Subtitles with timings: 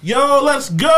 [0.00, 0.88] Yo, let's go!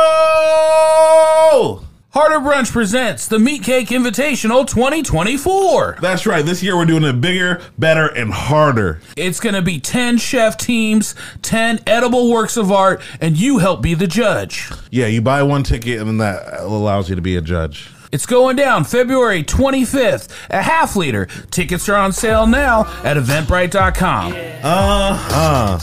[2.11, 5.99] Harder Brunch presents the Meat Cake Invitational 2024.
[6.03, 6.45] That's right.
[6.45, 9.01] This year we're doing it bigger, better, and harder.
[9.17, 13.81] It's going to be 10 chef teams, 10 edible works of art, and you help
[13.81, 14.71] be the judge.
[14.91, 17.91] Yeah, you buy one ticket and then that allows you to be a judge.
[18.13, 21.25] It's going down February 25th, a half liter.
[21.51, 24.35] Tickets are on sale now at eventbrite.com.
[24.63, 25.79] Uh huh.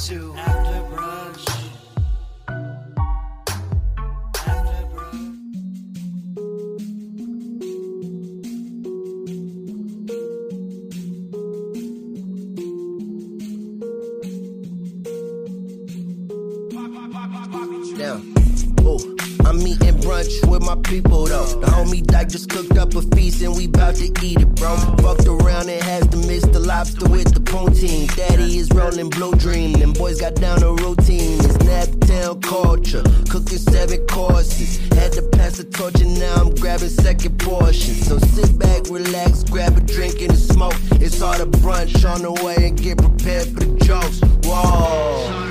[27.77, 29.73] Daddy is rolling blue dream.
[29.73, 31.37] Them boys got down a routine.
[31.39, 33.03] It's Naptown culture.
[33.29, 34.77] Cooking seven courses.
[34.95, 37.93] Had to pass the torch and now I'm grabbing second portion.
[37.93, 40.73] So sit back, relax, grab a drink and a smoke.
[40.93, 44.21] It's all the brunch on the way and get prepared for the jokes.
[44.43, 45.46] Whoa.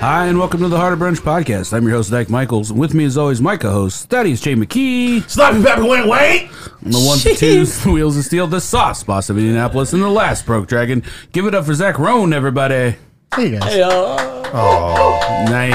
[0.00, 1.72] Hi, and welcome to the Harder Brunch Podcast.
[1.72, 2.70] I'm your host, Dyke Michaels.
[2.70, 5.28] And with me, as always, my co host, Thaddaeus Jay McKee.
[5.30, 6.50] Sloppy Pepper went wait.
[6.82, 10.02] And the one and twos, the wheels of steel, the sauce boss of Indianapolis, and
[10.02, 11.02] the last broke dragon.
[11.32, 12.96] Give it up for Zach Roan, everybody.
[13.34, 13.72] Hey guys.
[13.72, 14.52] hey Nice.
[14.52, 15.18] Wow.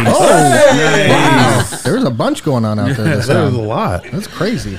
[0.06, 1.82] nice.
[1.84, 3.66] There was a bunch going on out there this That was a time.
[3.68, 4.04] lot.
[4.12, 4.78] That's crazy.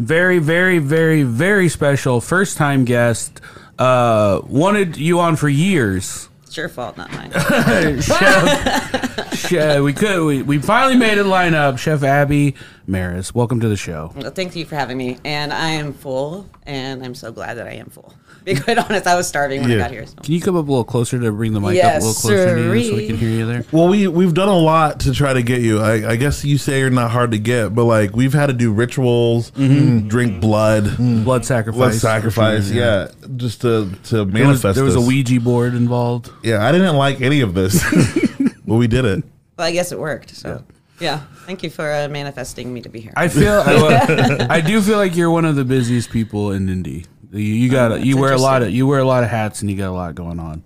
[0.00, 3.40] Very, very, very, very special first time guest.
[3.78, 6.28] Uh, wanted you on for years.
[6.54, 7.32] It's your fault, not mine.
[8.00, 11.78] Chef, Chef, we could, we, we finally made it line up.
[11.78, 12.52] Chef Abbi
[12.86, 14.12] Merriss, welcome to the show.
[14.14, 15.18] well, thank you for having me.
[15.24, 18.14] And I am full, and I'm so glad that I am full.
[18.44, 20.04] Be quite honest, I was starving when I got here.
[20.04, 20.16] So.
[20.22, 22.54] Can you come up a little closer to bring the mic up a little closer
[22.54, 23.64] to you so we can hear you there?
[23.72, 25.80] Well, we we've done a lot to try to get you.
[25.80, 28.52] I, I guess you say you're not hard to get, but like we've had to
[28.52, 29.62] do rituals, mm-hmm.
[29.62, 30.08] Mm-hmm.
[30.08, 30.40] drink mm-hmm.
[30.40, 31.78] blood, Blood sacrifice.
[31.78, 32.70] blood sacrifice.
[32.70, 34.74] Yeah, just to to There was, manifest.
[34.74, 35.00] there was a.
[35.00, 36.30] Ouija board involved.
[36.42, 37.82] Yeah, I didn't like any of this,
[38.66, 39.24] but we did it.
[39.56, 40.34] Well, I guess it worked.
[40.34, 40.64] So,
[41.00, 41.20] yeah.
[41.46, 43.12] Thank you for uh, manifesting me to be here.
[43.16, 47.04] I feel I, I do feel like you're one of the busiest people in Indy.
[47.34, 49.60] You, you got Oh, you wear a lot of you wear a lot of hats
[49.60, 50.62] and you got a lot going on.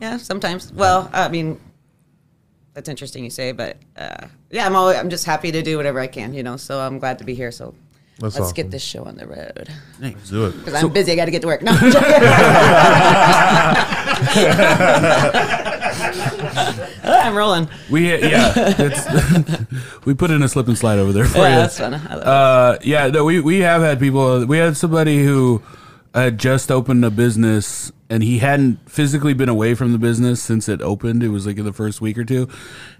[0.00, 0.72] yeah, sometimes.
[0.72, 1.60] Well, I mean,
[2.74, 6.00] that's interesting you say, but uh, yeah, I'm always, I'm just happy to do whatever
[6.00, 6.56] I can, you know.
[6.56, 7.50] So I'm glad to be here.
[7.52, 7.74] So
[8.20, 8.54] That's let's awesome.
[8.54, 9.68] get this show on the road
[10.00, 10.52] Let's do it.
[10.58, 11.12] because I'm busy.
[11.12, 11.62] I got to get to work.
[11.62, 11.92] No, I'm.
[17.04, 17.68] I'm rolling.
[17.90, 19.66] We yeah, it's,
[20.06, 21.54] we put in a slip and slide over there for Yeah, you.
[21.56, 21.94] that's fun.
[21.94, 22.26] I love.
[22.26, 24.44] Uh, yeah, no, we we have had people.
[24.46, 25.62] We had somebody who
[26.14, 30.68] had just opened a business and he hadn't physically been away from the business since
[30.68, 31.22] it opened.
[31.22, 32.48] It was like in the first week or two,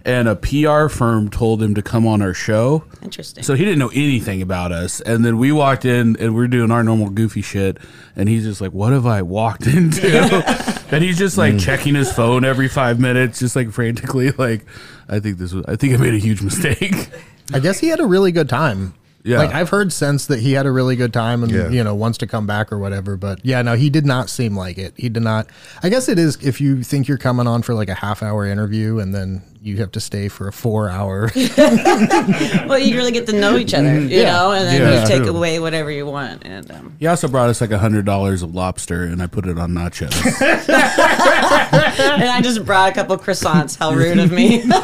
[0.05, 2.85] and a PR firm told him to come on our show.
[3.03, 3.43] Interesting.
[3.43, 6.71] So he didn't know anything about us, and then we walked in and we're doing
[6.71, 7.79] our normal goofy shit,
[8.17, 10.45] and he's just like, "What have I walked into?"
[10.91, 11.61] and he's just like mm.
[11.61, 14.67] checking his phone every five minutes, just like frantically, like,
[15.09, 15.65] "I think this was.
[15.67, 17.11] I think I made a huge mistake."
[17.53, 18.93] I guess he had a really good time.
[19.28, 19.39] Yeah.
[19.39, 21.69] Like I've heard since that he had a really good time and Yeah.
[21.69, 23.16] you know wants to come back or whatever.
[23.16, 24.94] But yeah, no, he did not seem like it.
[24.97, 25.49] He did not.
[25.83, 28.47] I guess it is if you think you're coming on for like a half hour
[28.47, 31.31] interview and then you have to stay for a four hour.
[31.59, 34.33] well, you really get to know each other, you Yeah.
[34.33, 35.37] know, and then Yeah, you take true.
[35.37, 36.44] away whatever you want.
[36.47, 39.47] And um, He also brought us like a hundred dollars of lobster, and I put
[39.47, 40.15] it on nachos.
[40.88, 43.77] and I just brought a couple croissants.
[43.77, 44.65] How rude of me.
[44.65, 44.81] No,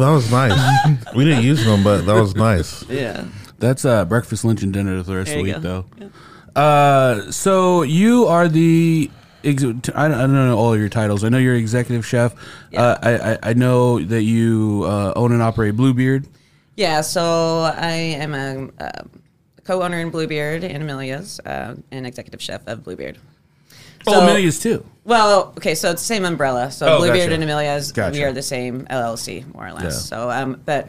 [0.00, 1.14] that was nice.
[1.14, 2.84] we didn't use them, but that was nice.
[2.88, 3.24] yeah.
[3.58, 5.84] That's uh, breakfast, lunch, and dinner for the rest of the week, go.
[5.98, 6.10] though.
[6.60, 9.10] Uh, so you are the.
[9.44, 9.64] ex-
[9.94, 11.24] I don't, know all your titles.
[11.24, 12.34] I know you're executive chef.
[12.74, 16.26] Uh, I, I I know that you uh, own and operate Bluebeard.
[16.76, 19.02] Yeah, so I am a, uh
[19.64, 23.18] co-owner in Bluebeard and Amelia's, uh, and executive chef of Bluebeard.
[24.06, 24.82] Oh, So- Amelia's too.
[25.04, 26.70] Well, okay, so it's the same umbrella.
[26.70, 27.34] So Oh, Bluebeard gotcha.
[27.34, 28.12] and Amelia's, Gotcha.
[28.12, 29.82] we are the same LLC, more or less.
[29.84, 29.90] Yeah.
[29.90, 30.88] So, um, but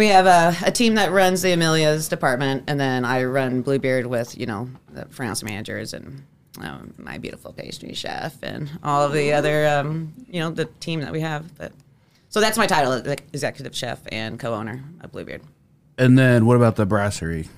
[0.00, 4.06] we have a, a team that runs the Amelia's department, and then I run Bluebeard
[4.06, 6.22] with, you know, the France managers and
[6.58, 11.00] um, my beautiful pastry chef and all of the other, um, you know, the team
[11.02, 11.54] that we have.
[11.58, 11.72] But
[12.30, 15.42] so that's my title, exec- executive chef and co-owner of Bluebeard.
[15.98, 17.50] And then what about the brasserie?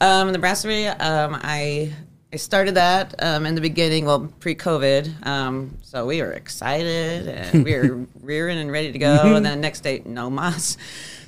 [0.00, 1.92] Um, the brasserie, um, I
[2.32, 5.26] I started that um, in the beginning, well, pre-COVID.
[5.26, 9.34] Um, so we were excited and we were rearing and ready to go.
[9.34, 10.78] And then next day, no mas.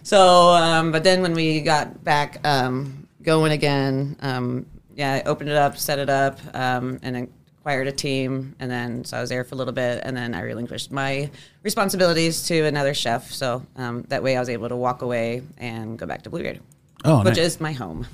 [0.04, 5.50] So, um, but then when we got back um, going again, um, yeah, I opened
[5.50, 7.28] it up, set it up, um, and then
[7.58, 10.34] acquired a team, and then so I was there for a little bit, and then
[10.34, 11.30] I relinquished my
[11.62, 13.30] responsibilities to another chef.
[13.32, 16.60] So um, that way, I was able to walk away and go back to Bluebeard,
[17.04, 17.46] Oh, which nice.
[17.46, 18.06] is my home.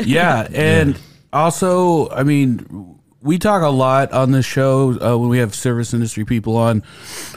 [0.00, 0.98] yeah, and
[1.32, 5.92] also, I mean, we talk a lot on this show uh, when we have service
[5.92, 6.82] industry people on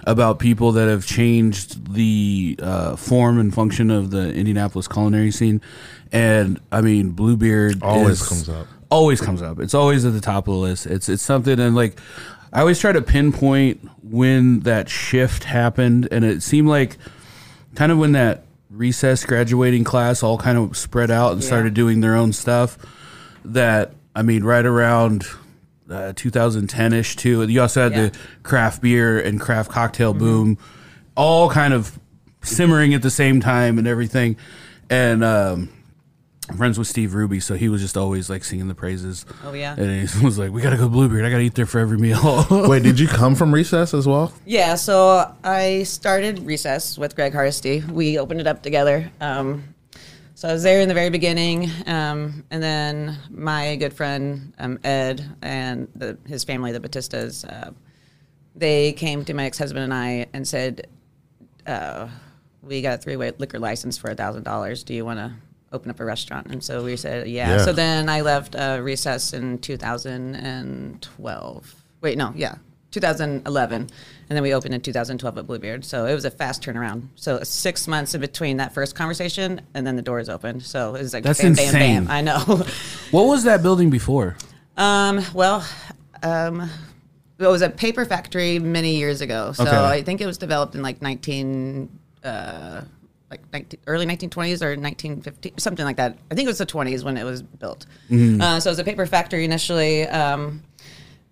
[0.05, 5.59] about people that have changed the uh, form and function of the Indianapolis culinary scene,
[6.11, 8.67] and I mean, Bluebeard Always is- comes up.
[8.89, 9.59] Always comes up.
[9.61, 10.85] It's always at the top of the list.
[10.85, 11.97] It's it's something, and like
[12.51, 16.97] I always try to pinpoint when that shift happened, and it seemed like
[17.75, 21.47] kind of when that recess graduating class all kind of spread out and Yeah.
[21.47, 22.77] started doing their own stuff
[23.45, 25.23] that i mean right around
[25.89, 28.07] uh, 2010ish too you also had Yeah.
[28.09, 30.57] the craft beer and craft cocktail boom
[31.15, 31.99] all kind of
[32.41, 34.37] simmering at the same time and everything
[34.89, 35.69] and um
[36.49, 39.25] I'm friends with Steve Ruby, so he was just always like singing the praises.
[39.45, 39.73] Oh, yeah.
[39.77, 41.23] and he was like, "We gotta go to Bluebeard.
[41.23, 44.33] I gotta eat there for every meal." Wait, did you come from recess as well?
[44.45, 47.81] Yeah, so I started Recess with Greg Hardesty.
[47.89, 49.09] We opened it up together.
[49.21, 49.63] Um,
[50.41, 54.79] so I was there in the very beginning, um, and then my good friend um,
[54.83, 57.69] Ed and the, his family, the Battistas, uh,
[58.55, 60.87] they came to my ex-husband and I and said,
[61.67, 62.07] uh,
[62.63, 64.83] "We got a three-way liquor license for a thousand dollars.
[64.83, 65.31] Do you want to
[65.71, 67.63] open up a restaurant?" And so we said, "Yeah." Yeah.
[67.63, 71.75] So then I left uh, Recess in 2012.
[72.01, 72.55] Wait, no, yeah,
[72.91, 73.89] 2011, and
[74.29, 75.83] then we opened in 2012 at Bluebeard.
[75.85, 77.07] So it was a fast turnaround.
[77.15, 80.63] So six months in between that first conversation and then the doors opened.
[80.63, 82.03] So it was like That's bam, bam, insane.
[82.05, 82.11] bam.
[82.11, 82.39] I know.
[83.11, 84.35] what was that building before?
[84.77, 85.65] Um, well,
[86.23, 86.69] um,
[87.39, 89.51] it was a paper factory many years ago.
[89.53, 89.75] So Okay.
[89.75, 91.89] I think it was developed in like 19,
[92.23, 92.81] uh,
[93.29, 96.17] like 19, early 1920s or 1950, something like that.
[96.29, 97.85] I think it was the 20s when it was built.
[98.11, 100.07] Uh, so it was a paper factory initially.
[100.07, 100.61] Um,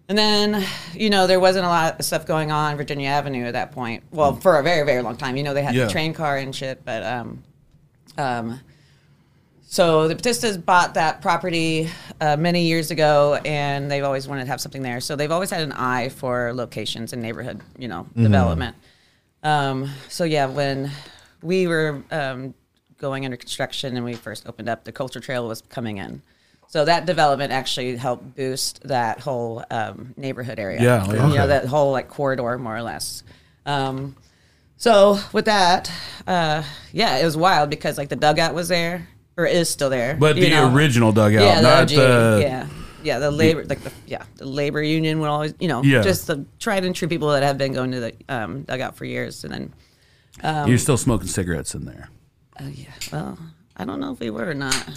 [0.10, 3.54] and then, you know, there wasn't a lot of stuff going on Virginia Avenue at
[3.54, 4.04] that point.
[4.12, 5.38] Well, for a very, very long time.
[5.38, 5.86] You know, they had Yeah.
[5.86, 7.44] the train car and shit, but um,
[8.18, 8.60] um,
[9.68, 11.90] so the Battistas bought that property
[12.20, 15.00] uh, many years ago, and they've always wanted to have something there.
[15.00, 18.76] So they've always had an eye for locations and neighborhood, you know, development.
[19.44, 20.90] Um, so yeah, when
[21.44, 22.56] we were um,
[22.98, 26.24] going under construction and we first opened up, the Culture Trail was coming in.
[26.72, 30.80] So that development actually helped boost that whole um, neighborhood area.
[30.80, 31.36] Yeah, you okay.
[31.36, 33.24] know that whole like corridor, more or less.
[33.66, 34.16] Um,
[34.78, 35.92] so with that,
[36.28, 36.62] uh,
[36.94, 40.36] yeah, it was wild because like the dugout was there or is still there, But
[40.36, 40.72] the know.
[40.72, 42.68] original dugout, yeah, not the, the yeah,
[43.04, 46.04] yeah, the labor, like the yeah, the labor union would always, you know, Yeah.
[46.04, 49.06] just the tried and true people that have been going to the um, dugout for
[49.06, 49.52] years, and
[50.44, 52.10] then You're still smoking cigarettes in there.
[52.60, 53.40] uh, yeah, well,
[53.76, 54.88] I don't know if we were or not.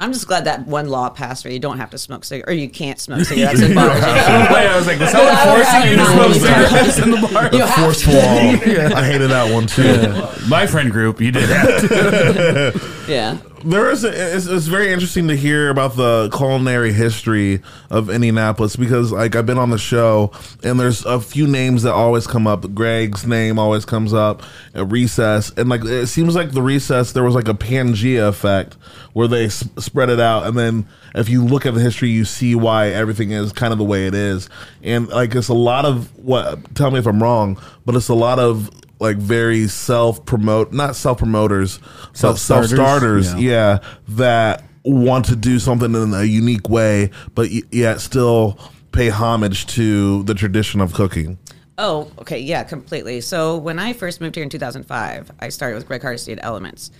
[0.00, 2.54] I'm just glad that one law passed where you don't have to smoke cigarettes, or
[2.54, 3.96] you can't smoke cigarettes in bars.
[4.00, 4.04] you?
[4.04, 7.50] Wait, I was like, was someone forcing you to smoke cigarettes in the bar?
[7.52, 8.20] You have Forceful law.
[8.96, 10.48] I hated that one too.
[10.48, 12.80] My friend group, you did that.
[13.08, 13.38] Yeah.
[13.64, 17.60] There is a, it's, it's very interesting to hear about the culinary history
[17.90, 20.30] of Indianapolis because like I've been on the show
[20.62, 22.72] and there's a few names that always come up.
[22.72, 24.44] Greg's name always comes up.
[24.76, 28.74] uh, Recess and like it seems like the Recess there was like a Pangea effect
[29.12, 32.54] where they spread it out and then if you look at the history you see
[32.54, 34.48] why everything is kind of the way it is
[34.84, 38.14] and like it's a lot of what tell me if I'm wrong but it's a
[38.14, 41.80] lot of like very self promote not self promoters
[42.12, 43.34] self Self-starters?
[43.34, 43.40] Yeah.
[43.40, 43.78] yeah,
[44.08, 48.58] that want to do something in a unique way, but yet still
[48.92, 51.38] pay homage to the tradition of cooking.
[51.76, 53.20] Oh, okay, yeah, completely.
[53.20, 56.90] So when I first moved here in 2005, I started with Greg Hardesty at Elements.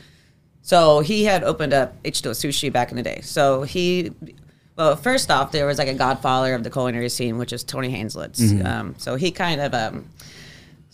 [0.63, 3.21] So he had opened up H2O Sushi back in the day.
[3.23, 4.13] So he,
[4.77, 7.91] well, first off, there was like a godfather of the culinary scene, which is Tony
[7.91, 8.65] Hanslits.
[8.65, 10.09] Um, so he kind of um,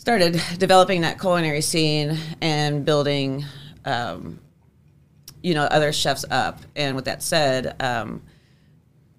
[0.04, 3.42] started developing that culinary scene and building,
[3.86, 4.38] um,
[5.42, 6.60] you know, other chefs up.
[6.76, 8.22] And with that said, um,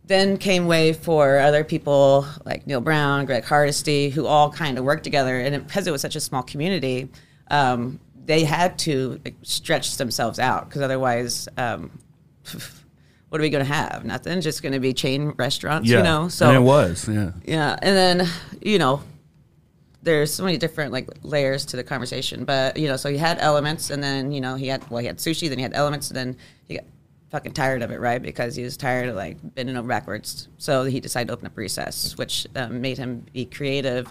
[0.03, 4.83] then came way for other people like Neal Brown, Greg Hardesty, who all kind of
[4.83, 5.39] worked together.
[5.39, 7.09] And it, because it was such a small community,
[7.49, 11.97] um, they had to like, stretch themselves out because otherwise, um,
[13.29, 14.05] what are we going to have?
[14.05, 14.39] Nothing.
[14.39, 15.97] Just going to be chain restaurants, yeah.
[15.97, 16.27] you know.
[16.27, 17.31] So and it was, yeah.
[17.43, 18.29] yeah, and then
[18.61, 19.01] you know,
[20.05, 22.45] there's so many different like layers to the conversation.
[22.45, 25.07] But you know, so he had elements, and then you know he had well he
[25.07, 26.85] had sushi, then he had elements, and then he got
[27.31, 28.21] fucking tired of it, right?
[28.21, 30.47] Because he was tired of like bending over backwards.
[30.57, 34.07] So he decided to open up Recess, which um, made him be creative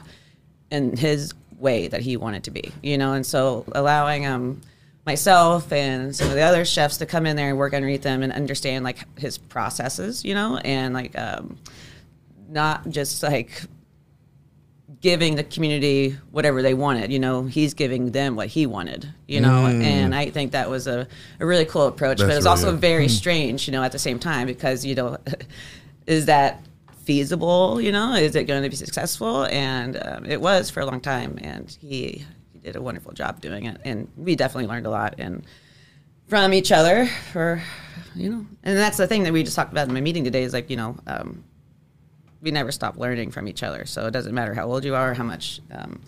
[0.70, 3.14] in his way that he wanted to be, you know.
[3.14, 4.60] And so allowing um
[5.06, 8.22] myself and some of the other chefs to come in there and work underneath them
[8.22, 11.56] and understand like his processes, you know, and like um
[12.48, 13.62] not just like
[15.04, 17.12] giving the community whatever they wanted.
[17.12, 19.06] You know, he's giving them what he wanted.
[19.28, 21.06] You know, and I think that was a,
[21.40, 22.16] a really cool approach.
[22.16, 22.80] but it was really also good.
[22.80, 23.68] very strange.
[23.68, 25.18] You know, at the same time because you know,
[26.06, 26.64] is that
[27.02, 27.82] feasible?
[27.82, 29.44] You know, is it going to be successful?
[29.44, 33.42] And um, it was for a long time, and he he did a wonderful job
[33.42, 35.44] doing it, and we definitely learned a lot and
[36.28, 37.62] from each other for
[38.14, 40.42] you know and that's the thing that we just talked about in my meeting today
[40.42, 41.44] is like you know um,
[42.44, 45.14] we never stop learning from each other so it doesn't matter how old you are
[45.14, 46.00] how much um,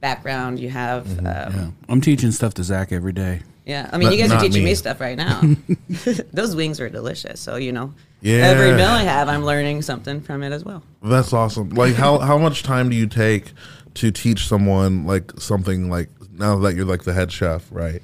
[0.00, 1.70] background you have um, yeah.
[1.88, 3.42] I'm teaching stuff to Zach every day.
[3.66, 4.70] Yeah, I mean But you guys are teaching me.
[4.70, 4.74] me.
[4.74, 5.42] stuff right now
[6.32, 7.92] those wings are delicious so you know
[8.22, 8.36] Yeah.
[8.46, 11.70] every meal i have i'm learning something from it as well That's awesome.
[11.70, 13.52] Like how how much time do you take
[13.94, 18.00] to teach someone like something like now that you're like the head chef, right?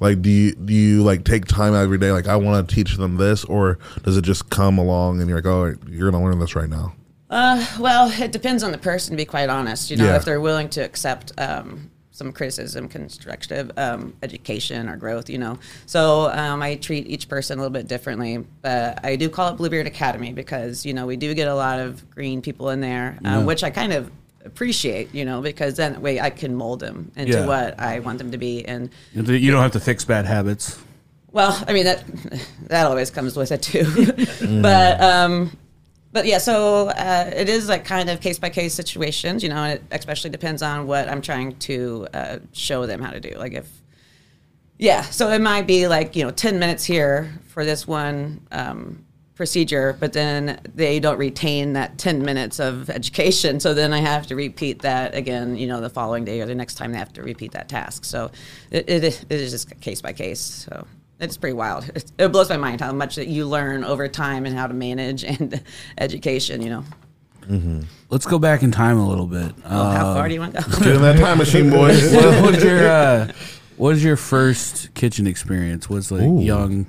[0.00, 2.96] Like do you do you like take time every day like I want to teach
[2.96, 6.28] them this or does it just come along and you're like, "Oh, you're going to
[6.28, 6.94] learn this right now?"
[7.30, 9.90] Well, it depends on the person, to be quite honest.
[9.90, 10.16] You know, Yeah.
[10.16, 15.58] if they're willing to accept um, some criticism, constructive um, education or growth, you know.
[15.86, 18.44] So um, I treat each person a little bit differently.
[18.62, 21.78] But I do call it Bluebeard Academy because, you know, we do get a lot
[21.78, 24.10] of green people in there, uh, which I kind of
[24.44, 27.46] appreciate, you know, because then way I can mold them into Yeah.
[27.46, 28.64] what I want them to be.
[28.64, 30.78] And You don't have to fix bad habits.
[31.32, 32.04] well, I mean that
[32.68, 33.84] that always comes with it too,
[34.62, 35.50] but um,
[36.16, 36.38] but yeah.
[36.38, 39.56] So uh, it is like kind of case by case situations, you know.
[39.56, 43.36] And it especially depends on what I'm trying to uh, show them how to do.
[43.36, 43.68] Like if
[44.78, 49.04] yeah, so it might be like you know ten minutes here for this one um,
[49.34, 53.60] procedure, but then they don't retain that ten minutes of education.
[53.60, 56.54] So then I have to repeat that again, you know, the following day or the
[56.54, 58.06] next time they have to repeat that task.
[58.06, 58.30] So
[58.70, 60.40] it, it, it is just case by case.
[60.40, 60.86] So
[61.20, 61.88] it's pretty wild.
[61.94, 64.74] It, it blows my mind how much that you learn over time and how to
[64.74, 65.62] manage and
[65.98, 66.62] education.
[66.62, 66.84] You know,
[68.10, 69.52] Let's go back in time a little bit.
[69.64, 70.78] oh, Uh, how far do you want to go?
[70.78, 72.12] Get in that time machine, boys.
[72.14, 73.32] what was your uh,
[73.76, 75.88] what was your first kitchen experience?
[75.88, 76.86] Was like young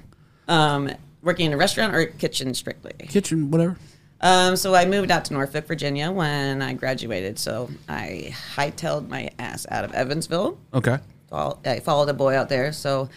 [0.48, 0.90] um,
[1.22, 2.94] working in a restaurant or kitchen strictly?
[3.08, 3.78] kitchen, whatever.
[4.20, 7.38] Um, so I moved out to Norfolk, Virginia when I graduated.
[7.38, 10.58] So I hightailed my ass out of Evansville.
[10.74, 10.98] Okay.
[11.32, 12.72] I followed a boy out there.
[12.72, 13.10] So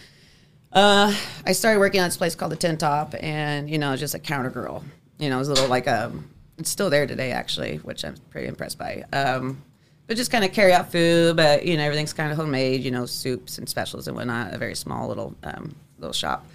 [0.73, 1.15] uh,
[1.47, 4.19] I started working at this place called the Tin Top, and you know, just a
[4.19, 4.85] counter girl.
[5.19, 6.13] You know, it was a little like a.
[6.59, 9.05] It's still there today, actually, which I'm pretty impressed by.
[9.13, 9.63] Um,
[10.07, 12.83] but just kind of carry out food, but you know, everything's kind of homemade.
[12.83, 14.55] You know, soups and specials and whatnot.
[14.55, 16.47] A very small little um, little shop.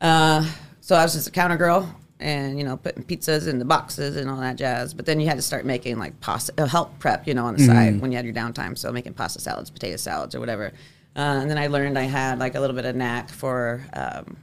[0.00, 0.48] Uh,
[0.80, 4.16] so I was just a counter girl and, you know, putting pizzas in the boxes
[4.16, 4.94] and all that jazz.
[4.94, 7.56] But then you had to start making like pasta, uh, help prep, you know, on
[7.56, 8.76] the side when you had your downtime.
[8.76, 10.72] So making pasta salads, potato salads, or whatever.
[11.18, 14.36] Uh, and then I learned I had like a little bit of knack for, um,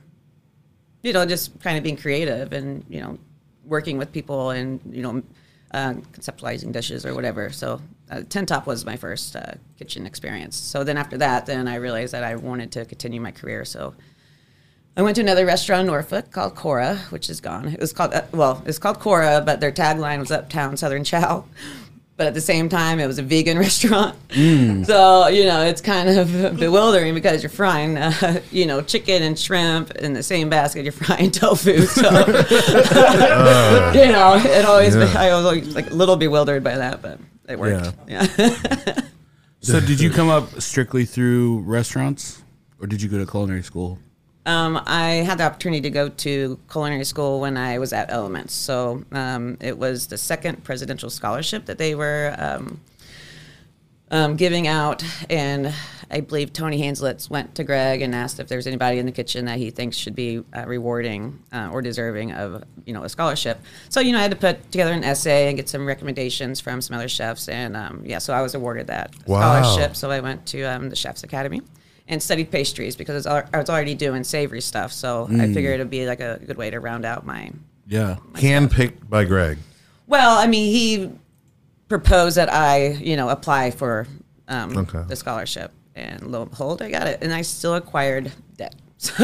[1.04, 3.18] you know, just kind of being creative and, you know,
[3.64, 5.24] working with people and, you know,
[5.72, 7.50] uh, conceptualizing dishes or whatever.
[7.50, 7.80] So
[8.12, 10.58] uh, Tin Top was my first uh, kitchen experience.
[10.58, 13.64] So then after that, then I realized that I wanted to continue my career.
[13.64, 13.96] So
[14.98, 17.70] I went to another restaurant in Norfolk called Cora, which is gone.
[17.70, 21.46] It was called uh, well, it's called Cora, but their tagline was Uptown Southern Chow.
[22.18, 24.16] But at the same time, it was a vegan restaurant.
[24.32, 29.38] So you know, it's kind of bewildering because you're frying, uh, you know, chicken and
[29.38, 30.84] shrimp in the same basket.
[30.84, 31.86] You're frying tofu.
[31.86, 37.20] So you know, it always I was always like a little bewildered by that, but
[37.50, 37.94] it worked.
[38.08, 38.28] Yeah.
[39.62, 42.44] So did you come up strictly through restaurants,
[42.80, 43.98] or did you go to culinary school?
[44.46, 48.54] Um, I had the opportunity to go to culinary school when I was at Elements.
[48.54, 52.80] So um, it was the second presidential scholarship that they were um,
[54.12, 55.04] um, giving out.
[55.32, 55.74] And
[56.12, 59.46] I believe Tony Hanslits went to Greg and asked if there's anybody in the kitchen
[59.46, 63.60] that he thinks should be uh, rewarding uh, or deserving of you know a scholarship.
[63.90, 66.82] So you know I had to put together an essay and get some recommendations from
[66.82, 67.50] some other chefs.
[67.50, 69.40] And um, yeah, so I was awarded that Wow.
[69.64, 69.96] scholarship.
[69.96, 71.62] So I went to um, the Chefs Academy
[72.08, 74.92] and studied pastries because I was al- I was already doing savory stuff.
[74.92, 77.52] So I figured it'd be like a good way to round out my.
[77.88, 78.18] Yeah.
[78.34, 79.58] Handpicked by Greg.
[80.08, 81.12] Well, I mean, he
[81.88, 84.08] proposed that I, you know, apply for
[84.48, 85.04] um, Okay.
[85.08, 88.76] the scholarship, and lo and behold, I got it, and I still acquired debt.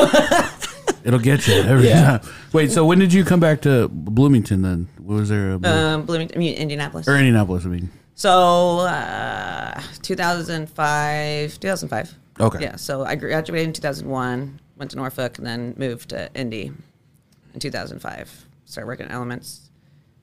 [1.04, 2.22] It'll get you every time.
[2.54, 4.88] Wait, so when did you come back to Bloomington then?
[5.00, 7.08] What was there a um, Bloomington, I mean, Indianapolis.
[7.08, 7.66] or Indianapolis?
[7.66, 12.16] I mean, So, uh, 2005, 2005.
[12.42, 12.62] Okay.
[12.62, 12.76] Yeah.
[12.76, 16.72] So I graduated in 2001, went to Norfolk, and then moved to Indy
[17.54, 18.46] in 2005.
[18.66, 19.70] Started working at Elements.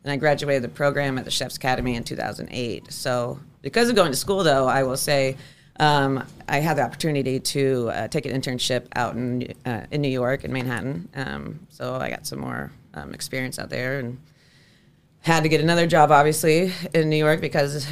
[0.05, 2.93] And I graduated the program at the Chef's Academy in 2008.
[2.93, 5.37] So, because of going to school, though, I will say
[5.81, 10.09] um, I had the opportunity to uh, take an internship out in uh, in New
[10.09, 11.09] York in Manhattan.
[11.15, 14.19] Um, so I got some more um, experience out there and
[15.21, 17.87] had to get another job, obviously, in New York because,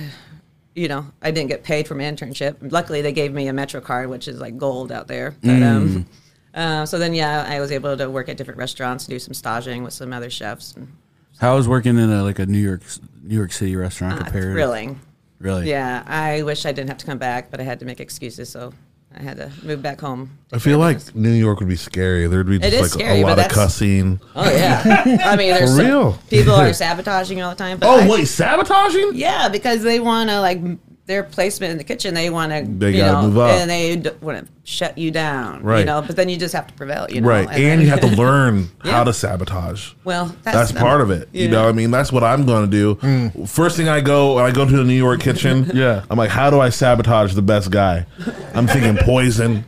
[0.77, 2.57] you know, I didn't get paid for my internship.
[2.71, 5.35] Luckily, they gave me a Metro card, which is like gold out there.
[5.43, 6.07] But, um,
[6.55, 9.83] uh, so then, yeah, I was able to work at different restaurants, do some staging
[9.83, 10.75] with some other chefs.
[10.75, 10.95] And,
[11.41, 12.83] How was working in a, like a New York
[13.23, 14.53] New York City restaurant uh, compared?
[14.53, 15.01] thrilling.
[15.39, 15.69] Really?
[15.69, 18.49] Yeah, I wish I didn't have to come back, but I had to make excuses,
[18.49, 18.73] so
[19.19, 20.37] I had to move back home.
[20.53, 22.27] I feel like New York would be scary.
[22.27, 24.21] There'd be just like scary, a lot of cussing.
[24.35, 24.83] Oh yeah,
[25.25, 26.19] I mean, there's real?
[26.29, 27.79] people are sabotaging all the time.
[27.81, 29.13] Oh I- wait, sabotaging?
[29.15, 30.61] Yeah, because they want to like
[31.07, 32.15] their placement in the kitchen.
[32.15, 33.51] They want to, They you gotta know, move up.
[33.53, 35.79] and they want to shut you down, right?
[35.81, 37.07] You know, but then you just have to prevail.
[37.09, 38.91] You know, Right, and then- you have to learn Yeah.
[38.93, 39.93] how to sabotage.
[40.05, 41.29] Well, That's, that's, part of it.
[41.33, 42.95] You know, I mean, that's what I'm going to do.
[42.97, 43.49] Mm.
[43.49, 45.71] First thing I go, I go to the New York kitchen.
[45.75, 46.05] Yeah.
[46.11, 48.07] I'm like, how do I sabotage the best guy?
[48.55, 49.65] I'm thinking poison.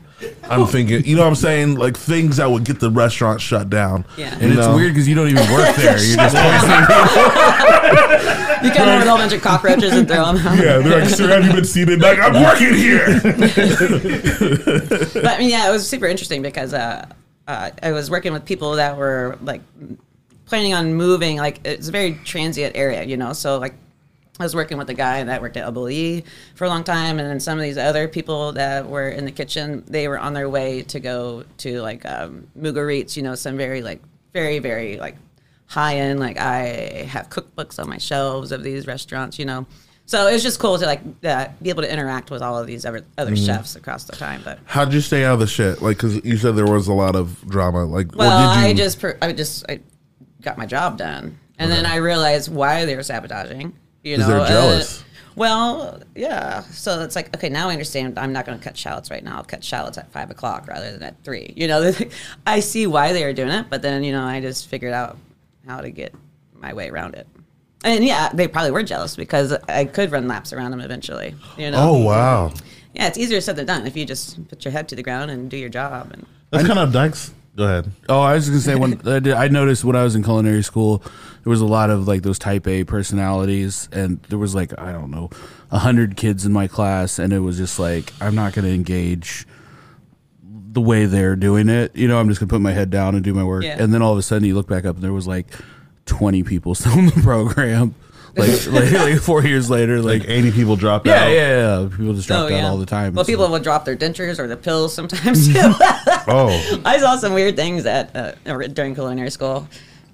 [0.50, 1.76] I'm thinking, you know what I'm saying?
[1.76, 4.04] Like things that would get the restaurant shut down.
[4.16, 4.32] Yeah.
[4.32, 4.74] And You it's know?
[4.74, 5.96] weird because you don't even work there.
[6.04, 6.86] You're just poisoning
[8.62, 10.58] You come in with a whole bunch of cockroaches and throw them out.
[10.58, 12.00] Yeah, they're like, sir, have you been seated?
[12.00, 13.06] Like, I'm working here.
[15.18, 17.06] But I mean, yeah, it was super interesting because uh,
[17.46, 19.62] uh, I was working with people that were like
[20.46, 21.38] planning on moving.
[21.38, 23.32] Like it's a very transient area, you know.
[23.32, 23.74] So like
[24.38, 26.24] I was working with a guy that worked at Double E
[26.54, 29.32] for a long time, and then some of these other people that were in the
[29.32, 33.56] kitchen, they were on their way to go to like um, Mugaritz, you know, some
[33.56, 34.00] very like
[34.32, 35.16] very very like
[35.68, 36.18] high end.
[36.18, 39.66] Like I have cookbooks on my shelves of these restaurants, you know.
[40.06, 42.66] So it was just cool to like uh, be able to interact with all of
[42.66, 44.40] these other other chefs across the time.
[44.42, 45.82] But How'd you stay out of the shit?
[45.82, 47.84] Like, because you said there was a lot of drama.
[47.84, 48.68] Like, well, or did you?
[48.68, 49.80] I just per- I just I
[50.40, 53.74] got my job done, and then I realized why they were sabotaging.
[54.02, 55.04] You know, they're uh, jealous.
[55.36, 56.62] well, yeah.
[56.62, 58.18] So it's like, okay, now I understand.
[58.18, 59.36] I'm not going to cut shallots right now.
[59.36, 61.52] I'll cut shallots at five o'clock rather than at three.
[61.54, 61.92] You know,
[62.46, 65.18] I see why they were doing it, but then you know, I just figured out
[65.68, 66.14] how to get
[66.54, 67.26] my way around it.
[67.84, 71.34] And yeah, they probably were jealous because I could run laps around them eventually.
[71.56, 71.78] You know.
[71.78, 72.52] oh wow,
[72.94, 75.30] Yeah, it's easier said than done if you just put your head to the ground
[75.30, 76.10] and do your job.
[76.12, 77.32] And that's kind of Dykes.
[77.54, 77.90] Go ahead.
[78.08, 80.62] Oh, I was gonna say when I, did, I noticed when I was in culinary
[80.62, 84.78] school, there was a lot of like those type A personalities, and there was like
[84.78, 85.30] I don't know,
[85.70, 89.46] a hundred kids in my class, and it was just like I'm not gonna engage
[90.70, 91.94] the way they're doing it.
[91.96, 93.82] You know, I'm just gonna put my head down and do my work, Yeah.
[93.82, 95.46] and then all of a sudden you look back up and there was like
[96.06, 97.94] 20 people still in the program,
[98.36, 100.20] like like, like four years later, like.
[100.22, 101.28] Like 80 people dropped yeah, out.
[101.30, 101.88] yeah, yeah.
[101.88, 103.14] People just drop out all the time.
[103.14, 105.54] Well, So- people will drop their dentures or the pills sometimes too.
[106.26, 108.32] Oh, I saw some weird things at uh,
[108.68, 109.66] during culinary school.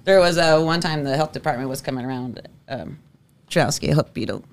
[0.05, 2.47] There was uh, one time the health department was coming around.
[2.69, 2.99] Um,
[3.49, 4.45] Trowski, I hope you don't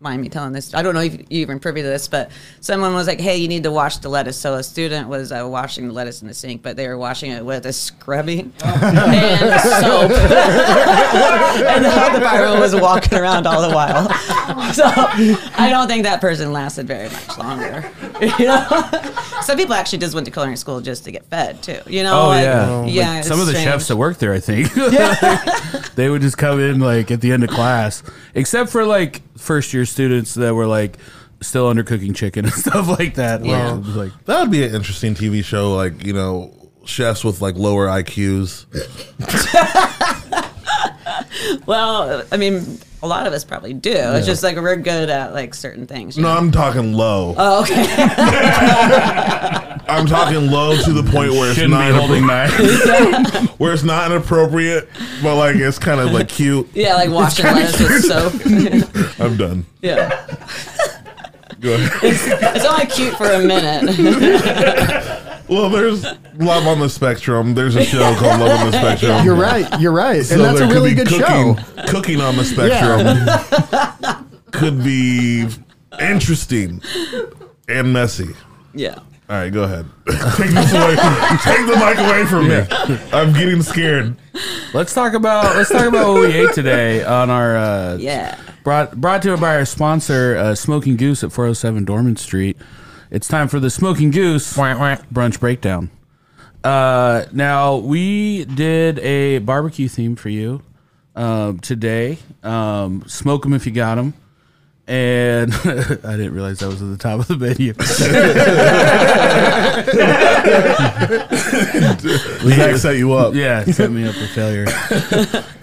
[0.00, 0.74] mind me telling this.
[0.74, 2.30] I don't know if you even privy to this, but
[2.60, 5.46] someone was like, "Hey, you need to wash the lettuce." So a student was uh,
[5.48, 9.60] washing the lettuce in the sink, but they were washing it with a scrubby and
[9.60, 10.10] soap,
[11.66, 14.08] and the health was walking around all the while.
[14.72, 17.90] So I don't think that person lasted very much longer.
[18.38, 18.66] You know,
[19.42, 21.80] some people actually just went to culinary school just to get fed too.
[21.86, 23.08] You know, Oh like, yeah, yeah.
[23.10, 23.70] Like, it's some of the strange.
[23.70, 25.82] chefs that work there, I think, yeah.
[25.94, 28.02] they would just come in like at the end of class,
[28.34, 30.98] except for like first year students that were like
[31.40, 33.44] still undercooking chicken and stuff like that.
[33.44, 33.72] Yeah.
[33.72, 35.74] Well, like that would be an interesting TV show.
[35.74, 38.66] Like, you know, chefs with like lower IQs.
[41.66, 43.92] Well, I mean, a lot of us probably do.
[43.94, 46.16] It's just like we're good at like certain things.
[46.16, 46.38] you No, know?
[46.40, 47.34] I'm talking low.
[47.36, 47.86] Oh, okay.
[49.88, 53.50] I'm talking low to the point where it's shouldn't not be holding knives.
[53.58, 54.88] where it's not inappropriate,
[55.22, 56.68] but like it's kind of like cute.
[56.74, 58.34] yeah, like washing lettuce with soap.
[59.20, 59.64] I'm done.
[59.80, 60.08] yeah,
[61.60, 61.90] Go ahead.
[62.02, 65.24] it's only cute for a minute.
[65.48, 67.54] Well, there's Love on the Spectrum.
[67.54, 69.24] There's a show called Love on the Spectrum.
[69.24, 69.80] You're right.
[69.80, 70.24] You're right.
[70.24, 71.56] So and that's a there could really be good cooking, show.
[71.88, 75.46] Cooking on the spectrum could be
[76.00, 76.82] interesting
[77.68, 78.34] and messy.
[78.74, 78.98] Yeah.
[79.30, 79.84] All right, go ahead.
[80.36, 80.96] take this away.
[81.42, 83.10] take the mic away from me.
[83.12, 84.16] I'm getting scared.
[84.72, 88.38] let's talk about let's talk about what we ate today on our uh, Yeah.
[88.64, 92.56] brought brought to you by our sponsor, uh, Smoking Goose at 407 Dorman Street.
[93.10, 95.88] It's time for the Smoking Goose brunch breakdown.
[96.62, 100.60] Uh, now we did a barbecue theme for you
[101.16, 102.18] um, today.
[102.42, 104.12] Um, smoke them if you got them.
[104.86, 107.72] And I didn't realize that was at the top of the menu.
[112.56, 113.34] Zach set you up.
[113.34, 114.66] yeah, set me up for failure.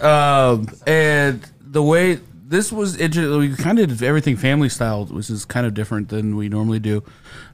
[0.04, 5.30] um, and the way this was, interesting, we kind of did everything family style, which
[5.30, 6.98] is kind of different than we normally do.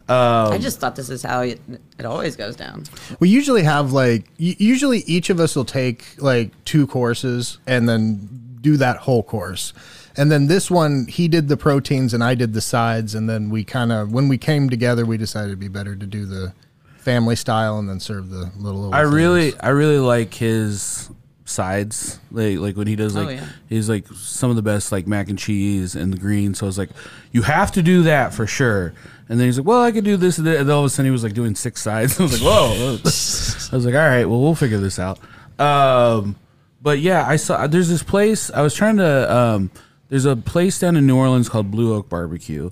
[0.09, 1.61] Um, I just thought this is how it,
[1.99, 2.85] it always goes down.
[3.19, 7.89] We usually have like u- usually each of us will take like two courses and
[7.89, 9.73] then do that whole course.
[10.17, 13.15] And then this one, he did the proteins and I did the sides.
[13.15, 16.07] And then we kind of, when we came together, we decided it'd be better to
[16.07, 16.53] do the
[16.99, 18.83] family style and then serve the little.
[18.83, 19.15] little I things.
[19.15, 21.11] really, I really like his
[21.53, 22.19] sides.
[22.31, 23.47] Like, like when he does, Oh, like yeah.
[23.69, 26.59] he's like some of the best, like mac and cheese and the greens.
[26.59, 26.91] So I was like,
[27.31, 28.93] you have to do that for sure.
[29.29, 31.07] And then he's like, well, I could do this and then all of a sudden
[31.07, 32.19] he was like doing six sides.
[32.21, 32.99] I was like, whoa.
[32.99, 35.19] I was like, all right, well, we'll figure this out.
[35.59, 36.37] Um,
[36.81, 38.51] but yeah, I saw there's this place.
[38.51, 39.33] I was trying to.
[39.35, 39.71] Um,
[40.09, 42.69] there's a place down in New Orleans called Blue Oak Barbecue,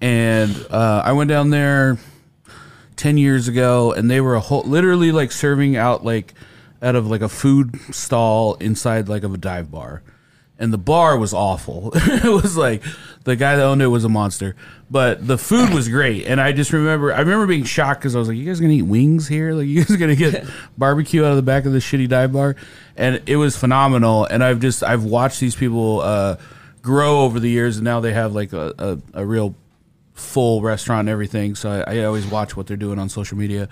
[0.00, 1.98] and uh, I went down there
[2.96, 6.34] 10 years ago and they were a whole literally like serving out like
[6.82, 10.02] out of like a food stall inside like of a dive bar.
[10.56, 11.92] And the bar was awful.
[11.96, 12.82] It was like
[13.24, 14.54] the guy that owned it was a monster.
[14.88, 16.26] But the food was great.
[16.26, 18.72] And i just remember i remember being shocked because i was like you guys gonna
[18.72, 19.52] eat wings here?
[19.52, 20.46] Like you guys gonna get
[20.78, 22.56] barbecue out of the back of the shitty dive bar?
[22.96, 24.26] And it was phenomenal.
[24.26, 26.36] And i've just i've watched these people uh
[26.82, 29.56] grow over the years and now they have like a, a, a real
[30.12, 31.54] full restaurant and everything.
[31.54, 33.68] So I, I always watch what they're doing on social media.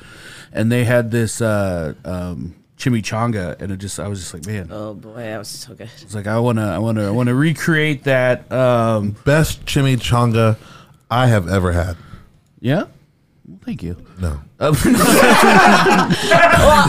[0.53, 4.68] And they had this uh, um, chimichanga, and it just I was just like, man,
[4.73, 5.88] Oh boy, that was so good.
[6.01, 8.51] it's like I wanna I wanna I wanna recreate that.
[8.53, 10.57] Um, Best chimichanga
[11.11, 11.97] I have ever had.
[12.61, 12.85] yeah.
[13.45, 13.97] Well, thank you.
[14.21, 14.40] No.
[14.61, 14.75] Well,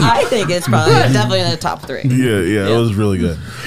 [0.00, 2.02] I think it's probably definitely in the top three.
[2.04, 3.36] Yeah, yeah, it was really good.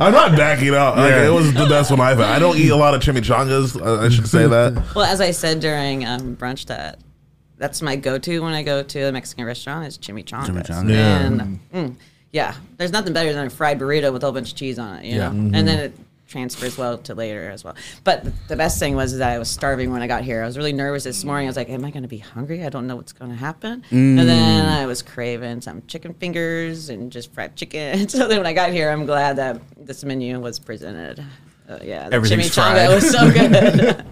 [0.00, 0.96] I'm not backing out.
[0.96, 1.26] Like, Yeah.
[1.26, 2.28] it was the best one I've had.
[2.28, 3.80] I don't eat a lot of chimichangas.
[3.84, 4.94] I I should say that.
[4.94, 6.98] Well, as I said during um, brunch, that
[7.64, 10.48] that's my go-to when I go to a Mexican restaurant is chimichangas.
[10.48, 10.90] Chimichanga.
[10.90, 11.20] Yeah.
[11.20, 11.58] And mm.
[11.72, 11.96] mm,
[12.30, 14.98] yeah, there's nothing better than a fried burrito with a whole bunch of cheese on
[14.98, 15.06] it.
[15.06, 15.30] You Yeah.
[15.30, 15.58] know?
[15.58, 15.86] and then mm-hmm.
[15.86, 15.98] it
[16.28, 17.74] transfers well to later as well.
[18.02, 20.42] But the best thing was that I was starving when I got here.
[20.42, 21.46] I was really nervous this morning.
[21.46, 22.66] I was like, "Am I going to be hungry?
[22.66, 24.82] I don't know what's going to happen." And then mm.
[24.82, 28.08] I was craving some chicken fingers and just fried chicken.
[28.14, 31.24] So then when I got here, I'm glad that this menu was presented.
[31.68, 32.94] Uh, yeah, the Everything's chimichanga fried.
[32.94, 34.04] was so good.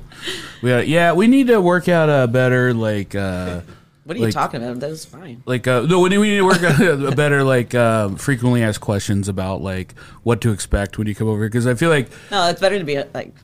[0.62, 3.14] We gotta, yeah, we need to work out a better like.
[3.14, 3.60] Uh,
[4.04, 4.80] What are you Like- talking about?
[4.80, 5.42] That was fine.
[5.46, 8.62] like uh, no, we need, we need to work out a better like uh, frequently
[8.62, 12.08] asked questions about like what to expect when you come over because I feel like
[12.30, 13.34] No, it's better to be uh, like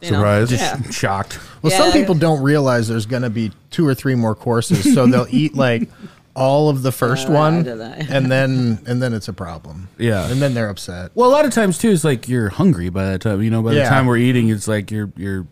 [0.00, 0.52] you know, Surprised?
[0.52, 0.80] yeah.
[0.90, 1.38] shocked.
[1.60, 1.92] Well, some Yeah.
[1.92, 5.54] people don't realize there's going to be two or three more courses, so they'll eat
[5.54, 5.90] like
[6.36, 8.08] all of the first Uh, I one, did that.
[8.10, 9.88] and then and then it's a problem.
[9.98, 10.30] Yeah.
[10.30, 11.10] and then they're upset.
[11.14, 13.42] Well, a lot of times too, it's like you're hungry by that time.
[13.42, 13.88] You know, by the Yeah.
[13.88, 15.46] time we're eating, it's like you're you're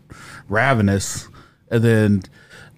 [0.48, 1.28] ravenous,
[1.70, 2.22] and then.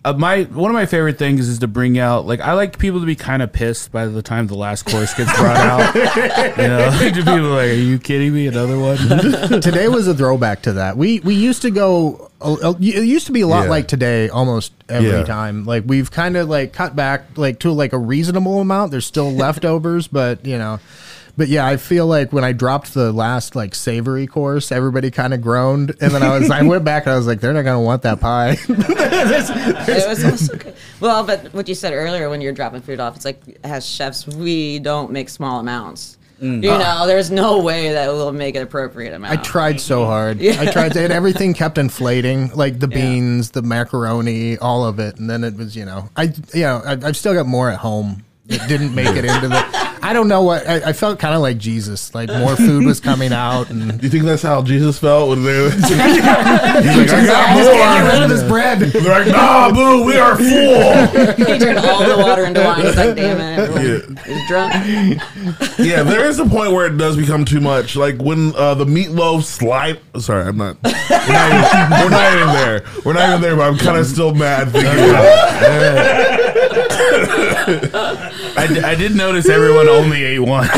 [0.02, 3.00] Uh, my one of my favorite things is to bring out like I like people
[3.00, 5.94] to be kind of pissed by the time the last course gets brought out.
[6.56, 8.46] you know, to people like, "Are you kidding me?
[8.46, 8.96] Another one?"
[9.60, 10.96] today was a throwback to that.
[10.96, 12.30] We we used to go.
[12.40, 13.70] uh, It used to be a lot Yeah.
[13.70, 15.24] like today, almost every Yeah.
[15.24, 15.66] time.
[15.66, 18.92] Like we've kind of like cut back like to like a reasonable amount.
[18.92, 20.80] There's still leftovers, but you know.
[21.36, 25.34] But yeah, I feel like when I dropped the last like savory course, everybody kind
[25.34, 27.62] of groaned, and then I was I went back and I was like, they're not
[27.62, 28.56] gonna want that pie.
[28.68, 30.74] it was also good.
[31.00, 34.26] Well, but what you said earlier when you're dropping food off, it's like as chefs,
[34.26, 36.18] we don't make small amounts.
[36.40, 36.62] Mm.
[36.62, 39.38] You know, there's no way that we'll make an appropriate amount.
[39.38, 40.40] I tried so hard.
[40.40, 40.56] Yeah.
[40.58, 45.18] I tried to, and everything kept inflating, like the beans, the macaroni, all of it.
[45.18, 47.78] And then it was, you know, I, you know, I, I've still got more at
[47.78, 49.89] home that didn't make it into the.
[50.02, 53.00] I don't know what I, I felt kind of like Jesus, like more food was
[53.00, 57.26] coming out, and Do you think that's how Jesus felt when they He's like, I
[57.26, 58.12] got get more.
[58.12, 58.78] rid of this bread.
[58.80, 60.44] They're like, nah, boo, we are full.
[61.46, 62.84] he turned all the water into wine.
[62.86, 64.32] He's like, damn it, everyone Yeah.
[64.32, 65.78] is drunk.
[65.78, 67.96] Yeah, there is a point where it does become too much.
[67.96, 70.00] Like when uh, the meatloaf slide.
[70.18, 70.76] Sorry, I'm not.
[70.82, 72.84] We're not, even, we're not even there.
[73.04, 76.90] We're not even there, but I'm kind of still mad thinking about it.
[77.66, 80.68] I, d- I did notice everyone only ate one.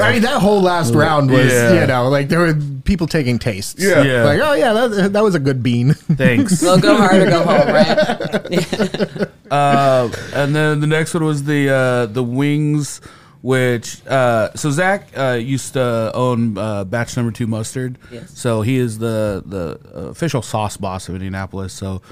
[0.00, 1.80] I mean, that whole last round was, Yeah.
[1.80, 3.82] you know, like there were people taking tastes.
[3.82, 4.02] Yeah.
[4.02, 4.24] Yeah.
[4.24, 5.94] Like, oh yeah, that, that was a good bean.
[5.94, 6.62] Thanks.
[6.62, 9.28] Well, go hard or go home, right?
[9.50, 13.00] Uh, and then the next one was the uh, the wings,
[13.40, 17.96] which uh, so Zach uh, used to own uh, Batch Number Two Mustard.
[18.12, 18.30] Yes.
[18.38, 19.78] So he is the the
[20.10, 21.72] official sauce boss of Indianapolis.
[21.72, 22.02] So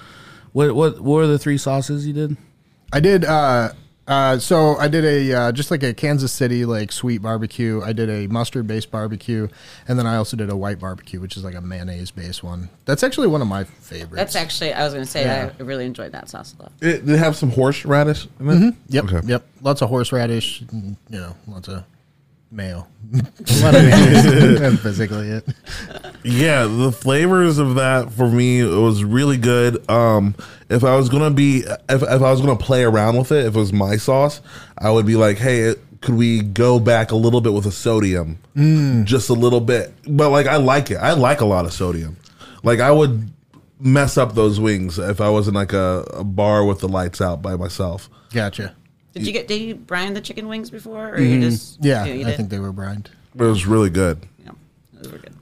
[0.56, 2.34] what what what were the three sauces you did?
[2.90, 3.26] I did.
[3.26, 3.72] Uh,
[4.08, 7.82] uh, so I did a uh, just like a Kansas City like sweet barbecue.
[7.84, 9.48] I did a mustard based barbecue,
[9.86, 12.70] and then I also did a white barbecue, which is like a mayonnaise based one.
[12.86, 14.16] That's actually one of my favorites.
[14.16, 15.50] That's actually, I was going to say, Yeah.
[15.58, 16.72] I really enjoyed that sauce a lot.
[16.80, 18.74] It, did it have some horseradish in it?
[18.88, 19.26] yep, Okay.
[19.26, 19.44] yep.
[19.60, 21.84] Lots of horseradish, and, you know, lots of
[22.50, 22.86] mayo.
[23.12, 23.16] a
[23.62, 24.60] lot of mayonnaise.
[24.60, 25.48] That's basically it.
[26.24, 29.88] Yeah, the flavors of that for me it was really good.
[29.90, 30.34] Um,
[30.68, 33.54] if I was gonna be, if, if I was gonna play around with it, if
[33.54, 34.40] it was my sauce,
[34.78, 37.72] I would be like, hey, it, could we go back a little bit with a
[37.72, 38.38] sodium,
[39.04, 39.92] just a little bit.
[40.06, 40.96] But like I like it.
[40.96, 42.16] I like a lot of sodium.
[42.62, 43.30] Like I would
[43.78, 47.20] mess up those wings if I was in like a, a bar with the lights
[47.20, 48.08] out by myself.
[48.32, 48.74] Gotcha.
[49.16, 49.48] Did you get?
[49.48, 52.36] Did you brine the chicken wings before, or you just Yeah, you I did?
[52.36, 53.10] think they were brined.
[53.34, 54.18] It was really good.
[54.44, 54.52] Yeah,
[54.92, 55.32] those were good.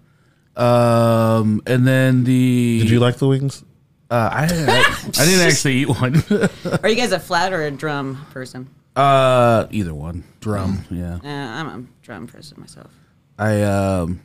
[0.56, 3.64] Um, and then the Did you like the wings?
[4.10, 4.80] Uh, I, didn't, I,
[5.18, 6.22] I didn't actually eat one.
[6.82, 8.68] Are you guys a flat or a drum person?
[8.96, 10.22] uh, either one.
[10.40, 10.84] Drum.
[10.90, 11.16] Yeah.
[11.24, 12.92] Uh, I'm a drum person myself.
[13.36, 14.20] I um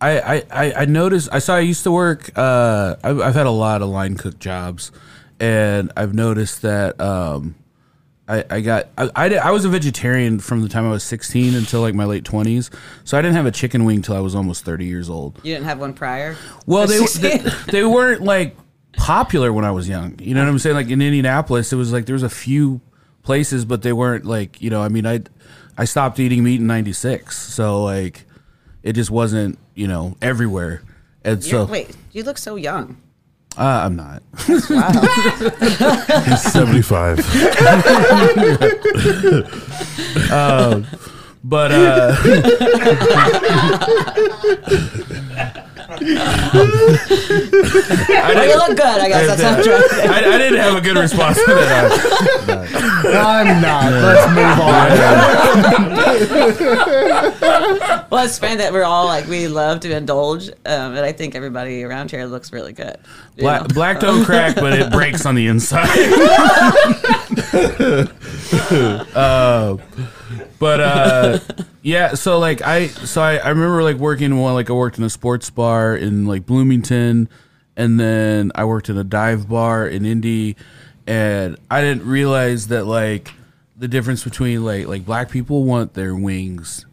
[0.00, 3.44] I I I, I noticed I saw I used to work uh I've, I've had
[3.44, 4.90] a lot of line cook jobs
[5.38, 7.54] and I've noticed that um
[8.28, 11.54] I, I got I, I, I was a vegetarian from the time I was 16
[11.54, 12.70] until like my late 20s
[13.04, 15.40] so I didn't have a chicken wing till I was almost 30 years old.
[15.42, 16.36] You didn't have one prior.
[16.66, 17.38] well they, they
[17.70, 18.56] they weren't like
[18.92, 20.18] popular when I was young.
[20.20, 20.76] You know what I'm saying?
[20.76, 22.80] Like in Indianapolis it was like there was a few
[23.22, 25.20] places but they weren't like you know I mean I
[25.76, 28.26] I stopped eating meat in 96 so like
[28.82, 30.82] it just wasn't you know everywhere.
[31.24, 33.00] And You're- so wait, you look so young.
[33.56, 34.66] Uh, I'm not He's
[36.42, 37.18] seventy five.
[41.44, 42.14] but uh
[46.00, 46.14] you
[48.56, 49.00] look good.
[49.00, 49.74] I guess that's not true.
[50.10, 51.90] I, I didn't have a good response to that
[53.06, 53.92] I'm not.
[53.92, 54.88] Let's move on.
[58.10, 60.54] Well, it's funny that we're all like we love to indulge, um,
[60.96, 62.96] and I think everybody around here looks really good.
[63.36, 63.66] you Black, know?
[63.68, 65.88] black don't crack, but it breaks on the inside.
[69.14, 69.76] uh,
[70.58, 71.38] but uh,
[71.82, 74.98] yeah, so like I, so I, I remember like working in one, like I worked
[74.98, 77.28] in a sports bar in like Bloomington,
[77.76, 80.56] and then I worked in a dive bar in Indy,
[81.06, 83.32] and I didn't realize that like
[83.76, 86.84] the difference between like like black people want their wings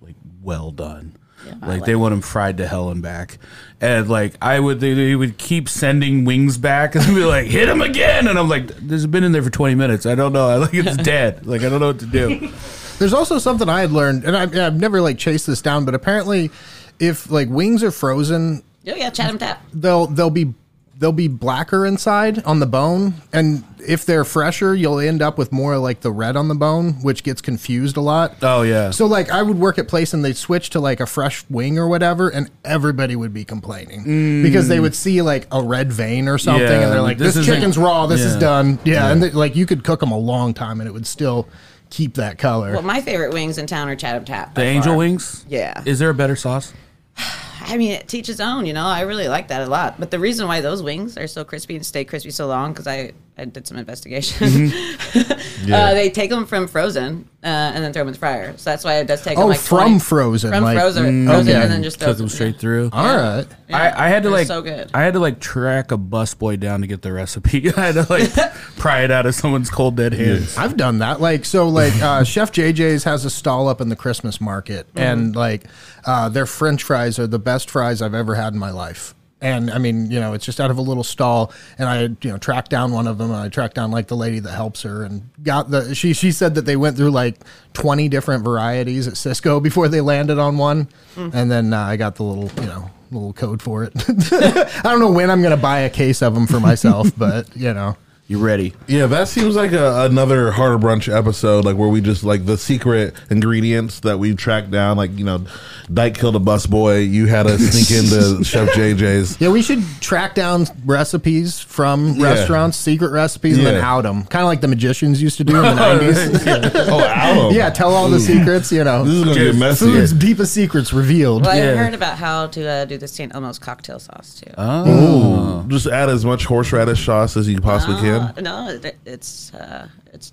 [0.00, 1.16] like well done.
[1.62, 3.38] like they want them fried to hell and back,
[3.80, 7.68] and like I would, they, they would keep sending wings back, and be like, "Hit
[7.68, 10.06] him again!" And I'm like, "This has been in there for 20 minutes.
[10.06, 10.48] I don't know.
[10.48, 11.46] I like it's dead.
[11.46, 12.50] Like I don't know what to do."
[12.98, 15.94] There's also something I had learned, and I've, I've never like chased this down, but
[15.94, 16.50] apparently,
[16.98, 19.64] if like wings are frozen, Oh yeah, Chatham Tap.
[19.72, 20.54] they'll they'll be
[20.98, 25.52] they'll be blacker inside on the bone, and if they're fresher, you'll end up with
[25.52, 28.36] more like the red on the bone, which gets confused a lot.
[28.42, 28.90] Oh yeah.
[28.90, 31.78] So like I would work at place and they'd switch to like a fresh wing
[31.78, 34.42] or whatever, and everybody would be complaining mm.
[34.42, 37.34] because they would see like a red vein or something, Yeah, and they're like, this
[37.34, 38.06] "This, chicken's raw.
[38.06, 38.40] This is yeah.
[38.40, 41.06] done." Yeah, and they, like you could cook them a long time and it would
[41.06, 41.48] still
[41.94, 42.72] keep that color.
[42.72, 44.54] Well, my favorite wings in town are Chatham Tap.
[44.54, 44.98] the angel far.
[44.98, 45.46] wings.
[45.48, 45.80] Yeah.
[45.86, 46.72] Is there a better sauce?
[47.60, 48.66] I mean, it teaches own.
[48.66, 50.00] You know, I really like that a lot.
[50.00, 52.88] But the reason why those wings are so crispy and stay crispy so long, because
[52.88, 54.46] I, I did some investigation.
[54.46, 55.72] Mm-hmm.
[55.72, 58.56] uh, they take them from frozen uh, and then throw them in the fryer.
[58.56, 61.26] So that's why it does take them Oh, like from 20 frozen, from like- frozen,
[61.26, 61.60] frozen, okay.
[61.62, 62.90] and then just throw Cook them straight through.
[62.92, 63.44] All right.
[63.68, 63.76] Yeah.
[63.76, 64.88] I, I had to like so good.
[64.94, 67.72] I had to like track a busboy down to get the recipe.
[67.76, 68.32] I had to like
[68.76, 70.56] pry it out of someone's cold dead hands.
[70.56, 71.20] I've done that.
[71.20, 74.98] Like so, like uh, Chef JJ's has a stall up in the Christmas market, Mm-hmm.
[74.98, 75.64] and like
[76.06, 79.14] uh, their French fries are the best fries I've ever had in my life.
[79.44, 82.16] And I mean, you know, it's just out of a little stall, and I, you
[82.32, 84.82] know, tracked down one of them, and I tracked down like the lady that helps
[84.82, 85.94] her, and got the.
[85.94, 87.36] She she said that they went through like
[87.74, 91.30] twenty different varieties at Sysco before they landed on one, Mm.
[91.34, 93.92] and then uh, I got the little, you know, little code for it.
[94.32, 97.72] I don't know when I'm gonna buy a case of them for myself, but you
[97.74, 97.96] know.
[98.26, 98.72] You ready?
[98.86, 102.56] Yeah, that seems like a, another hard brunch episode, like where we just like the
[102.56, 104.96] secret ingredients that we tracked down.
[104.96, 105.44] Like you know,
[105.92, 107.06] Dyke killed a busboy.
[107.06, 109.38] You had to sneak into Chef JJ's.
[109.42, 112.28] Yeah, we should track down recipes from Yeah.
[112.32, 114.24] restaurants, secret recipes, and then out them.
[114.24, 116.70] Kind of like the magicians used to do in the 90s.
[116.94, 117.54] Oh, Alum.
[117.54, 119.04] yeah, tell all the secrets, you know.
[119.04, 119.84] This is gonna get messy.
[119.84, 121.44] Food's deepest secrets revealed.
[121.44, 121.72] Well, Yeah.
[121.72, 123.34] I heard about how to uh, do the St.
[123.34, 124.50] Elmo's cocktail sauce too.
[124.56, 128.13] Oh, Just add as much horseradish sauce as you possibly can.
[128.20, 130.32] Uh, no, it, it's uh, it's.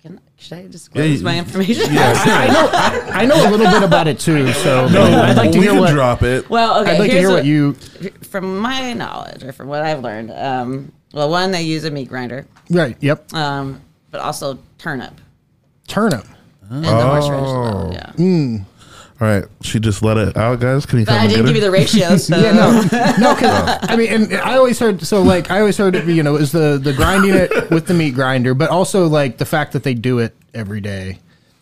[0.00, 1.86] Can, should I disclose Yeah, my information?
[1.90, 5.50] I know, I, I know a little bit about it too, so no, I'd like
[5.50, 6.48] to we hear can what drop it.
[6.48, 6.92] Well, okay.
[6.92, 7.72] I'd like to here's hear what you
[8.22, 10.30] from my knowledge or from what I've learned.
[10.30, 12.96] Um, well, one they use a meat grinder, right.
[13.00, 13.80] Yep, um,
[14.12, 15.20] but also turnip
[15.88, 16.24] turnip.
[16.70, 17.48] and the horseradish.
[17.48, 18.12] as well, Yeah,
[19.20, 20.86] All right, she just let it out, guys.
[20.86, 22.28] Can you but come I didn't get give you the ratios.
[22.28, 22.36] So.
[22.36, 22.82] Yeah, no,
[23.18, 23.34] no.
[23.34, 23.78] Cause, oh.
[23.82, 26.06] I mean, and I always heard so like I always heard it.
[26.06, 29.44] You know, is the the grinding it with the meat grinder, but also like the
[29.44, 31.18] fact that they do it every day.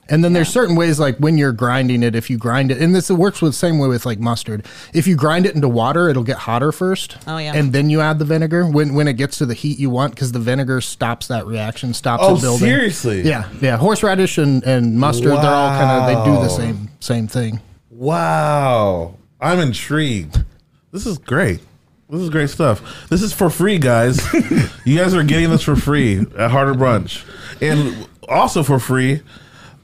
[0.09, 2.95] And then there's certain ways, like when you're grinding it, if you grind it, and
[2.95, 4.65] this it works with same way with like mustard.
[4.95, 7.17] If you grind it into water, it'll get hotter first.
[7.27, 7.53] Oh, yeah.
[7.55, 10.15] And then you add the vinegar when when it gets to the heat you want,
[10.15, 12.69] because the vinegar stops that reaction, stops Oh, it building.
[12.69, 13.23] seriously?
[13.23, 13.77] Yeah, yeah.
[13.77, 17.61] Horseradish and, and mustard, they're all kind of they do the same same thing.
[17.91, 19.17] Wow.
[19.41, 20.45] I'm intrigued.
[20.93, 21.61] This is great.
[22.09, 23.09] This is great stuff.
[23.09, 24.21] This is for free, guys.
[24.85, 27.25] you guys are getting this for free at Harder Brunch.
[27.61, 29.23] And also for free,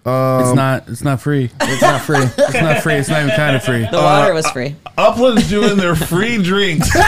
[0.05, 0.89] it's um, not.
[0.89, 1.49] It's not free.
[1.61, 2.19] It's not free.
[2.19, 2.95] It's not free.
[2.95, 3.87] It's not even kind of free.
[3.89, 4.75] The water uh, was free.
[4.85, 7.03] Uh, upland's doing their free drinks on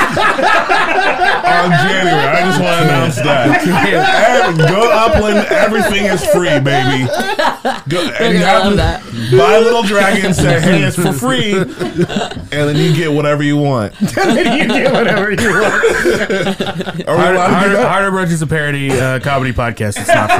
[1.71, 2.29] January.
[2.29, 3.65] I just want to announce that.
[4.45, 5.47] And go Upland.
[5.49, 7.07] Everything is free, baby.
[7.89, 9.03] Go, and you have love to that.
[9.37, 11.55] buy Little Dragon and say, hey, it's for free.
[11.57, 11.69] And
[12.51, 13.95] then you get whatever you want.
[14.15, 15.75] Then you get whatever you want.
[17.09, 17.89] Are we Harder, allowed to do Harder, that?
[17.89, 19.97] Harder Brunch is a parody uh, comedy podcast.
[19.99, 20.31] It's not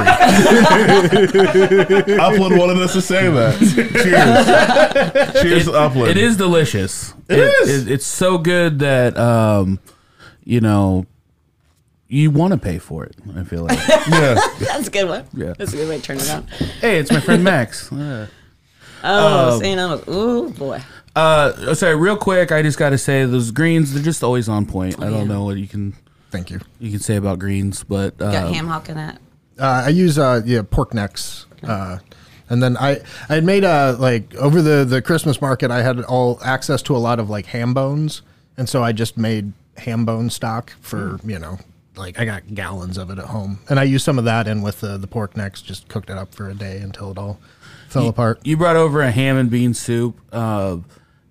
[2.05, 2.15] free.
[2.19, 3.57] Upland wanted us to say that.
[5.33, 5.41] Cheers.
[5.41, 6.11] Cheers to Upland.
[6.11, 7.13] It is delicious.
[7.29, 7.87] It is.
[7.87, 9.79] it- it's so good that um,
[10.43, 11.05] you know,
[12.07, 13.15] you want to pay for it.
[13.35, 13.79] I feel like.
[14.07, 14.35] Yeah.
[14.59, 15.25] That's a good one.
[15.33, 15.53] Yeah.
[15.57, 16.45] That's a good way to turn it on.
[16.79, 17.91] hey, it's my friend Max.
[17.91, 18.27] Uh,
[19.07, 19.77] Oh, St.
[19.79, 20.07] Elmo's.
[20.07, 20.81] Ooh, boy.
[21.15, 22.51] Uh, sorry, real quick.
[22.51, 23.93] I just got to say those greens.
[23.93, 24.99] They're just always on point.
[24.99, 25.93] I don't know what you can
[26.31, 26.59] Thank you.
[26.79, 29.21] you can say about greens, but uh, Got ham hock in that.
[29.59, 31.99] Uh, I use uh, yeah pork necks, uh,
[32.49, 36.39] and then I I made a like over the the Christmas market I had all
[36.43, 38.21] access to a lot of like ham bones,
[38.57, 41.59] and so I just made ham bone stock for you know
[41.95, 44.61] like I got gallons of it at home, and I used some of that in
[44.61, 47.39] with the the pork necks, just cooked it up for a day until it all
[47.89, 48.39] fell apart.
[48.43, 50.77] You brought over a ham and bean soup, uh,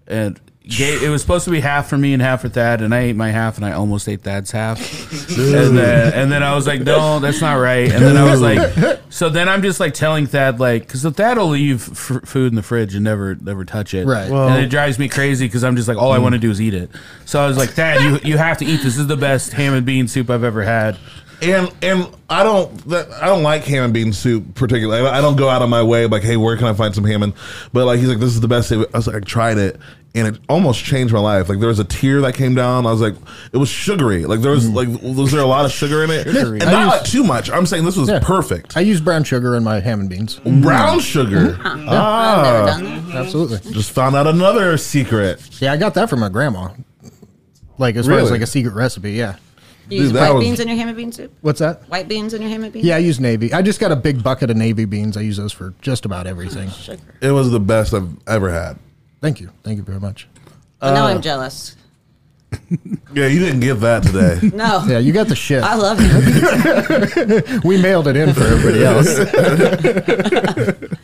[0.07, 2.95] and gave, it was supposed to be half for me and half for Thad, and
[2.95, 4.79] I ate my half, and I almost ate Thad's half,
[5.39, 8.41] and then and then I was like, no, that's not right, and then I was
[8.41, 12.53] like, so then I'm just like telling Thad like, because Thad will leave f- food
[12.53, 14.31] in the fridge and never never touch it, Right.
[14.31, 16.23] and it drives me crazy because I'm just like, all I hmm.
[16.23, 16.91] want to do is eat it.
[17.27, 18.95] So I was like, Thad, you you have to eat this.
[18.95, 20.97] This is the best ham and bean soup I've ever had.
[21.43, 25.05] And and I don't that, I don't like ham and bean soup particularly.
[25.05, 27.25] I don't go out of my way like, hey, where can I find some ham?
[27.25, 27.33] And
[27.73, 28.71] but like he's like, this is the best.
[28.71, 29.81] I was like, I tried it,
[30.17, 31.49] and it almost changed my life.
[31.49, 32.87] Like there was a tear that came down.
[32.87, 33.15] I was like,
[33.53, 34.27] it was sugary.
[34.27, 36.25] Like there was like was there a lot of sugar in it?
[36.25, 36.61] Sugary.
[36.61, 37.51] And not like too much.
[37.51, 38.21] I'm saying this was Yeah.
[38.21, 38.77] perfect.
[38.77, 40.37] I use brown sugar in my ham and beans.
[40.45, 41.59] Brown sugar.
[41.65, 43.17] I've never Ah, done that.
[43.17, 43.73] Absolutely.
[43.73, 45.41] just found out another secret.
[45.61, 46.69] Yeah, I got that from my grandma.
[47.79, 48.31] Like as far as Really?
[48.33, 49.13] like a secret recipe.
[49.13, 49.37] Yeah.
[49.91, 51.33] You use Dude, that white was- beans in your ham and bean soup?
[51.43, 51.83] What's that?
[51.91, 52.87] White beans in your ham and beans?
[52.87, 53.53] Yeah, I use navy.
[53.53, 55.17] I just got a big bucket of navy beans.
[55.17, 56.71] I use those for just about everything.
[56.71, 57.03] Sugar.
[57.21, 58.79] It was the best I've ever had.
[59.25, 59.49] Thank you.
[59.63, 60.29] Thank you very much.
[60.81, 61.77] But Uh, now I'm jealous.
[63.15, 64.39] Yeah, you didn't get that today.
[64.55, 64.85] No.
[64.87, 65.63] Yeah, you got the shit.
[65.63, 67.61] I love you.
[67.69, 69.09] We mailed it in for everybody else.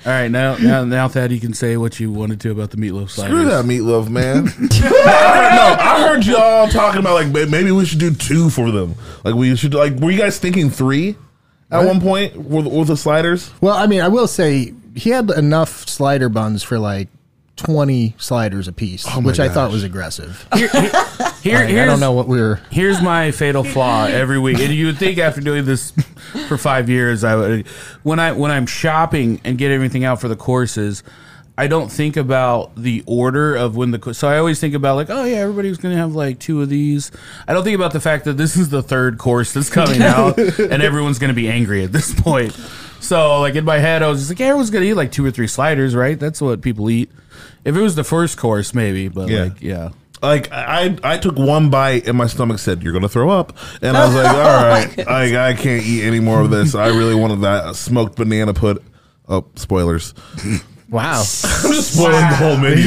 [0.07, 2.77] All right, now now now Thad, you can say what you wanted to about the
[2.77, 3.33] meatloaf sliders.
[3.41, 4.49] Screw that meatloaf, man.
[4.49, 8.51] I heard, no, I heard y'all talking about like may- maybe we should do two
[8.51, 8.95] for them.
[9.25, 9.95] Like we should like.
[9.95, 11.17] Were you guys thinking three
[11.71, 13.51] at one point with, with the sliders?
[13.61, 17.09] well, I mean, I will say he had enough slider buns for like
[17.65, 20.47] 20 sliders a piece, Oh my which I thought was aggressive.
[20.57, 22.61] Here, Like, I here's- don't know what we were.
[22.71, 25.93] Here's my fatal flaw every week, and you would think after doing this
[26.49, 27.67] for five years, I would
[28.03, 31.03] when I when I'm shopping and get everything out for the courses.
[31.59, 34.97] I don't think about the order of when the co- so I always think about
[34.97, 37.11] like oh yeah everybody's gonna have like two of these.
[37.47, 40.39] I don't think about the fact that this is the third course that's coming out
[40.39, 42.59] and everyone's gonna be angry at this point.
[43.01, 45.25] So like in my head I was just like yeah, everyone's gonna eat like two
[45.25, 46.19] or three sliders right?
[46.19, 47.11] That's what people eat.
[47.65, 49.45] If it was the first course maybe, but Yeah.
[49.45, 49.89] like yeah.
[50.23, 53.97] Like I, I took one bite and my stomach said, "You're gonna throw up," and
[53.97, 56.75] I was like, "All oh right, I, I can't eat any more of this.
[56.75, 58.83] I really wanted that smoked banana put."
[59.29, 60.13] Oh, spoilers!
[60.91, 61.21] Wow.
[61.21, 62.83] I'm just spoiling the whole menu.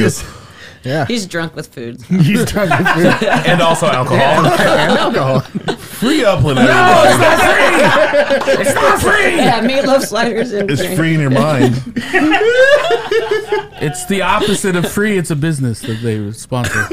[0.84, 1.06] Yeah.
[1.06, 2.00] He's drunk with food.
[2.02, 4.18] He's trying to food And also alcohol.
[4.46, 5.40] and alcohol.
[5.76, 7.10] Free upland, everybody.
[7.10, 8.52] it's not free.
[8.60, 9.36] It's not free.
[9.36, 10.96] Yeah, meatloaf sliders and It's drink.
[10.98, 11.74] free in your mind.
[13.76, 15.18] It's the opposite of free.
[15.18, 16.86] It's a business that they sponsor.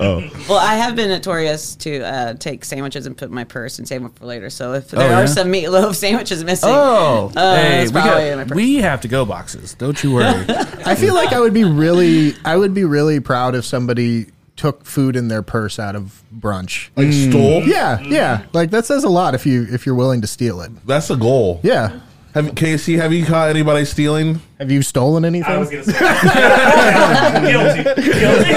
[0.00, 0.28] oh.
[0.48, 3.88] Well, I have been notorious to uh, take sandwiches and put in my purse and
[3.88, 4.50] save them for later.
[4.50, 5.22] So if there Oh, yeah?
[5.22, 9.00] are some meatloaf sandwiches missing, Oh, Uh, hey, we, probably in my got, we have
[9.02, 9.74] to go boxes.
[9.74, 10.44] Don't you worry.
[10.84, 14.26] I feel like I would be really, I would be really proud if somebody
[14.56, 16.90] took food in their purse out of brunch.
[16.96, 17.62] Like stole.
[17.62, 18.46] Yeah, yeah.
[18.52, 20.70] Like that says a lot if you if you're willing to steal it.
[20.86, 21.60] That's a goal.
[21.62, 22.00] Yeah.
[22.34, 22.96] Have KC?
[22.96, 24.40] Have you caught anybody stealing?
[24.58, 25.52] Have you stolen anything?
[25.52, 25.92] I was gonna say
[27.52, 27.84] guilty.
[28.02, 28.50] Guilty.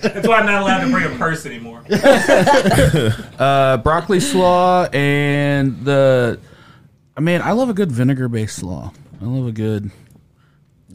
[0.02, 1.82] That's why I'm not allowed to bring a purse anymore.
[3.38, 6.38] uh, broccoli slaw and the.
[7.16, 8.92] I mean, I love a good vinegar based slaw.
[9.20, 9.90] I love a good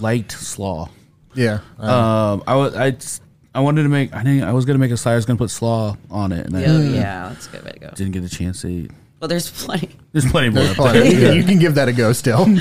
[0.02, 0.90] light slaw.
[1.34, 1.60] Yeah.
[1.80, 1.86] Uh,
[2.34, 3.22] Um, I was I just-
[3.54, 4.14] I wanted to make.
[4.14, 5.14] I think I was gonna make a slaw.
[5.14, 7.72] I was gonna put slaw on it, and I Yeah, yeah, that's a good way
[7.72, 7.90] to go.
[7.96, 8.92] didn't get a chance to eat.
[9.22, 9.90] Well, there's plenty.
[10.12, 10.64] There's plenty more.
[10.64, 11.02] there's up there.
[11.02, 11.16] plenty.
[11.16, 12.46] you, can, you can give that a go still.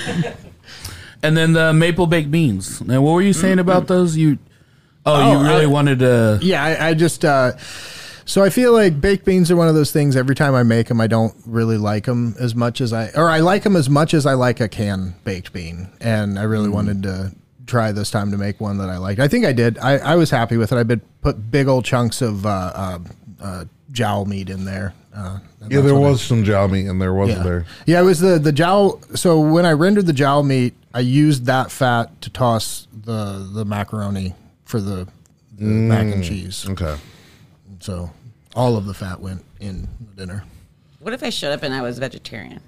[1.22, 2.82] And then the maple baked beans.
[2.82, 4.14] Now, what were you saying about those?
[4.14, 4.36] You,
[5.06, 6.38] oh, Oh, you really I- wanted to.
[6.42, 7.52] yeah, I, I just uh,
[8.24, 10.16] so I feel like baked beans are one of those things.
[10.16, 13.28] Every time I make them, I don't really like them as much as I, or
[13.28, 15.88] I like them as much as I like a can baked bean.
[16.00, 17.32] And I really wanted to
[17.66, 19.20] try this time to make one that I liked.
[19.20, 19.78] I think I did.
[19.78, 20.76] I, I was happy with it.
[20.76, 22.98] I been put big old chunks of uh, uh,
[23.40, 24.94] uh, jowl meat in there.
[25.14, 27.44] Uh, Yeah, there was some jowl meat in there, wasn't yeah.
[27.44, 27.66] there?
[27.86, 29.00] Yeah, it was the the jowl.
[29.14, 33.64] So when I rendered the jowl meat, I used that fat to toss the the
[33.64, 35.06] macaroni for the,
[35.56, 36.66] the mac and cheese.
[36.68, 36.96] Okay.
[37.84, 38.10] So
[38.56, 40.44] all of the fat went in the dinner.
[41.00, 42.62] What if I showed up and I was vegetarian?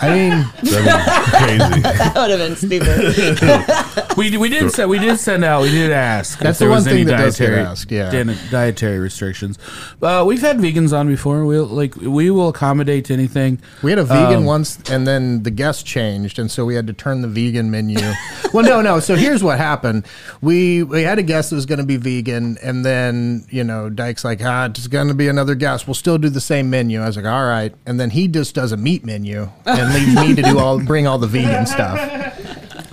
[0.00, 0.30] I mean,
[0.62, 1.80] That'd crazy.
[1.82, 4.02] That would have been stupid.
[4.16, 6.70] We, we did send we did send out we did ask That's if there the
[6.70, 8.10] one was any thing that does get dietary asked, yeah.
[8.10, 9.58] di- dietary restrictions.
[10.00, 11.44] Uh, we've had vegans on before.
[11.44, 13.60] We will like we will accommodate anything.
[13.82, 16.86] we had a vegan Um, once, and then the guest changed, and so we had
[16.86, 17.98] to turn the vegan menu.
[18.54, 19.00] well, no, no.
[19.00, 20.06] So here's what happened:
[20.40, 23.90] we we had a guest that was going to be vegan, and then you know
[23.90, 25.86] Dyke's like, ah, it's going to be another guest.
[25.86, 27.02] We'll still do the same menu.
[27.02, 30.14] I was like, all right, and then he just does a meat menu and leaves
[30.14, 31.98] me to do all bring all the vegan stuff.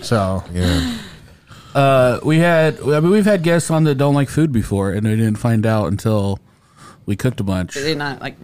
[0.03, 0.97] So Yeah.
[1.75, 5.05] Uh, we had I mean we've had guests on that don't like food before and
[5.05, 6.39] they didn't find out until
[7.07, 7.73] we cooked a bunch.
[7.73, 8.37] Did they not like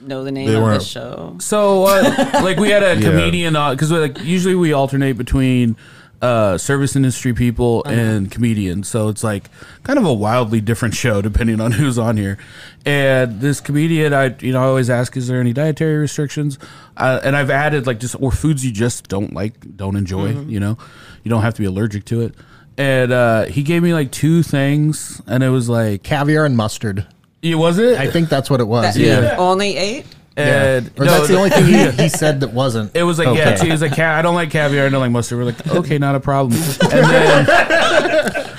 [0.00, 1.36] know the name They of the weren't- show?
[1.40, 5.76] So, uh, like, we had a comedian because like usually we alternate between
[6.22, 8.88] uh, service industry people and comedians.
[8.88, 9.50] So it's like
[9.82, 12.38] kind of a wildly different show depending on who's on here.
[12.84, 16.58] And this comedian, I you know I always ask, is there any dietary restrictions?
[16.96, 20.30] Uh, and I've added like just or foods you just don't like, don't enjoy.
[20.40, 20.78] You know,
[21.22, 22.34] you don't have to be allergic to it.
[22.78, 27.06] And uh, he gave me like two things, and it was like, caviar and mustard.
[27.42, 27.98] it was it?
[27.98, 28.94] I think that's what it was.
[28.94, 29.36] That Yeah.
[29.38, 30.06] Only eight?
[30.38, 32.94] And Or no, that's the only thing he, he said that wasn't.
[32.94, 33.64] It was like, yeah, Okay.
[33.66, 35.38] he was like, "Ca- I don't like caviar, I don't like mustard.
[35.38, 36.60] We're like, okay, not a problem.
[36.82, 37.46] And then,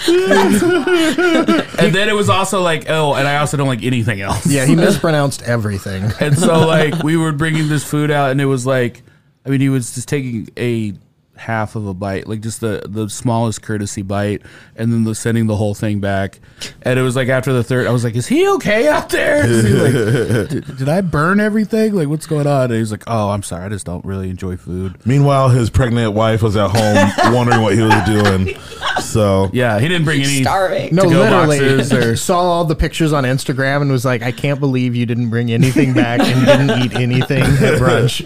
[1.79, 4.45] and then it was also like, oh, and I also don't like anything else.
[4.47, 6.11] Yeah, he mispronounced everything.
[6.19, 9.03] And so like we were bringing this food out, and it was like,
[9.45, 10.93] I mean, he was just taking a
[11.37, 14.41] half of a bite, like just the the smallest courtesy bite,
[14.75, 16.39] and then the, sending the whole thing back.
[16.81, 19.43] And it was like after the third, I was like, "Is he okay out there?"
[19.47, 21.93] like, did, did I burn everything?
[21.93, 24.57] Like, what's going on?" And he's like, "Oh, I'm sorry, I just don't really enjoy
[24.57, 28.57] food." Meanwhile, his pregnant wife was at home wondering what he was doing.
[29.01, 30.41] So Yeah, he didn't bring any.
[30.41, 30.95] Starving.
[30.95, 34.59] No, to-go literally or- saw all the pictures on Instagram and was like, "I can't
[34.59, 38.25] believe you didn't bring anything back and didn't eat anything at brunch."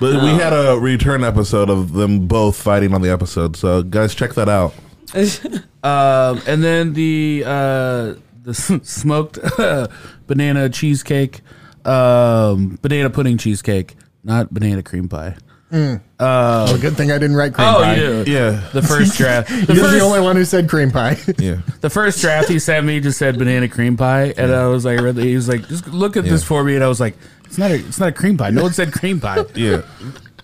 [0.00, 3.56] But we had a return episode of them both fighting on the episode.
[3.56, 4.74] So guys, check that out.
[5.84, 8.14] Um, and then the uh,
[8.44, 9.36] the smoked
[10.28, 11.40] banana cheesecake,
[11.84, 15.34] um, banana pudding cheesecake, not banana cream pie.
[15.72, 17.96] well, good thing I didn't write cream Oh, pie.
[17.96, 18.30] you do.
[18.30, 18.62] Yeah.
[18.72, 19.48] The first draft.
[19.48, 21.16] The You're first, the only one who said cream pie.
[21.36, 21.62] Yeah.
[21.80, 25.00] the first draft he sent me just said banana cream pie, and I was like,
[25.00, 25.30] really?
[25.30, 27.72] he was like, just look at this for me, and I was like, it's not
[27.72, 28.50] a, it's not a cream pie.
[28.50, 29.44] No one said cream pie.
[29.56, 29.82] Yeah.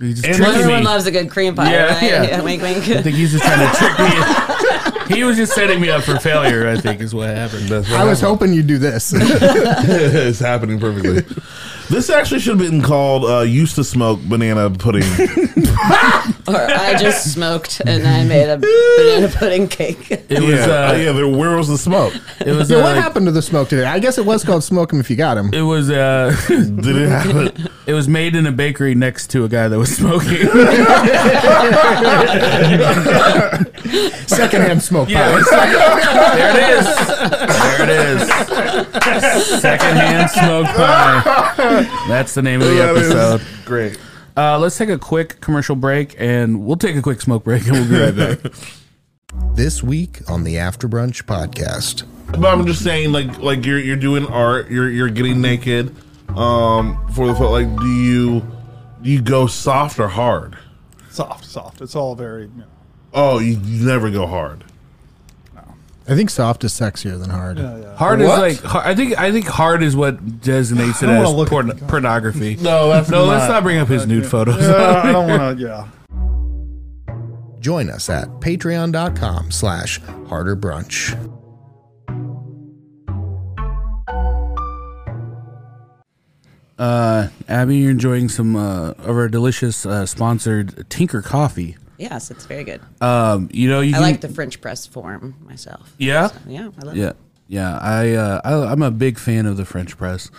[0.01, 0.87] He just And tricked Everyone me.
[0.87, 2.03] loves a good cream pie, Yeah, right?
[2.31, 2.41] yeah.
[2.43, 2.89] wink, wink.
[2.89, 5.15] I think he's just trying to trick me.
[5.17, 6.69] he was just setting me up for failure.
[6.69, 7.69] I think is what happened.
[7.71, 9.13] What I was hoping you'd do this.
[9.17, 11.25] it's happening perfectly.
[11.91, 15.03] This actually should have been called uh, "Used to Smoke Banana Pudding."
[16.49, 20.11] Or I just smoked and I made a banana pudding cake.
[20.11, 21.13] It was yeah, uh, uh, yeah.
[21.13, 22.15] There, where was the smoke?
[22.41, 23.85] it was yeah, uh, what happened to the smoke today?
[23.85, 25.53] I guess it was called smoke 'em if you got him.
[25.53, 27.69] It was uh, Did it happen?
[27.87, 30.49] it was made in a bakery next to a guy that was smoking.
[34.27, 35.39] Secondhand smoke yeah, pie.
[35.39, 35.71] it's like-
[36.37, 36.87] there it is.
[37.69, 37.91] There it
[39.25, 39.61] is.
[39.61, 41.78] Secondhand smoke pie.
[42.09, 43.65] That's the name of the That is episode.
[43.65, 43.99] Great.
[44.37, 47.73] Uh, let's take a quick commercial break, and we'll take a quick smoke break, and
[47.73, 48.53] we'll be right back.
[49.55, 52.05] This week on the After Brunch podcast.
[52.31, 54.71] But I'm just saying, like, like you're you're doing art.
[54.71, 55.95] You're you're getting naked.
[56.35, 57.51] Um, for the foot.
[57.51, 58.41] Like, do you
[59.03, 60.57] do you go soft or hard?
[61.11, 61.81] soft, soft.
[61.83, 62.43] It's all very.
[62.45, 62.65] You know,
[63.13, 64.65] Oh, you, you never go hard.
[66.11, 67.59] I think soft is sexier than hard.
[67.59, 67.95] yeah, yeah.
[67.97, 68.49] Hard What?
[68.49, 71.27] is like har- I think I think hard is what designates it I don't as
[71.27, 72.57] wanna look porn- pornography.
[72.57, 74.61] No, that's no, let's not- not bring up his nude photos.
[74.63, 75.65] Yeah, I don't want to.
[75.65, 75.89] Yeah.
[77.61, 81.15] Join us at patreon.com slash harder brunch.
[86.79, 91.77] uh, Abbi, you're enjoying some uh, of our delicious uh, sponsored Tinker coffee.
[91.99, 92.81] Yes, it's very good.
[93.01, 95.93] Um, you know, you I can- like the French press form myself.
[95.99, 96.29] Yeah?
[96.29, 97.17] So, yeah, I love Yeah, it.
[97.49, 97.79] yeah.
[97.79, 100.31] I, uh, I I'm a big fan of the French press.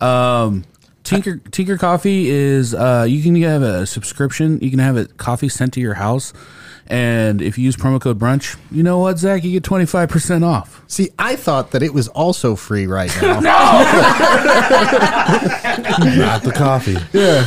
[0.00, 0.64] Um,
[1.02, 4.60] Tinker Tinker Coffee is uh, you can have a subscription.
[4.60, 6.32] You can have a coffee sent to your house,
[6.86, 10.08] and if you use promo code brunch, you know what, Zach, you get twenty five
[10.10, 10.82] percent off.
[10.86, 13.40] See, I thought that it was also free right now.
[13.40, 13.50] no,
[16.16, 16.96] Not the coffee.
[17.12, 17.46] yeah.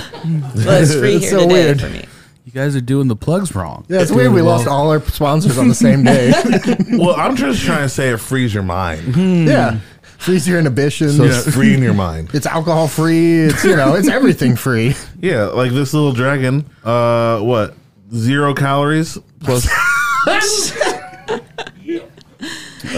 [0.66, 1.82] Well, it's free It's here so today weird.
[1.82, 2.06] for me.
[2.46, 3.86] You guys are doing the plugs wrong.
[3.88, 4.34] Yeah, it's weird.
[4.34, 6.34] We lost all our sponsors on the same day.
[6.98, 9.16] Well, I'm just trying to say it frees your mind.
[9.48, 9.80] yeah.
[10.18, 11.18] Freeze your inhibitions.
[11.18, 12.30] So it's free in your mind.
[12.34, 13.42] It's alcohol free.
[13.46, 14.96] It's you know, it's everything free.
[15.20, 16.70] Yeah, like this little dragon.
[16.84, 17.76] Uh, what?
[18.14, 19.68] Zero calories plus.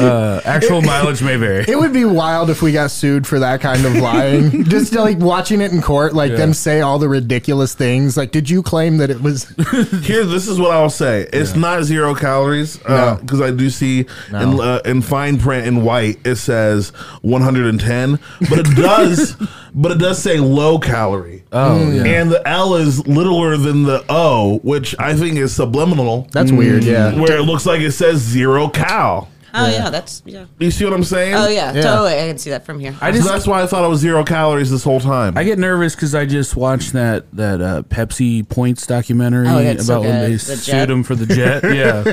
[0.05, 1.65] Uh, actual mileage may vary.
[1.67, 4.63] It would be wild if we got sued for that kind of lying.
[4.65, 8.17] Just like watching it in court, like them say all the ridiculous things.
[8.17, 9.47] Like, did you claim that it was?
[10.05, 11.27] Here, this is what I'll say.
[11.33, 13.17] It's not zero calories No.
[13.21, 16.89] because I do see in uh, in fine print in white it says
[17.21, 19.35] 110, but it does,
[19.73, 21.43] but it does say low calorie.
[21.51, 22.03] Oh, yeah.
[22.03, 26.27] And the L is littler than the O, which I think is subliminal.
[26.31, 26.83] That's weird.
[26.83, 27.19] Yeah.
[27.19, 29.29] where it looks like it says zero cal.
[29.57, 30.45] Oh yeah, that's yeah.
[30.59, 31.33] You see what I'm saying?
[31.35, 31.81] Oh yeah, Yeah.
[31.81, 32.13] totally.
[32.13, 32.93] I can see that from here.
[33.01, 35.37] I So just that's why I thought it was zero calories this whole time.
[35.37, 39.85] I get nervous because I just watched that that uh, Pepsi Points documentary Oh, that's
[39.85, 40.29] so about when good.
[40.31, 40.89] they The sued jet.
[40.89, 41.63] him for the jet.
[41.75, 42.03] Yeah,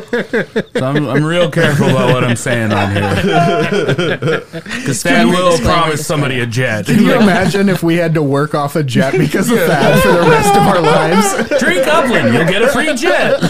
[0.80, 3.14] so I'm, I'm real careful about what I'm saying on here
[4.42, 6.86] because Thad will Disclaimer, promise somebody a jet.
[6.86, 10.12] Can you imagine if we had to work off a jet because of that for
[10.12, 11.60] the rest of our lives?
[11.60, 13.40] Drink Upland, you'll get a free jet.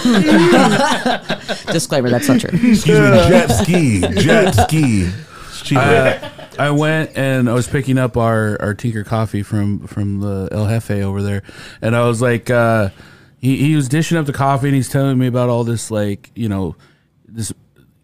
[1.73, 2.51] Disclaimer: That's not true.
[2.53, 5.09] Excuse me, jet ski, jet ski.
[5.77, 10.49] Uh, I went and I was picking up our, our Tinker coffee from from the
[10.51, 11.43] El Jefe over there,
[11.81, 12.91] and I was like, uh,
[13.39, 16.31] he he was dishing up the coffee and he's telling me about all this like
[16.35, 16.77] you know
[17.27, 17.53] this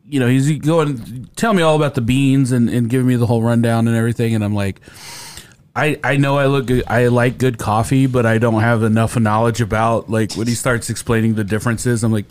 [0.07, 3.27] you know he's going tell me all about the beans and, and giving me the
[3.27, 4.81] whole rundown and everything, and I'm like.
[5.77, 9.17] I, I know I look good, I like good coffee, but I don't have enough
[9.17, 12.03] knowledge about like when he starts explaining the differences.
[12.03, 12.27] I'm like,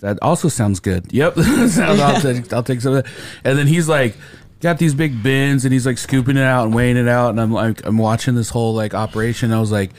[0.00, 1.06] that also sounds good.
[1.12, 3.12] Yep, Sounds- I'll, take, I'll take some of that.
[3.44, 4.16] And then he's like,
[4.60, 7.30] got these big bins, and he's like scooping it out and weighing it out.
[7.30, 9.52] And I'm like, I'm watching this whole like operation.
[9.52, 9.90] I was like,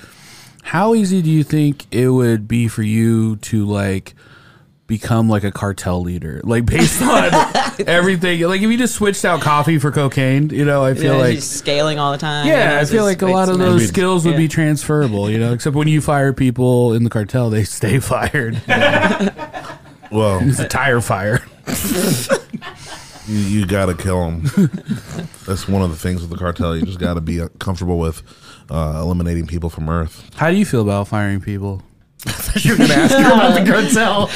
[0.63, 4.13] how easy do you think it would be for you to like
[4.85, 7.29] become like a cartel leader, like based on
[7.87, 8.41] everything?
[8.41, 11.39] Like if you just switched out coffee for cocaine, you know, I feel Yeah, like.
[11.41, 12.45] scaling all the time.
[12.45, 15.53] Yeah, I feel like a lot of those skills would be transferable, you know.
[15.53, 18.61] Except when you fire people in the cartel, they stay fired.
[20.11, 21.41] Well, It's a tire fire.
[23.27, 24.41] you, you gotta kill them.
[25.47, 26.75] That's one of the things with the cartel.
[26.75, 28.23] You just gotta be uh, comfortable with
[28.69, 30.29] uh, eliminating people from Earth.
[30.35, 31.81] How do you feel about firing people?
[32.59, 34.29] You're gonna ask her about the cartel.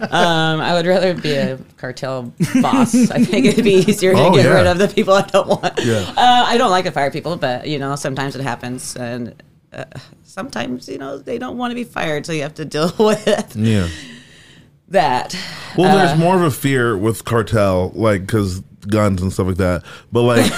[0.16, 2.32] Um, I would rather be a cartel
[2.62, 2.94] boss.
[3.10, 4.54] I think it'd be easier to Oh, get yeah.
[4.54, 5.78] rid of the people I don't want.
[5.84, 5.98] Yeah.
[6.16, 9.34] Uh, I don't like to fire people, but you know, sometimes it happens, and
[9.72, 9.84] uh,
[10.22, 13.54] sometimes you know they don't want to be fired, so you have to deal with
[13.56, 13.88] Yeah.
[14.88, 15.36] That.
[15.76, 19.56] Well, Uh, there's more of a fear with cartel, like because guns and stuff like
[19.56, 19.84] that.
[20.12, 20.52] But like,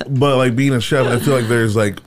[0.08, 2.00] but like being a chef, I feel like there's like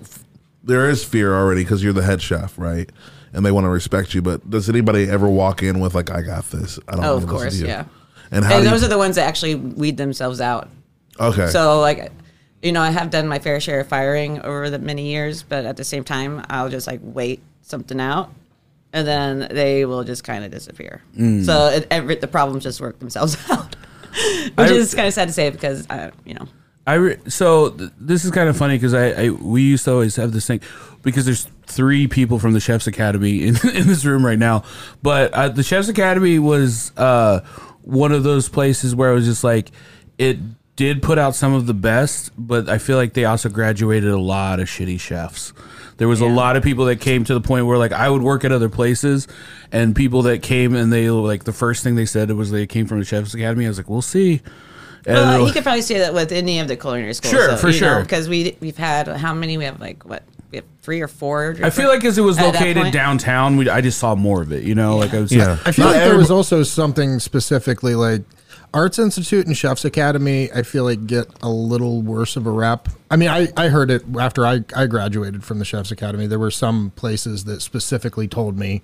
[0.64, 2.90] there is fear already because you're the head chef, right?
[3.34, 4.22] And they want to respect you.
[4.22, 6.80] But does anybody ever walk in with like, "I got this"?
[6.88, 7.06] I don't.
[7.06, 7.86] Oh, of course, yeah.
[8.32, 8.58] And how?
[8.58, 10.70] And those you, are the ones that actually weed themselves out.
[11.20, 11.48] okay.
[11.48, 12.12] So like,
[12.62, 15.66] you know, I have done my fair share of firing over the many years, but
[15.66, 18.32] at the same time, I'll just like wait something out,
[18.94, 21.02] and then they will just kind of disappear.
[21.18, 21.46] Mm.
[21.46, 25.28] So it, every, the problems just work themselves out, which I- is kind of sad
[25.28, 26.48] to say because I, you know,
[26.88, 29.92] I re- so th- this is kind of funny because I, I we used to
[29.92, 30.62] always have this thing
[31.04, 34.64] because there's three people from the Chefs Academy in, in this room right now,
[35.04, 37.42] but uh, the Chefs Academy was uh,
[37.84, 39.70] one of those places where it was just like
[40.18, 40.40] it
[40.76, 44.18] did put out some of the best, but I feel like they also graduated a
[44.20, 45.52] lot of shitty chefs.
[46.00, 48.22] There was a lot of people that came to the point where like I would
[48.22, 49.28] work at other places,
[49.72, 52.88] and people that came and they like the first thing they said was they came
[52.88, 53.66] from the Chefs Academy.
[53.66, 54.42] I was like, we'll see.
[55.06, 57.34] And well, they're you could probably say that with any of the culinary schools.
[57.34, 58.02] Sure, for sure.
[58.02, 59.58] Because we we've had how many?
[59.58, 60.24] We have like what?
[60.52, 61.56] We have three or four.
[61.62, 64.64] I feel like as it was located downtown, we, I just saw more of it.
[64.64, 65.32] You know, like I was.
[65.32, 65.58] yeah.
[65.66, 68.24] I feel Not like there was also something specifically like
[68.74, 70.52] Arts Institute and Chefs Academy.
[70.52, 72.88] I feel like get a little worse of a rep.
[73.10, 76.28] I mean, I, I heard it after I, I graduated from the Chefs Academy.
[76.28, 78.82] There were some places that specifically told me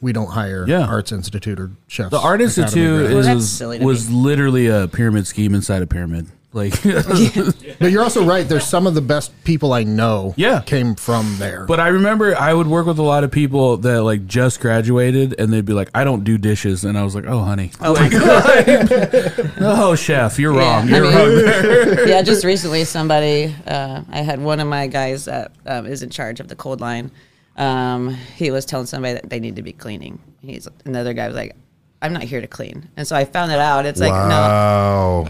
[0.00, 0.86] we don't hire Yeah.
[0.86, 2.10] Arts Institute or Chefs.
[2.10, 3.10] The Art Academy Institute grads.
[3.10, 4.16] Well, is, that's was, silly to was me.
[4.16, 6.28] literally a pyramid scheme inside a pyramid.
[6.56, 6.72] Like,
[7.78, 8.48] But you're also right.
[8.48, 10.32] There's some of the best people I know.
[10.36, 10.62] Yeah.
[10.62, 11.66] came from there.
[11.66, 15.38] but I remember I would work with a lot of people that like just graduated,
[15.38, 17.94] and they'd be like, "I don't do dishes," and I was like, "Oh, honey, Oh
[17.94, 19.52] my god.
[19.60, 20.88] oh, chef, you're wrong.
[20.88, 24.86] Yeah, I You're mean- wrong." yeah, just recently, somebody, uh, I had one of my
[24.86, 27.10] guys that um, is in charge of the cold line.
[27.56, 30.18] Um, he was telling somebody that they need to be cleaning.
[30.42, 31.54] He's another guy was like,
[32.02, 33.86] "I'm not here to clean," and so I found it out.
[33.86, 35.28] It's like, no, wow.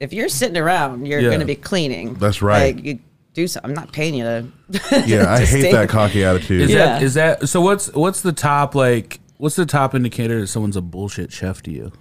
[0.00, 1.28] If you're sitting around, you're Yeah.
[1.28, 2.14] going to be cleaning.
[2.14, 2.74] That's right.
[2.74, 2.98] Like, you
[3.34, 3.70] do something.
[3.70, 4.46] I'm not paying you to.
[5.06, 6.62] Yeah, I to hate stay- that cocky attitude.
[6.62, 6.78] Is Yeah.
[6.98, 7.60] that is that so?
[7.60, 9.20] What's what's the top like?
[9.36, 11.92] What's the top indicator that someone's a bullshit chef to you?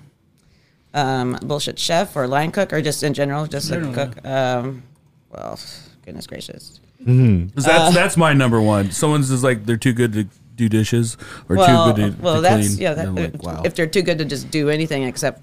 [0.94, 4.26] um, bullshit chef or line cook or just in general, just a cook.
[4.26, 4.82] Um,
[5.30, 5.60] well,
[6.04, 6.80] goodness gracious.
[7.06, 8.92] 'Cause Uh, that's that's my number one.
[8.92, 11.16] Someone's just like they're too good to do dishes
[11.48, 12.80] or well, too good to, well, to that's clean.
[12.80, 12.90] yeah.
[12.92, 13.62] And That, I'm like, if, wow.
[13.64, 15.42] if they're too good to just do anything except,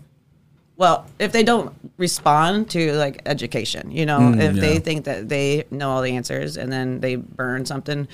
[0.77, 4.61] well, if they don't respond to like education, you know, if yeah.
[4.61, 8.07] they think that they know all the answers and then they burn something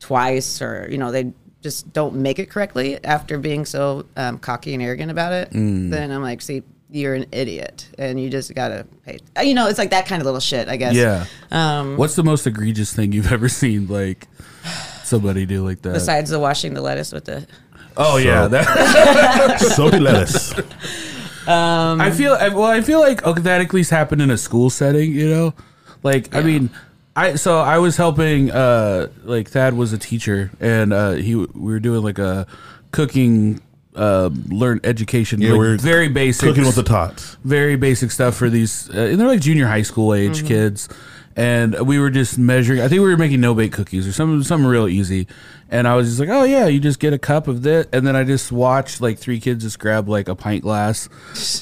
[0.00, 1.32] twice, or you know, they
[1.62, 5.90] just don't make it correctly after being so um, cocky and arrogant about it, Mm.
[5.90, 6.62] then I'm like, see.
[6.90, 9.18] You're an idiot, and you just gotta pay.
[9.44, 10.94] You know, it's like that kind of little shit, I guess.
[10.94, 11.26] yeah.
[11.50, 13.88] Um, What's the most egregious thing you've ever seen?
[13.88, 14.26] Like
[15.04, 15.92] somebody do like that?
[15.92, 17.46] besides the washing the lettuce with the
[17.98, 20.54] oh yeah, that, Soapy lettuce.
[21.48, 22.64] I feel well.
[22.64, 25.12] I feel like okay, that at least happened in a school setting.
[25.12, 25.54] You know,
[26.02, 26.70] like I mean,
[27.16, 28.50] I so I was helping.
[28.50, 32.46] uh Like Thad was a teacher, and uh he we were doing like a
[32.92, 33.60] cooking.
[33.96, 37.36] Uh, learn education, Yeah, like we're very basic, Cooking with the tots.
[37.42, 38.88] very basic stuff for these.
[38.90, 40.88] Uh, and they're like junior high school age kids,
[41.38, 42.80] and we were just measuring.
[42.80, 45.28] I think we were making no bake cookies or something, something real easy.
[45.70, 48.04] And I was just like, oh yeah, you just get a cup of this, and
[48.04, 51.08] then I just watched like three kids just grab like a pint glass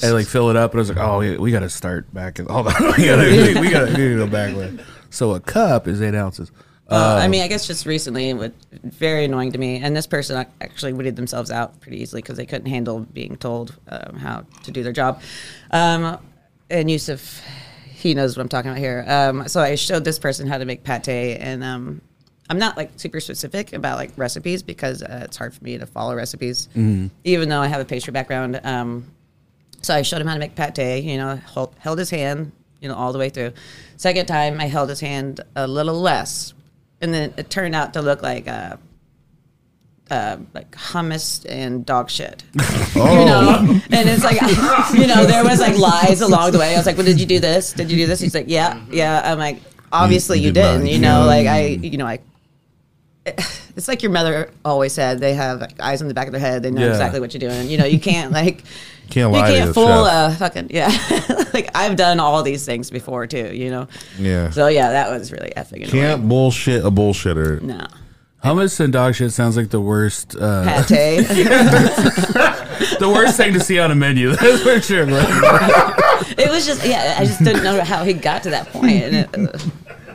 [0.01, 2.11] and like fill it up, and I was like, oh, we, we got to start
[2.11, 2.39] back.
[2.39, 4.55] And, hold on, we got to we got to go back.
[4.55, 4.83] With.
[5.11, 6.51] So a cup is eight ounces.
[6.89, 9.77] Uh, I mean, I guess just recently, it was very annoying to me.
[9.77, 13.75] And this person actually weeded themselves out pretty easily because they couldn't handle being told
[13.89, 15.21] um, how to do their job.
[15.69, 16.17] Um,
[16.69, 17.41] and Yusuf,
[17.97, 19.03] he knows what I'm talking about here.
[19.07, 21.99] Um, so I showed this person how to make pate, and um,
[22.47, 25.87] I'm not like super specific about like recipes because uh, it's hard for me to
[25.87, 26.69] follow recipes,
[27.23, 28.61] even though I have a pastry background.
[28.63, 29.05] Um,
[29.81, 32.87] so I showed him how to make pate, you know, hold, held his hand, you
[32.87, 33.53] know, all the way through.
[33.95, 36.53] Second time, I held his hand a little less.
[37.01, 38.77] And then it turned out to look like uh,
[40.09, 42.43] uh, like hummus and dog shit.
[42.95, 43.79] You know?
[43.91, 44.41] And it's like,
[44.93, 46.73] you know, there was like lies along the way.
[46.73, 47.73] I was like, well, did you do this?
[47.73, 48.19] Did you do this?
[48.19, 49.21] He's like, yeah, yeah.
[49.23, 49.59] I'm like,
[49.91, 50.71] obviously you you, did not.
[50.73, 52.19] didn't, you know, like I, you know, I,
[53.25, 56.41] it's like your mother always said, they have like, eyes on the back of their
[56.41, 56.63] head.
[56.63, 56.89] They know Yeah.
[56.89, 57.69] exactly what you're doing.
[57.69, 58.63] You know, you can't like,
[59.09, 60.33] Can't you lie to can't fool chef.
[60.33, 60.87] a fucking yeah.
[61.53, 63.53] like I've done all these things before too.
[63.53, 63.87] You know.
[64.17, 64.49] Yeah.
[64.49, 65.89] So yeah, that was really effing annoying.
[65.89, 67.61] Can't bullshit a bullshitter.
[67.61, 67.85] No.
[68.47, 70.35] Hummus and dog shit sounds like the worst.
[70.35, 71.27] Uh, Pate.
[71.27, 74.29] the worst thing to see on a menu.
[74.35, 75.05] That's for sure.
[75.07, 77.17] It was just yeah.
[77.19, 78.91] I just didn't know how he got to that point.
[78.91, 79.57] And it, uh,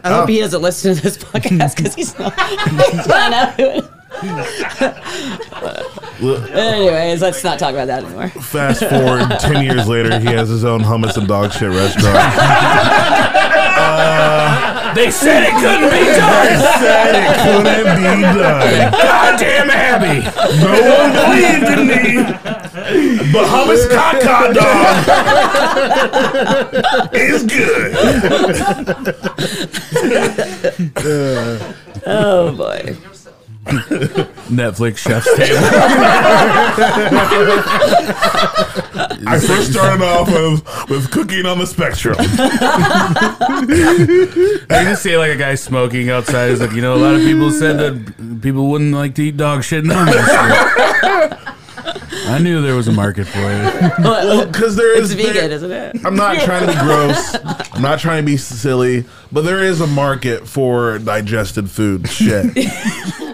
[0.03, 2.33] I hope he doesn't listen to this podcast because he's not.
[2.91, 3.59] He's not out.
[6.53, 8.29] Anyways, let's not talk about that anymore.
[8.29, 12.17] Fast forward ten years later, he has his own hummus and dog shit restaurant.
[14.95, 16.47] they said it couldn't be done.
[16.47, 18.91] They said it couldn't be done.
[18.93, 20.17] Goddamn Abbi.
[20.63, 22.03] No one believed in me.
[23.33, 24.97] But hummus caca dog
[27.15, 27.91] is good.
[32.07, 32.97] Oh boy.
[33.65, 35.59] Netflix chef's table.
[39.25, 42.17] I first started off with, with cooking on the spectrum.
[44.69, 46.51] I just see like a guy smoking outside.
[46.51, 49.37] He's like, you know, a lot of people said that people wouldn't like to eat
[49.37, 49.85] dog shit.
[49.85, 49.95] No,
[52.25, 53.93] I knew there was a market for it.
[53.99, 55.97] Well, because there It's is vegan, there- isn't it?
[56.05, 57.37] I'm not trying to be gross.
[57.73, 62.09] I'm not trying to be silly, but there is a market for digested food.
[62.09, 62.47] Shit.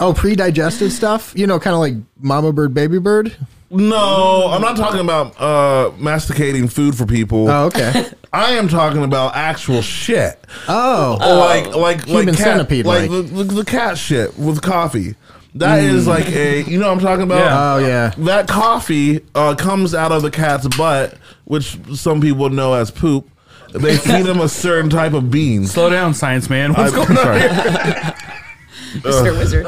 [0.00, 1.32] oh, pre-digested stuff.
[1.36, 3.36] You know, kind of like mama bird, baby bird.
[3.72, 7.48] No, I'm not talking about uh, masticating food for people.
[7.48, 8.10] Oh, okay.
[8.32, 10.44] I am talking about actual shit.
[10.68, 13.10] Oh, like like Human like cat, centipede, like, like.
[13.10, 15.14] The, the, the cat shit with coffee.
[15.54, 17.38] That is like a you know what I'm talking about.
[17.38, 17.74] Yeah.
[17.74, 18.14] oh yeah.
[18.24, 23.28] That coffee uh, comes out of the cat's butt, which some people know as poop.
[23.72, 25.72] They feed them a certain type of beans.
[25.72, 26.72] Slow down, science man.
[26.72, 27.24] What's I'm going on?
[27.40, 28.14] sorry.
[29.02, 29.36] Mr.
[29.38, 29.66] Wizard.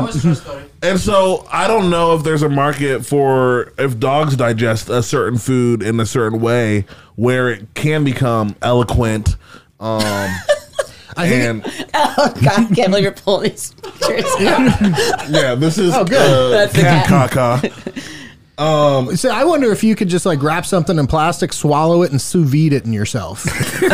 [0.82, 5.38] And so I don't know if there's a market for if dogs digest a certain
[5.38, 6.84] food in a certain way
[7.16, 9.36] where it can become eloquent.
[9.80, 10.00] Um,
[11.16, 14.24] I think and Oh God, I can't believe you're pulling these pictures.
[14.40, 16.20] yeah, this is Oh, good.
[16.20, 17.30] uh, That's the cat cat.
[17.62, 18.18] caca.
[18.58, 22.10] Um, so I wonder if you could just like wrap something in plastic, swallow it,
[22.10, 23.46] and sous vide it in yourself.
[23.46, 23.88] As you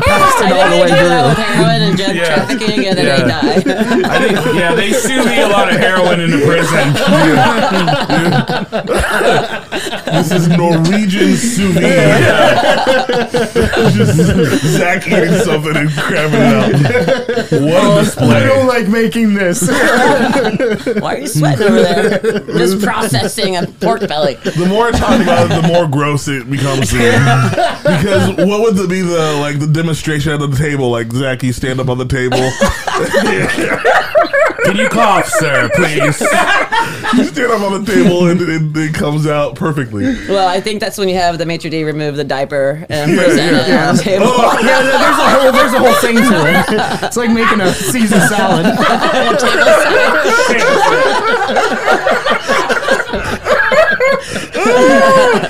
[0.00, 1.44] passed it all the way they do that through.
[1.44, 2.34] heroin and drug Yeah.
[2.34, 3.54] trafficking, and then they die.
[4.10, 6.94] I think yeah, they sue me a lot of heroin into prison.
[10.06, 11.82] This is Norwegian sous vide.
[13.92, 14.16] Just
[14.78, 16.72] Zach eating something and cramming it out.
[17.36, 18.46] What a oh, I display.
[18.46, 19.68] don't like making this.
[21.00, 22.18] Why are you sweating over there?
[22.58, 24.34] Just processing a pork belly.
[24.34, 26.90] The more I talk about it, the more gross it becomes.
[26.90, 27.10] to me.
[27.82, 30.90] because what would the, be the like the demonstration at the table?
[30.90, 32.36] Like Zach, you stand up on the table,
[34.66, 35.96] Can you cough, sir, please?
[36.00, 36.12] you
[37.24, 40.04] stand up on the table, and it, it comes out perfectly.
[40.28, 43.65] Well, I think that's when you have the maitre d' remove the diaper and present
[43.68, 44.26] it on the table.
[44.62, 47.04] yeah, there's a whole there's a whole thing to it.
[47.04, 48.66] It's like making a Caesar salad.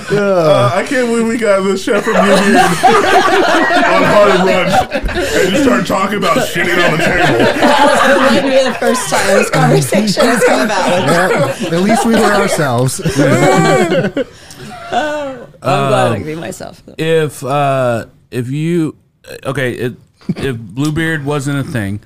[0.08, 4.72] Uh, I can't believe we got the chef from New Zealand on hard lunch
[5.16, 7.38] and you start talking about shitting on the table.
[7.38, 10.86] That wouldn't be the first time this conversation has come about.
[10.88, 13.00] Yeah, at least we were ourselves.
[15.62, 16.82] I'm glad I can be myself.
[16.98, 18.96] If uh, if you
[19.44, 19.94] okay, it,
[20.28, 22.00] if Bluebeard wasn't a thing,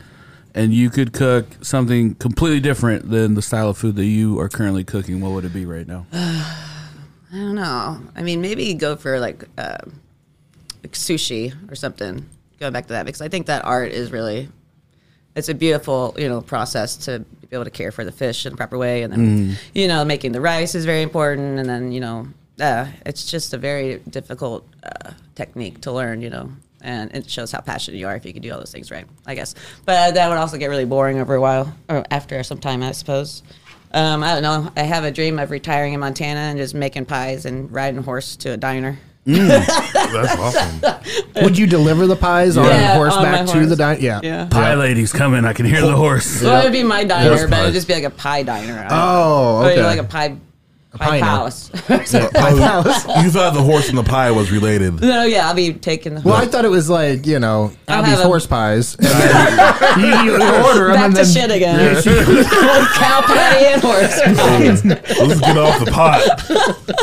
[0.54, 4.48] and you could cook something completely different than the style of food that you are
[4.48, 6.06] currently cooking, what would it be right now?
[6.12, 8.00] I don't know.
[8.16, 9.78] I mean, maybe go for like, uh,
[10.82, 12.28] like sushi or something.
[12.58, 14.48] Going back to that because I think that art is really,
[15.36, 18.52] it's a beautiful you know process to be able to care for the fish in
[18.52, 21.92] the proper way, and then you know making the rice is very important, and then
[21.92, 22.28] you know
[22.60, 26.22] uh, it's just a very difficult uh, technique to learn.
[26.22, 26.50] You know.
[26.82, 29.04] And it shows how passionate you are if you can do all those things right,
[29.26, 29.54] I guess.
[29.84, 32.92] But that would also get really boring over a while, or after some time, I
[32.92, 33.42] suppose.
[33.92, 34.72] Um, I don't know.
[34.76, 38.02] I have a dream of retiring in Montana and just making pies and riding a
[38.02, 38.98] horse to a diner.
[39.26, 41.42] That's awesome.
[41.42, 44.00] Would you deliver the pies on Yeah, on horseback my to the diner?
[44.00, 44.20] Yeah.
[44.22, 44.48] Yeah.
[44.50, 45.44] Pie lady's coming.
[45.44, 46.42] I can hear the horse.
[46.42, 48.86] Well, it would be my diner, Horse but it'd just be like a pie diner.
[48.90, 49.84] Oh, Or, okay.
[49.84, 50.36] like a pie,
[50.98, 51.26] pie, pie now.
[51.36, 51.70] palace.
[52.12, 55.00] Oh, you thought the horse and the pie was related.
[55.00, 58.02] no, yeah, I'll be taking the Well, I thought it was like you know I'll
[58.02, 60.32] Abbi's have a- horse pies, and then you, you
[60.64, 62.02] order them Back and to then shit again.
[62.94, 64.84] Cow patty and horse pies.
[64.84, 66.22] Let's get off the pot.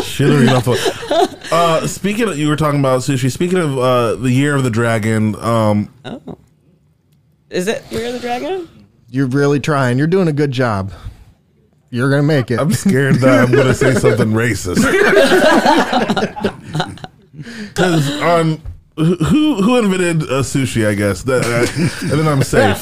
[0.04, 1.48] Shittery get off the.
[1.52, 3.32] Uh, speaking, of, you were talking about sushi.
[3.32, 5.94] Speaking of uh, the year of the dragon, um,
[7.50, 8.68] Is it Year of the Dragon?
[9.10, 9.98] you're really trying.
[9.98, 10.92] You're doing a good job.
[11.90, 12.60] You're gonna make it.
[12.60, 14.84] I'm scared that I'm going to say something racist.
[17.38, 18.60] Because on
[18.96, 20.88] who who invented uh, sushi?
[20.88, 21.68] I guess that, uh,
[22.12, 22.82] and then I'm safe.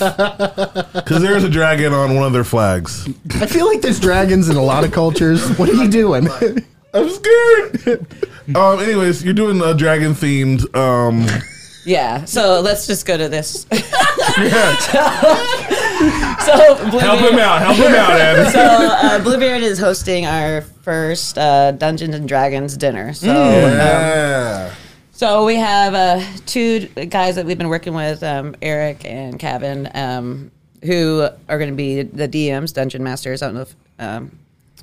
[0.93, 3.05] Because there's a dragon on one of their flags.
[3.35, 5.45] I feel like there's dragons in a lot of cultures.
[5.57, 6.29] What are you doing?
[6.93, 8.07] I'm scared.
[8.55, 8.79] um.
[8.79, 10.73] Anyways, you're doing a dragon themed.
[10.73, 11.27] Um.
[11.85, 12.23] Yeah.
[12.23, 13.65] So let's just go to this.
[16.45, 17.61] so Blue Help Beard- him out.
[17.61, 18.51] Help him out, Ed.
[18.51, 23.13] So uh, Bluebeard is hosting our first uh, Dungeons and Dragons dinner.
[23.13, 23.29] So.
[23.29, 24.73] um, Yeah.
[25.11, 29.89] So we have uh, two guys that we've been working with, um, Eric and Kevin,
[29.93, 30.51] um,
[30.83, 33.41] who are going to be the DMs, Dungeon Masters.
[33.41, 34.37] I don't know if um,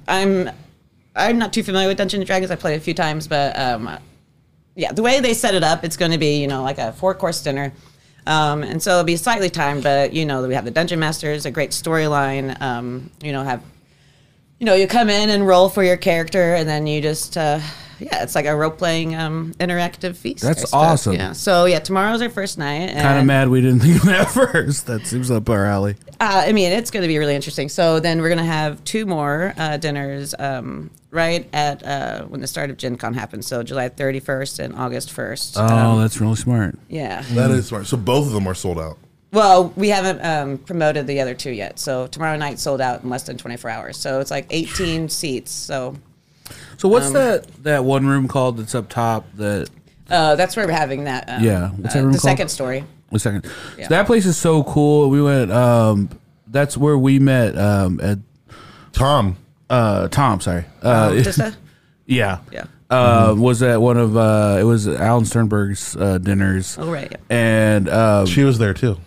[0.08, 0.50] I'm
[1.14, 2.50] I'm not too familiar with Dungeons and Dragons.
[2.50, 3.98] I played a few times, but um,
[4.74, 6.92] yeah, the way they set it up, it's going to be you know like a
[6.94, 7.70] four course dinner.
[8.26, 11.46] Um, and so it'll be slightly timed, but you know we have the dungeon masters,
[11.46, 12.60] a great storyline.
[12.60, 13.62] Um, you know have
[14.62, 17.58] you know, you come in and roll for your character, and then you just, uh,
[18.04, 20.42] yeah, it's like a role playing um, interactive feast.
[20.42, 21.14] That's awesome.
[21.14, 21.32] Yeah.
[21.32, 22.92] So yeah, tomorrow's our first night.
[22.94, 24.86] Kind of mad we didn't think of that first.
[24.86, 25.96] That seems up our alley.
[26.20, 27.68] Uh, I mean, it's going to be really interesting.
[27.68, 32.40] So then we're going to have two more uh, dinners um, right at uh, when
[32.40, 33.46] the start of Gen Con happens.
[33.46, 35.54] So July 31st and August 1st.
[35.56, 36.78] Oh, Um, that's really smart.
[36.88, 37.22] yeah.
[37.32, 37.86] That is smart.
[37.86, 38.98] So both of them are sold out.
[39.32, 41.78] Well, we haven't um, promoted the other two yet.
[41.78, 43.96] So tomorrow night sold out in less than 24 hours.
[43.96, 45.50] So it's like 18 seats.
[45.50, 45.96] So
[46.78, 49.26] So what's Um, that that one room called that's up top?
[49.36, 49.68] That
[50.10, 51.28] uh, that's where we're having that.
[51.28, 51.68] Um, Yeah.
[51.70, 52.30] What's uh, that room the called?
[52.30, 52.84] second story.
[53.10, 53.44] one second.
[53.78, 53.84] Yeah.
[53.88, 55.08] So that place is so cool.
[55.10, 55.50] We went.
[55.52, 56.08] Um,
[56.48, 57.56] that's where we met.
[57.56, 58.18] Um, at
[58.92, 59.36] Tom.
[59.70, 60.40] uh, Tom.
[60.40, 60.64] Sorry.
[60.82, 61.54] Uh, Tista?
[62.06, 62.38] yeah.
[62.50, 62.64] Yeah.
[62.90, 66.76] Uh, was at one of uh, it was Alan Sternberg's uh, dinners.
[66.78, 67.16] Oh, right, yeah.
[67.30, 68.98] And um, She was there too.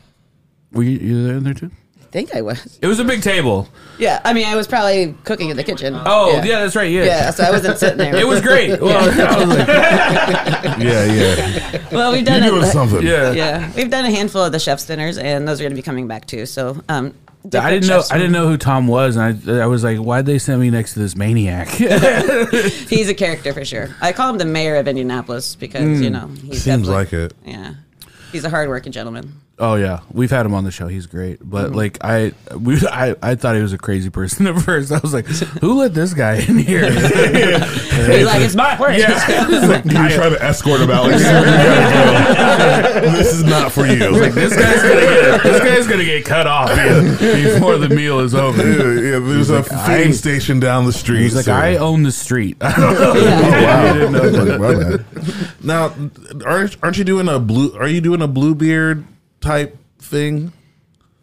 [0.72, 1.70] were you, you there, there too?
[2.16, 2.80] I think I was.
[2.82, 3.68] It was a big table.
[4.00, 5.94] Yeah, I mean, I was probably cooking in the kitchen.
[6.06, 6.90] Oh, yeah, that's right.
[6.90, 7.04] Yeah.
[7.04, 8.16] Yeah, so I wasn't sitting there.
[8.16, 8.80] It was great.
[8.82, 9.68] Well, I was like,
[10.80, 11.88] Yeah, yeah.
[11.92, 12.68] well, we've You're done doing it.
[12.72, 13.02] something.
[13.06, 13.34] yeah.
[13.34, 15.82] Yeah, we've done a handful of the chef's dinners, and those are going to be
[15.82, 16.46] coming back too.
[16.46, 17.14] So, um,
[17.44, 17.98] I different didn't know.
[17.98, 20.62] chefs I didn't know who Tom was, and I, I was like, "Why'd they send
[20.62, 23.94] me next to this maniac?" He's a character for sure.
[24.02, 27.34] I call him the mayor of Indianapolis because you know he's Seems definitely- like it.
[27.46, 27.74] Yeah,
[28.32, 29.34] he's a hardworking gentleman.
[29.58, 30.88] Oh yeah, we've had him on the show.
[30.88, 31.76] He's great, but Mm-hmm.
[31.76, 34.92] like I, we, I, I thought he was a crazy person at first.
[34.92, 39.00] I was like, "Who let this guy in here?" He's like, it's my place.
[39.00, 41.06] yeah, You try to escort him out.
[41.10, 43.12] Like, "Sir, you gotta go.
[43.12, 44.10] This is not for you.
[44.10, 48.36] like this guy's gonna get this guy's gonna get cut off before the meal is
[48.36, 48.62] over.
[48.62, 51.22] Yeah, yeah, there's a feeding I- station down the street.
[51.22, 51.54] He's like, sir.
[51.54, 52.58] I own the street.
[52.62, 52.66] Oh,
[53.64, 54.10] wow.
[54.10, 55.06] Like, my bad.
[55.64, 55.94] Now,
[56.46, 57.76] aren't aren't you doing a blue?
[57.78, 59.04] Are you doing a Bluebeard
[59.46, 60.52] type thing?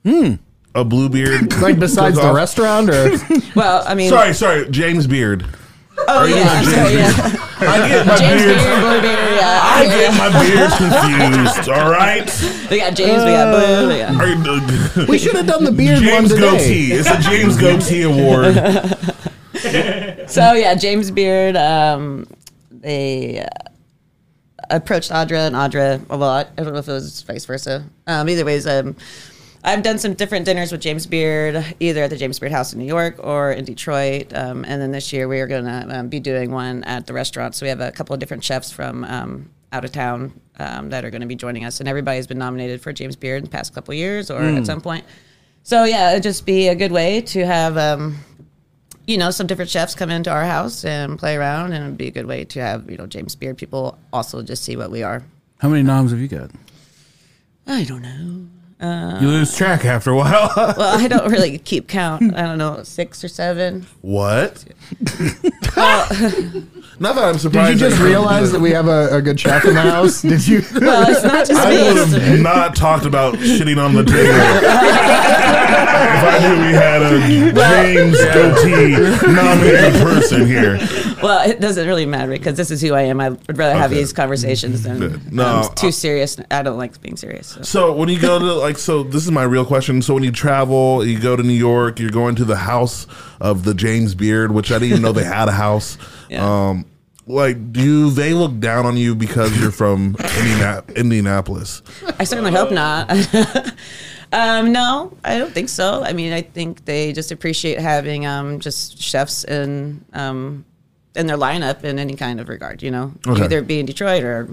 [0.04, 0.34] Hmm.
[0.74, 2.36] A Bluebeard, Like besides the cook-off?
[2.36, 3.10] restaurant, or
[3.54, 5.44] Well, I mean, Sorry, sorry, James Beard.
[5.98, 7.48] oh yeah, not I'm sorry, yeah.
[7.62, 8.62] I get my James beards.
[8.64, 9.60] Beard, yeah.
[9.62, 11.68] I get my beards confused.
[11.68, 12.68] All right.
[12.70, 14.14] We got James, we got Blue, we got.
[14.16, 14.26] Are
[15.02, 16.40] you- we should have done the beard one James today.
[16.50, 16.92] Goatee.
[16.92, 18.54] It's a James Goatee Award.
[20.30, 21.56] So yeah, James Beard.
[21.56, 22.26] Um,
[22.70, 23.46] they uh,
[24.70, 26.06] approached Audra, and Audra.
[26.08, 27.84] Well, I I don't know if it was vice versa.
[28.06, 28.96] Um, either ways, um,
[29.64, 32.80] I've done some different dinners with James Beard, either at the James Beard House in
[32.80, 34.32] New York or in Detroit.
[34.34, 37.12] Um, and then this year we are going to um, be doing one at the
[37.12, 37.54] restaurant.
[37.54, 41.04] So we have a couple of different chefs from um, out of town um, that
[41.04, 43.50] are going to be joining us, and everybody's been nominated for James Beard in the
[43.50, 45.04] past couple of years or at some point.
[45.62, 47.76] So yeah, it'd just be a good way to have.
[49.06, 52.06] You know, some different chefs come into our house and play around, and it'd be
[52.06, 55.02] a good way to have, you know, James Beard people also just see what we
[55.02, 55.24] are.
[55.58, 56.50] How many noms have you got?
[57.66, 58.46] I don't know.
[59.20, 60.50] You lose track after a while.
[60.56, 62.34] Well, I don't really keep count.
[62.34, 63.86] I don't know, six or seven.
[64.00, 64.64] What?
[67.02, 67.72] Not that I'm Did surprised.
[67.72, 70.22] you just that- realize that we have a, a good chef in the house?
[70.22, 70.62] Did you?
[70.80, 71.82] Well, it's not just I me.
[71.82, 74.64] would it's- have not talked about shitting on the table if
[76.24, 77.18] I knew we had a
[77.52, 80.78] James Goatee nominated person here.
[81.22, 83.20] Well, it doesn't really matter because this is who I am.
[83.20, 84.00] I would rather have Okay.
[84.00, 86.36] these conversations than No, um, too serious.
[86.50, 87.48] I don't like being serious.
[87.48, 87.62] So.
[87.62, 90.02] So when you go to like, so this is my real question.
[90.02, 93.06] So when you travel, you go to New York, you're going to the house
[93.40, 95.98] of the James Beard, which I didn't even know they had a house.
[96.32, 96.68] Yeah.
[96.70, 96.86] Um,
[97.26, 101.82] like, do they look down on you because you're from Indiana- Indianapolis?
[102.18, 103.10] I certainly hope not.
[104.32, 106.02] um, no, I don't think so.
[106.02, 110.64] I mean, I think they just appreciate having um, just chefs in um,
[111.14, 112.82] in their lineup in any kind of regard.
[112.82, 113.44] You know, Okay.
[113.44, 114.48] either be in Detroit or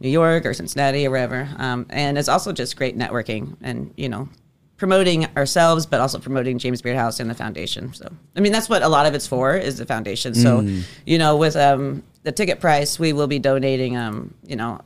[0.00, 1.48] New York or Cincinnati or wherever.
[1.58, 4.28] Um, and it's also just great networking and you know
[4.82, 7.94] promoting ourselves, but also promoting James Beard House and the foundation.
[7.94, 10.34] So, I mean, that's what a lot of it's for is the foundation.
[10.34, 10.66] So,
[11.06, 14.80] you know, with um, the ticket price, we will be donating, um, you know,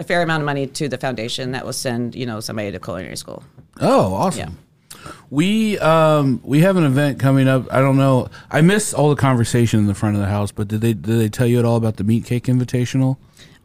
[0.00, 2.80] a fair amount of money to the foundation that will send, you know, somebody to
[2.80, 3.44] culinary school.
[3.80, 4.40] Oh, awesome.
[4.40, 5.12] Yeah.
[5.30, 7.72] We um we have an event coming up.
[7.72, 8.28] I don't know.
[8.50, 11.20] I missed all the conversation in the front of the house, but did they did
[11.20, 13.18] they tell you at all about the meat cake invitational?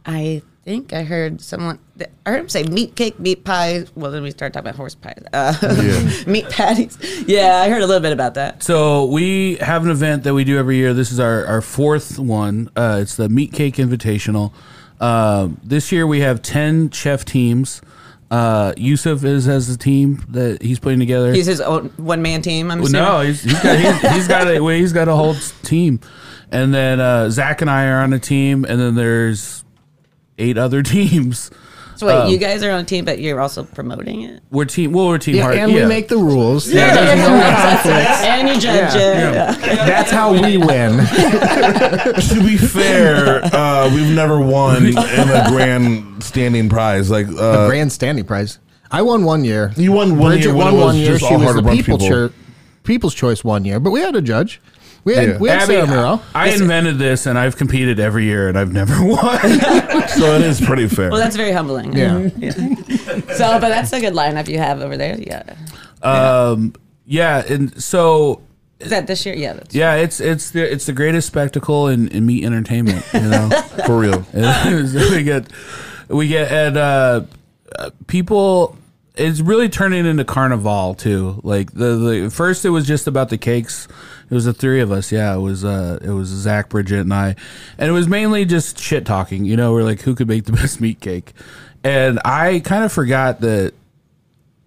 [0.06, 1.80] I think I heard someone.
[2.26, 3.86] I heard him say meat cake, meat pie.
[3.95, 6.97] Well, then we start talking about horse pies, uh, meat patties.
[7.28, 8.64] Yeah, I heard a little bit about that.
[8.64, 10.93] So we have an event that we do every year.
[10.93, 12.70] This is our, our fourth one.
[12.76, 14.53] Uh, it's the Meat Cake Invitational.
[15.01, 17.82] Um this year we have ten chef teams.
[18.32, 21.34] Uh, Yusuf is as the team that he's putting together.
[21.34, 22.72] He's his own one man team.
[22.72, 23.01] I'm assuming.
[23.01, 25.99] no, he's, he's got he's, he's got a well, he's got a whole team,
[26.51, 29.62] and then uh, Zach and I are on a team, and then there's
[30.38, 31.52] eight other teams.
[31.96, 34.42] So wait, um, you guys are on a team, but you're also promoting it.
[34.50, 34.94] We're team.
[34.94, 35.58] Well, we're team Yeah, hard.
[35.58, 36.68] and we make the rules.
[36.68, 38.22] Yeah, There's no conflicts.
[38.24, 39.62] and you judge it.
[39.86, 40.98] That's how we win.
[41.08, 47.12] to be fair, uh, we've never won in a grand standing prize.
[47.12, 48.58] Like, uh, Grand standing prize.
[48.92, 49.72] I won one year.
[49.78, 51.08] You won one Bridget year when won it was one year.
[51.12, 52.16] just She all was the Brunch people people.
[52.16, 52.34] chir-
[52.84, 54.60] People's Choice one year, but we had a judge.
[55.04, 55.38] We had Yeah.
[55.38, 56.22] we had Abby, Sarah Moreau.
[56.34, 59.39] I invented this, and I've competed every year, and I've never won.
[60.08, 61.10] so it is pretty fair.
[61.12, 61.93] Well, that's very humbling.
[61.95, 62.30] Yeah.
[63.36, 65.18] So, but that's a good lineup you have over there.
[65.20, 65.43] Yeah.
[66.01, 66.74] um,
[67.06, 68.41] yeah, and so
[68.80, 69.36] Is that this year?
[69.36, 69.54] Yeah.
[69.54, 73.06] That's, yeah, it's it's the it's the greatest spectacle in, in meat entertainment.
[73.14, 73.49] You know.
[73.86, 74.26] for real.
[74.34, 75.47] we get
[76.10, 77.22] we get and uh,
[77.78, 78.78] uh, people
[79.16, 83.38] it's really turning into carnival too like the, the first it was just about the
[83.38, 83.88] cakes
[84.34, 87.14] it was the three of us yeah it was uh it was zach bridget and
[87.14, 87.36] i
[87.78, 90.52] and it was mainly just shit talking you know we're like who could make the
[90.64, 91.34] best meat cake
[91.84, 93.76] and i kind of forgot that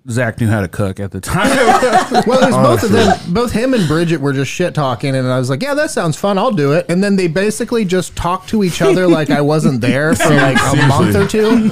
[0.09, 1.51] Zach knew how to cook at the time.
[2.27, 3.35] Well, it was both of them.
[3.35, 6.17] Both him and Bridget were just shit talking, and I was like, "Yeah, that sounds
[6.17, 6.39] fun.
[6.39, 9.81] I'll do it." And then they basically just talked to each other like I wasn't
[9.81, 11.71] there for like a month or two.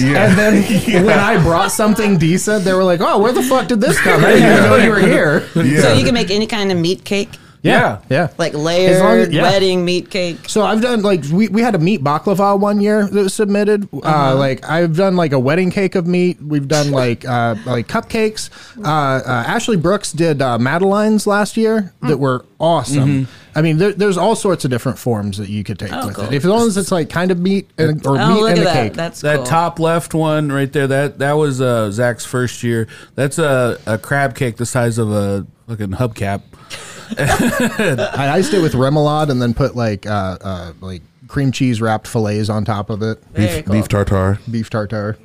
[0.00, 0.62] And then
[1.06, 4.24] when I brought something decent, they were like, "Oh, where the fuck did this come?
[4.24, 5.80] I didn't even know you were here." Yeah.
[5.82, 7.30] So you can make any kind of meat cake,
[7.64, 7.98] Yeah.
[8.10, 8.28] yeah.
[8.38, 9.42] like As long as- yeah.
[9.42, 10.48] wedding meat cake.
[10.48, 13.88] So I've done like we, we had a meat baklava one year that was submitted.
[13.92, 16.40] Uh, like I've done like a wedding cake of meat.
[16.42, 18.50] We've done like uh, like cupcakes.
[18.78, 18.88] Uh,
[19.26, 23.28] uh, Ashley Brooks did uh, madeleines last year that were awesome.
[23.56, 26.16] I mean, there, there's all sorts of different forms that you could take Oh, with
[26.16, 26.24] cool.
[26.24, 26.32] it.
[26.34, 28.58] If as long as it's like kind of meat and, or Oh, meat look and
[28.58, 28.74] at a that.
[28.74, 28.92] cake.
[28.94, 29.44] That's That cool.
[29.46, 32.88] top left one right there, that that was uh, Zach's first year.
[33.14, 36.42] That's a, a crab cake the size of a fucking hubcap.
[37.18, 42.06] I iced it with remoulade and then put like uh, uh, like cream cheese wrapped
[42.06, 43.18] fillets on top of it.
[43.32, 43.72] Very beef, cool.
[43.74, 44.38] beef tartare.
[44.50, 45.16] Beef tartare.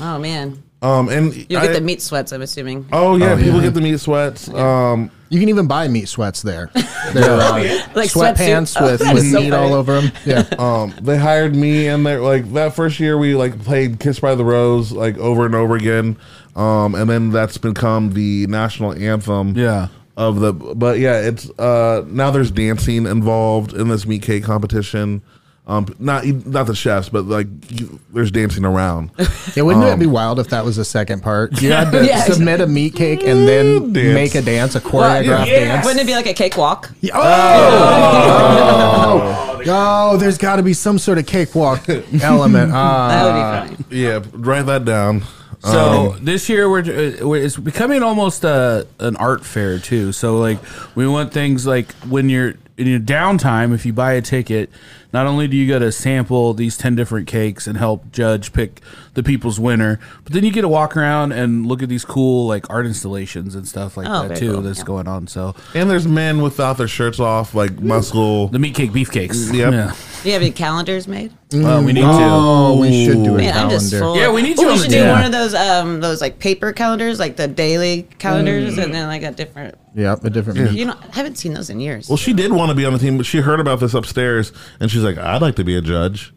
[0.00, 2.32] Oh man, Um, and you'll I- get the meat sweats.
[2.32, 2.86] I'm assuming.
[2.92, 3.62] Oh yeah, Oh, people yeah.
[3.64, 4.48] get the meat sweats.
[4.48, 6.70] Um, You can even buy meat sweats there.
[7.12, 7.52] They're uh,
[7.94, 8.82] Like sweatpants sweatsuit.
[8.82, 10.12] with, Oh, that with is so meat all over them.
[10.24, 10.44] Yeah.
[10.58, 14.34] um, they hired me, and they're like that first year we like played "Kiss by
[14.34, 16.16] the Rose" like over and over again,
[16.56, 19.54] um, and then that's become the national anthem.
[19.56, 19.88] Yeah.
[20.16, 25.22] Of the, but yeah, it's uh now there's dancing involved in this meat cake competition.
[25.66, 29.10] Um, not not the chefs, but like you, there's dancing around.
[29.56, 31.52] Yeah, wouldn't it be wild if that was the second part?
[31.62, 32.22] You had to Yeah.
[32.24, 34.14] submit a meat cake and then Dance.
[34.14, 35.84] make a dance, a Well, choreographed dance.
[35.86, 36.90] Wouldn't it be like a cakewalk?
[37.14, 42.72] Oh, oh, there's got to be some sort of cakewalk element.
[42.74, 43.08] Ah.
[43.08, 44.00] That would be funny.
[44.02, 45.22] yeah, write that down.
[45.62, 50.12] So this year we're, uh, we're it's becoming almost a, an art fair too.
[50.12, 50.58] So like
[50.96, 54.70] we want things like when you're in your downtime, if you buy a ticket,
[55.12, 58.80] not only do you get to sample these ten different cakes and help judge pick
[59.12, 62.46] the people's winner, but then you get to walk around and look at these cool
[62.46, 64.52] like art installations and stuff like Oh, that too.
[64.54, 64.84] cool, That's yeah.
[64.86, 65.26] going on.
[65.26, 68.48] So And there's men without their shirts off, like muscle.
[68.48, 69.50] the meat cake beefcakes.
[69.50, 69.72] Mm, yep.
[69.72, 69.94] Yeah.
[70.22, 71.30] Do you have any calendars made?
[71.50, 71.64] Mm.
[71.64, 72.06] Well, we need to.
[72.10, 73.98] Oh, we should do a Man, I'm just calendar.
[74.14, 74.16] full.
[74.16, 75.08] Yeah, we need Oh, we should do team.
[75.08, 78.84] one of those um those like paper calendars, like the daily calendars, mm.
[78.84, 79.74] and then like a different.
[79.94, 80.72] Yep, a different meat.
[80.72, 82.08] You know, I haven't seen those in years.
[82.08, 84.52] Well, she did want to be on the team, but she heard about this upstairs,
[84.80, 86.32] and she's like, "I'd like to be a judge."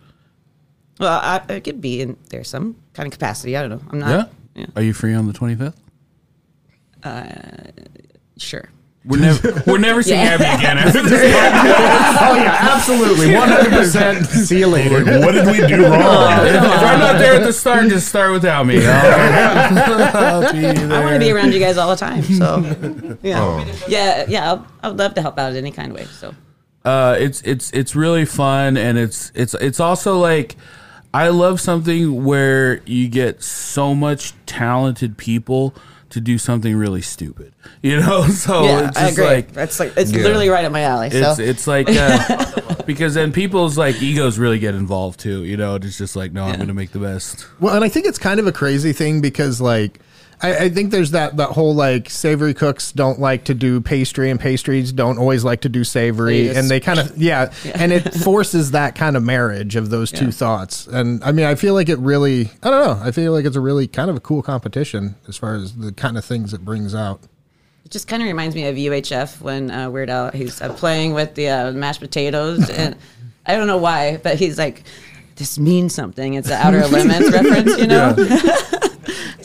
[0.99, 3.55] Well, I, I could be in there some kind of capacity.
[3.57, 3.81] I don't know.
[3.91, 4.09] I'm not.
[4.55, 4.61] Yeah.
[4.61, 4.65] yeah.
[4.75, 5.79] Are you free on the twenty fifth?
[7.03, 7.71] Uh,
[8.37, 8.69] Sure.
[9.07, 10.33] We're never we're never seeing Yeah.
[10.33, 11.21] Abbi again after this.
[11.21, 14.25] Oh yeah, absolutely, one hundred percent.
[14.25, 15.03] See you later.
[15.19, 16.45] what did we do wrong?
[16.47, 18.85] if I'm not there at the start, just start without me.
[18.85, 20.65] I'll, I'll be.
[20.65, 22.23] I want to be around you guys all the time.
[22.23, 23.85] So, yeah, Oh.
[23.87, 24.49] yeah, yeah.
[24.51, 26.05] I'll, I would love to help out in any kind of way.
[26.05, 26.33] So,
[26.83, 30.55] Uh, it's it's it's really fun, and it's it's it's also like
[31.13, 35.75] I love something where you get so much talented people
[36.15, 37.53] to do something really stupid.
[37.81, 39.25] You know, so yeah, it's I agree.
[39.25, 40.23] like That's like it's Yeah.
[40.23, 41.09] literally right up my alley.
[41.11, 45.43] it's so, it's like uh, because then people's like egos really get involved too.
[45.43, 47.45] You know, it's just like no, I'm going to make the best.
[47.59, 49.99] Well, and I think it's kind of a crazy thing because like
[50.41, 54.29] I, I think there's that that whole like savory cooks don't like to do pastry
[54.29, 58.13] and pastries don't always like to do savory and they kind of yeah, and it
[58.13, 60.31] forces that kind of marriage of those two Yeah.
[60.31, 63.45] thoughts and I mean I feel like it really I don't know I feel like
[63.45, 66.53] it's a really kind of a cool competition as far as the kind of things
[66.53, 67.21] it brings out.
[67.85, 71.13] It just kind of reminds me of UHF when uh, Weird Al he's uh, playing
[71.13, 72.95] with the uh, mashed potatoes, and
[73.45, 74.81] I don't know why, but he's like,
[75.35, 78.15] "This means something." It's the Outer Limits reference, you know.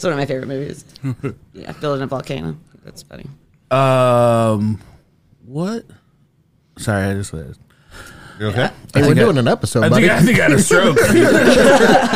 [0.01, 0.83] It's one of my favorite movies.
[1.53, 2.57] yeah, building a volcano.
[2.83, 3.27] That's funny.
[3.69, 4.81] Um,
[5.45, 5.85] what?
[6.79, 7.31] Sorry, I just.
[7.33, 8.61] You okay?
[8.95, 10.07] Hey, we're think I- doing an episode, I buddy.
[10.07, 10.97] think, I think I had a stroke.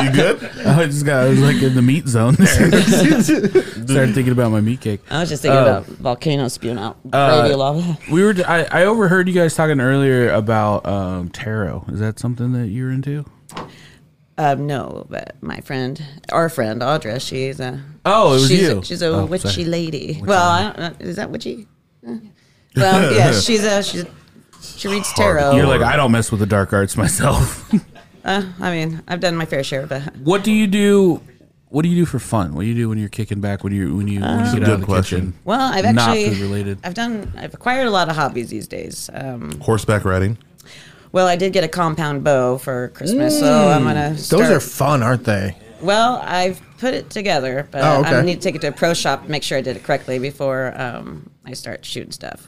[0.05, 0.43] You good?
[0.65, 2.47] I just got I was like in the meat zone there.
[3.21, 5.01] Started thinking about my meat cake.
[5.11, 7.97] I was just thinking Uh, about volcanoes spewing out gravy lava.
[8.11, 11.85] We were I, I overheard you guys talking earlier about um, tarot.
[11.89, 13.25] Is that something that you're into?
[14.37, 18.79] Um, no, but my friend, our friend Audra, she's a Oh, it was she's you.
[18.79, 19.65] A, she's a Oh, witchy sorry.
[19.65, 20.21] lady.
[20.25, 21.01] well, I don't.
[21.01, 21.67] Is that witchy?
[22.03, 22.21] Well,
[23.15, 24.05] yeah, she's a she's
[24.61, 25.55] she reads tarot.
[25.55, 27.71] You're like I don't mess with the dark arts myself.
[28.25, 30.17] Uh, I mean, I've done my fair share of that.
[30.17, 31.21] what do you do?
[31.69, 32.55] What do you do for fun?
[32.55, 33.63] What do you do when you're kicking back?
[33.63, 35.19] When you when you when you get out of the question.
[35.19, 35.33] kitchen?
[35.43, 36.79] Well, I've Not actually food related.
[36.83, 39.11] I've done I've acquired a lot of hobbies these days.
[39.13, 40.39] Um, Horseback riding.
[41.15, 44.17] Well, I did get a compound bow for Christmas, so I'm gonna.
[44.17, 45.55] Start, Those are fun, aren't they?
[45.79, 48.17] Well, I've put it together, but Oh, okay.
[48.17, 49.83] I need to take it to a pro shop, to make sure I did it
[49.85, 52.45] correctly before um, I start shooting stuff.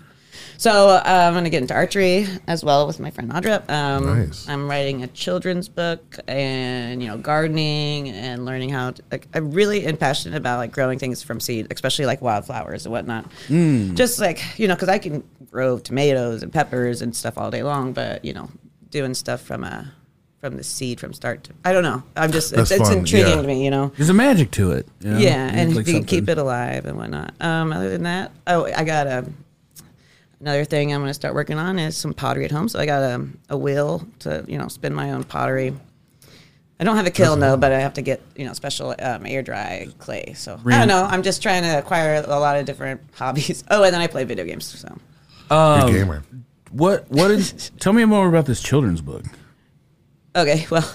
[0.57, 3.67] So uh, I'm going to get into archery as well with my friend Audra.
[3.69, 4.49] Um, Nice.
[4.49, 8.91] I'm writing a children's book and you know gardening and learning how.
[8.91, 12.85] To, like I really am passionate about like growing things from seed, especially like wildflowers
[12.85, 13.25] and whatnot.
[13.47, 17.63] Just like you know, because I can grow tomatoes and peppers and stuff all day
[17.63, 18.49] long, but you know,
[18.89, 19.93] doing stuff from a
[20.39, 22.03] from the seed from start to I don't know.
[22.15, 23.41] I'm just That's it's, it's fun, intriguing yeah.
[23.41, 23.91] to me, you know.
[23.97, 24.87] There's a magic to it.
[25.01, 25.17] you know?
[25.17, 27.33] Yeah, It's and like you can keep it alive and whatnot.
[27.39, 29.25] Um, other than that, oh, I got a
[30.39, 32.69] another thing I'm going to start working on is some pottery at home.
[32.69, 35.73] So I got a, a wheel to you know spin my own pottery.
[36.79, 39.25] I don't have a kiln though, but I have to get you know special um,
[39.25, 40.33] air dry clay.
[40.35, 41.03] So I don't know.
[41.03, 43.63] I'm just trying to acquire a lot of different hobbies.
[43.69, 44.65] Oh, and then I play video games.
[44.65, 44.87] So
[45.49, 46.23] Um, Good gamer.
[46.71, 47.09] What?
[47.09, 47.71] What is?
[47.79, 49.23] tell me more about this children's book.
[50.35, 50.87] Okay, well,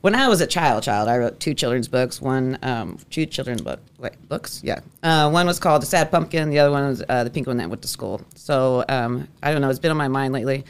[0.00, 2.20] when I was a child, child, I wrote two children's books.
[2.20, 4.80] One, um, two children's book, wait, books, yeah.
[5.02, 6.50] Uh, one was called The Sad Pumpkin.
[6.50, 8.20] The other one was uh, The Pink One That Went to School.
[8.34, 10.64] So um, I don't know, it's been on my mind lately.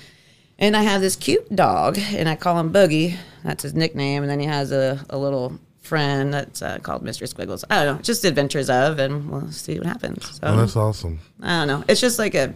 [0.59, 3.17] And I have this cute dog, and I call him Boogie.
[3.45, 4.23] That's his nickname.
[4.23, 7.29] And then he has a, a little friend that's uh, called Mr.
[7.29, 7.63] Squiggles.
[7.69, 10.25] I don't know, just adventures of, and we'll see what happens.
[10.37, 11.21] So Oh, that's awesome.
[11.43, 11.85] I don't know.
[11.89, 12.55] It's just like a,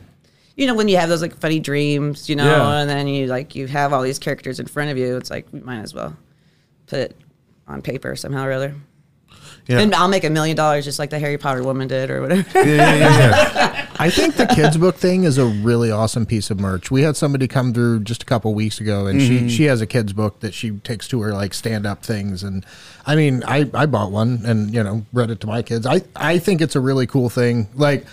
[0.57, 2.81] you know, when you have those like funny dreams, you know, Yeah.
[2.81, 5.17] and then you like you have all these characters in front of you.
[5.19, 6.17] It's like we might as well
[6.91, 7.17] put it
[7.69, 8.75] on paper somehow or other.
[9.67, 9.79] Yeah.
[9.79, 12.45] And I'll make a million dollars just like the Harry Potter woman did or whatever.
[12.59, 13.87] Yeah, yeah, yeah, yeah.
[14.01, 16.91] I think the kids book thing is a really awesome piece of merch.
[16.91, 19.49] We had somebody come through just a couple weeks ago, and she mm-hmm.
[19.49, 22.43] she has a kids book that she takes to her like stand up things.
[22.43, 22.67] And
[23.07, 25.87] I mean, I I bought one and you know read it to my kids.
[25.87, 27.69] I I think it's a really cool thing.
[27.75, 28.07] Like.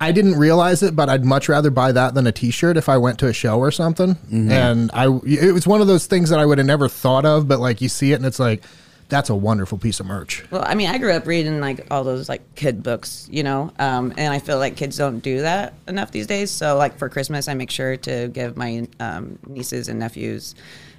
[0.00, 2.98] I didn't realize it, but I'd much rather buy that than a T-shirt if I
[2.98, 4.16] went to a show or something.
[4.30, 7.48] And I, it was one of those things that I would have never thought of,
[7.48, 8.62] but like you see it and it's like,
[9.08, 10.44] that's a wonderful piece of merch.
[10.50, 13.72] well, I mean, I grew up reading like all those like kid books, you know,
[13.78, 16.50] um, and I feel like kids don't do that enough these days.
[16.50, 20.54] So like for Christmas, I make sure to give my um, nieces and nephews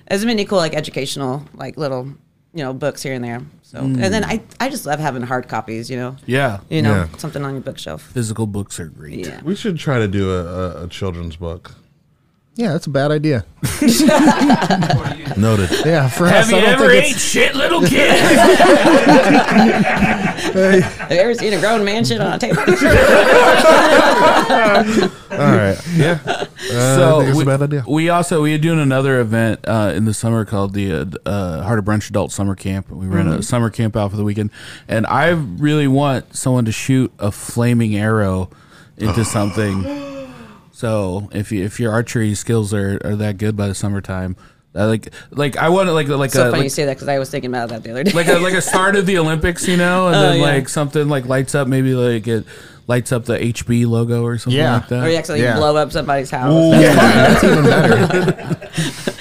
[0.08, 2.12] as many cool like educational like little
[2.54, 3.41] you know books here and there.
[3.62, 4.10] So and mm.
[4.10, 6.16] then I I just love having hard copies, you know.
[6.26, 6.60] Yeah.
[6.70, 7.18] You know, Yeah.
[7.18, 8.02] something on your bookshelf.
[8.02, 9.26] Physical books are great.
[9.26, 9.41] Yeah.
[9.43, 11.76] We should try to do a, a, a children's book.
[12.56, 13.45] Yeah, that's a bad idea.
[15.38, 15.70] Noted.
[15.86, 18.10] Yeah, for Have us, you I don't ever think ate it's, shit, little kid?
[20.60, 22.58] Have you ever seen a grown man shit on a table?
[25.40, 25.78] All right.
[25.96, 26.20] Yeah.
[26.26, 26.46] Uh,
[27.16, 27.84] I think it's we, a bad idea.
[27.88, 31.64] we also we are doing another event uh, in the summer called the uh, uh,
[31.64, 32.90] Harder Brunch Adult Summer Camp.
[32.92, 33.40] We ran Mm-hmm.
[33.40, 34.52] a summer camp out for the weekend,
[34.88, 38.50] and I really want someone to shoot a flaming arrow
[38.98, 39.84] into something.
[40.72, 44.36] So if you, if your archery skills are, are that good by the summertime,
[44.76, 46.94] uh, like like I want to like like so a funny like, you say that
[46.96, 48.12] because I was thinking about that the other day.
[48.12, 50.44] like a like a start of the Olympics, you know, and Oh, then yeah.
[50.46, 52.46] like something like lights up, maybe like it
[52.90, 54.74] lights up the HB logo or something Yeah.
[54.74, 55.06] like that.
[55.06, 55.56] or you actually Yeah.
[55.58, 56.72] blow up somebody's house.
[56.72, 58.66] that's even better.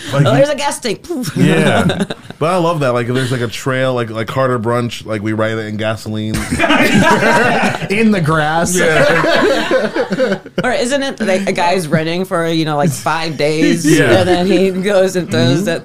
[0.08, 1.02] Like, Oh, there's a gas tank.
[1.02, 1.36] Poof.
[1.36, 2.04] yeah.
[2.38, 2.90] But I love that.
[2.90, 5.76] Like, if there's like a trail, like like Harder Brunch, like we write it in
[5.76, 6.36] gasoline.
[7.90, 8.76] In the grass.
[10.62, 14.20] Or isn't it like a guy's running for you know like five days, Yeah.
[14.20, 15.84] and then he goes and throws mm-hmm.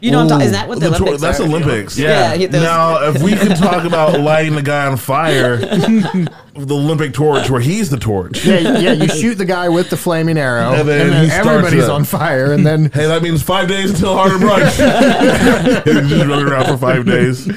[0.00, 0.46] You know, what I'm talking.
[0.46, 1.44] Is that what the, The tor- Olympics that's are?
[1.44, 1.98] Olympics.
[1.98, 2.34] Yeah.
[2.34, 6.30] he throws- Now, if we can talk about lighting the guy on fire, the
[6.74, 8.44] Olympic torch, where he's the torch.
[8.44, 11.30] Yeah, yeah, you shoot the guy with the flaming arrow, And and then then, he
[11.30, 11.90] starts everybody's it.
[11.90, 15.84] on fire, and then Hey, that means five days until Harder Brunch.
[15.84, 17.48] He's just running around for five days.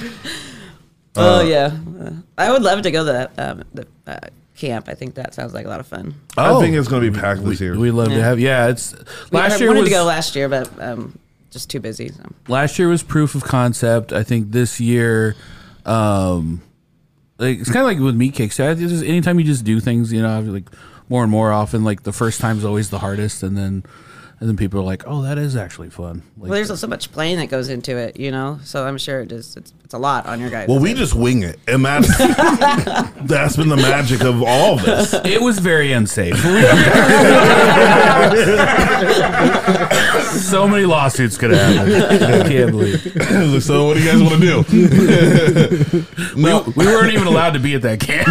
[1.16, 4.20] Oh yeah, Uh, I would love to go to that um, the uh,
[4.56, 4.88] camp.
[4.88, 6.16] I think that sounds like a lot of fun.
[6.38, 6.62] I Oh.
[6.62, 7.78] think it's going to be packed this year.
[7.78, 8.68] We love to have yeah.
[8.68, 8.94] It's
[9.32, 11.18] We- last I year wanted was to go last year, but um,
[11.50, 12.10] just too busy.
[12.10, 12.24] So.
[12.48, 14.14] last year was proof of concept.
[14.14, 15.36] I think this year,
[15.86, 16.62] um,
[17.38, 18.58] like it's kind of like with meat cakes.
[18.58, 20.70] Just anytime you just do things, you know, like
[21.10, 21.84] more and more often.
[21.84, 23.84] Like the first time's always the hardest, and then
[24.40, 27.12] and then people are like, "Oh, that is actually fun." Like, Well, there's so much
[27.12, 28.60] planning that goes into it, you know.
[28.64, 30.68] So I'm sure it just it's, it's a lot on your guys.
[30.68, 32.16] well, we just wing it, and that's
[33.24, 35.16] that's been the magic of all of this.
[35.26, 36.36] it was very unsafe.
[40.30, 41.92] so many lawsuits could happen.
[41.92, 43.64] I can't believe.
[43.64, 46.06] so, what do you guys want to do?
[46.40, 48.28] no, We weren't even allowed to be at that camp.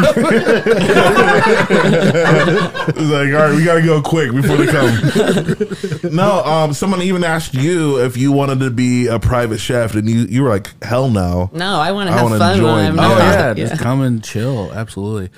[2.89, 6.15] It's like, all right, we got to go quick before they come.
[6.15, 10.09] no, um, someone even asked you if you wanted to be a private chef, and
[10.09, 11.48] you you were like, hell no.
[11.53, 12.53] No, I want to have wanna fun.
[12.55, 12.89] enjoy when it.
[12.89, 14.73] I'm Oh, doing yeah, just come and chill.
[14.73, 15.31] Absolutely.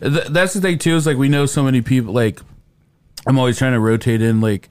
[0.00, 0.96] Th- that's the thing too.
[0.96, 2.12] Is like we know so many people.
[2.14, 2.40] Like
[3.26, 4.40] I'm always trying to rotate in.
[4.40, 4.68] Like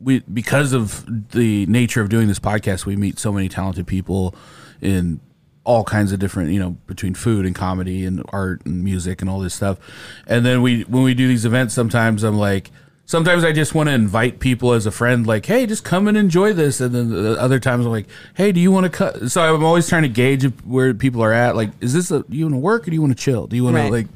[0.00, 4.34] we because of the nature of doing this podcast, we meet so many talented people
[4.80, 5.20] in
[5.64, 6.50] all kinds of different.
[6.52, 9.78] You know, between food and comedy and art and music and all this stuff.
[10.26, 12.70] And then we when we do these events, sometimes I'm like.
[13.08, 16.16] Sometimes I just want to invite people as a friend, like, hey, just come and
[16.16, 16.80] enjoy this.
[16.80, 19.30] And then the other times I'm like, hey, do you want to cut?
[19.32, 21.56] So I'm always trying to gauge where people are at.
[21.56, 23.46] Like, is this a, do you want to work or do you want to chill?
[23.46, 23.86] Do you want Right.
[23.86, 24.06] to like,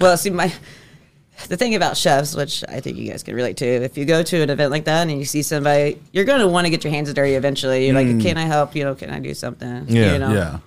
[0.00, 0.52] Well, see, my
[1.48, 4.22] the thing about chefs, which I think you guys can relate to, if you go
[4.22, 6.84] to an event like that and you see somebody, you're going to want to get
[6.84, 7.86] your hands dirty eventually.
[7.86, 8.20] You're like, hmm.
[8.20, 8.74] can I help?
[8.74, 9.86] You know, can I do something?
[9.88, 10.32] Yeah, you know?
[10.32, 10.58] yeah.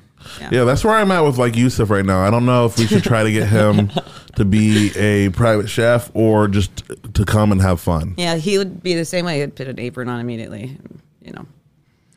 [0.51, 2.25] Yeah, that's where I'm at with like Yusuf right now.
[2.25, 3.91] I don't know if we should try to get him
[4.35, 6.83] to be a private chef or just
[7.13, 8.13] to come and have fun.
[8.17, 9.39] Yeah, he would be the same way.
[9.39, 10.77] He'd put an apron on immediately,
[11.21, 11.45] you know.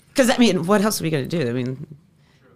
[0.09, 1.49] Because I mean, what else are we going to do?
[1.49, 1.87] I mean,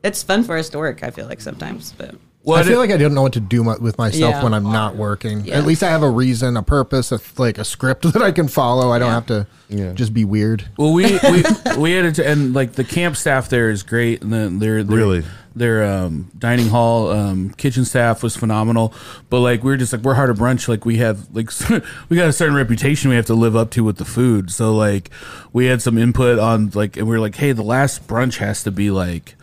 [0.02, 1.02] it's fun for us to work.
[1.02, 2.14] I feel like sometimes, but
[2.44, 4.42] Well, I it- feel like I don't know what to do mu- with myself Yeah.
[4.44, 5.46] when I'm not working.
[5.46, 5.54] Yeah.
[5.56, 8.48] At least I have a reason, a purpose, a, like a script that I can
[8.48, 8.92] follow.
[8.92, 9.14] I don't Yeah.
[9.14, 9.92] have to Yeah.
[9.92, 10.66] just be weird.
[10.76, 11.42] Well, we we
[11.78, 14.96] we had it, and like the camp staff there is great, and then their, their
[14.96, 15.24] Really?
[15.56, 18.92] their um, dining hall, um, kitchen staff was phenomenal.
[19.30, 21.48] But like we are just like we're Harder Brunch, like we have like
[22.10, 24.50] we got a certain reputation we have to live up to with the food.
[24.50, 25.08] So like
[25.52, 28.62] we had some input on like, and we are like, hey, the last brunch has
[28.64, 29.36] to be like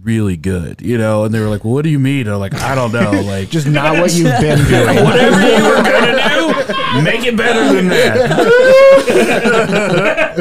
[0.00, 1.24] really good, you know?
[1.24, 2.26] And they were like, well, what do you mean?
[2.26, 5.04] I'm like, I don't know, like Just not what you've been doing.
[5.04, 8.22] whatever you were gonna do, make it better than that.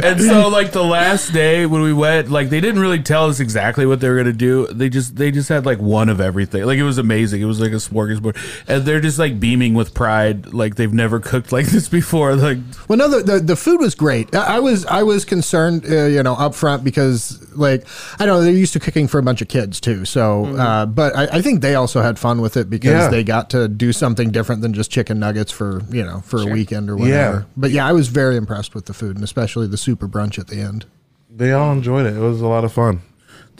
[0.03, 3.39] and so, like the last day when we went, like they didn't really tell us
[3.39, 4.67] exactly what they were gonna do.
[4.67, 6.63] They just they just had like one of everything.
[6.65, 7.41] Like it was amazing.
[7.41, 8.37] It was like a smorgasbord,
[8.67, 12.35] and they're just like beaming with pride, like they've never cooked like this before.
[12.35, 12.57] Like
[12.87, 14.33] Well, no, the, the, the food was great.
[14.35, 17.85] I I was I was concerned, uh, you know, up front because like
[18.19, 20.05] I don't know they're used to cooking for a bunch of kids too.
[20.05, 23.07] So, uh, but I, I think they also had fun with it because Yeah.
[23.09, 26.45] they got to do something different than just chicken nuggets for you know for a
[26.45, 27.39] weekend or whatever.
[27.39, 27.43] Yeah.
[27.57, 30.47] But yeah, I was very impressed with the food and especially the super brunch at
[30.47, 30.85] the end.
[31.29, 32.15] They all enjoyed it.
[32.15, 33.01] It was a lot of fun.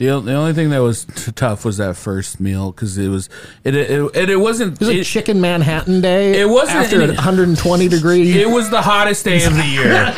[0.02, 3.28] The the only thing that was t- tough was that first meal because it was
[3.62, 6.40] it it, it, it wasn't It was a chicken Manhattan day.
[6.40, 8.34] It wasn't after any- 120 degrees.
[8.34, 10.12] It was the hottest day of the year.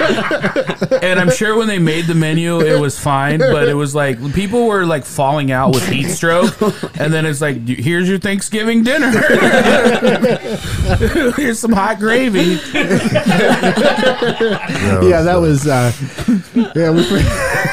[1.03, 4.19] and I'm sure when they made the menu, it was fine, but it was like
[4.35, 6.59] people were like falling out with heat stroke.
[6.99, 9.11] And then it's like, here's your Thanksgiving dinner.
[11.37, 12.41] here's some hot gravy.
[15.05, 15.67] yeah, that was.
[15.67, 15.93] Uh,
[16.75, 17.05] yeah, we,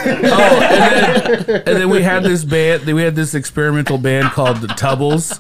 [0.04, 4.58] Oh, and then, and then we had this band, we had this experimental band called
[4.58, 5.40] the Tubbles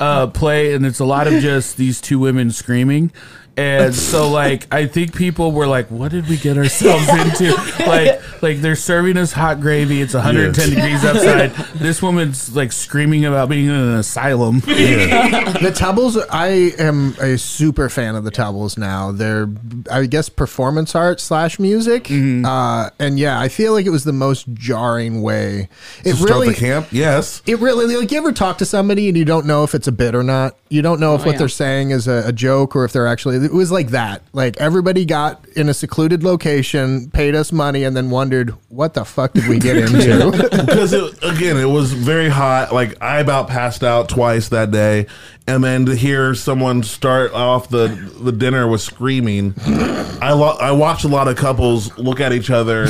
[0.00, 3.12] uh, play, and it's a lot of just these two women screaming.
[3.60, 7.08] And so, like, I think people were like, "What did we get ourselves
[7.40, 7.54] into?"
[7.86, 10.00] Like, like they're serving us hot gravy.
[10.00, 10.74] It's 110 Yes.
[10.74, 11.50] degrees outside.
[11.78, 14.60] This woman's like screaming about being in an asylum.
[14.60, 19.12] the Tubbles, I am a super fan of the Tubbles now.
[19.12, 19.48] They're,
[19.90, 22.04] I guess, performance art slash music.
[22.04, 22.44] Mm-hmm.
[22.44, 25.68] Uh, and yeah, I feel like it was the most jarring way.
[26.04, 26.48] It Start really.
[26.48, 26.88] the camp.
[26.92, 27.42] Yes.
[27.46, 29.92] It really like you ever talk to somebody and you don't know if it's a
[29.92, 30.56] bit or not.
[30.68, 31.38] You don't know if what yeah.
[31.38, 33.48] they're saying is a, a joke or if they're actually.
[33.50, 34.22] It was like that.
[34.32, 39.04] Like everybody got in a secluded location, paid us money, and then wondered what the
[39.04, 40.30] fuck did we get into.
[40.66, 42.72] because it, again, it was very hot.
[42.72, 45.06] Like I about passed out twice that day,
[45.48, 47.88] and then to hear someone start off the
[48.20, 52.50] the dinner with screaming, I lo- I watched a lot of couples look at each
[52.50, 52.86] other,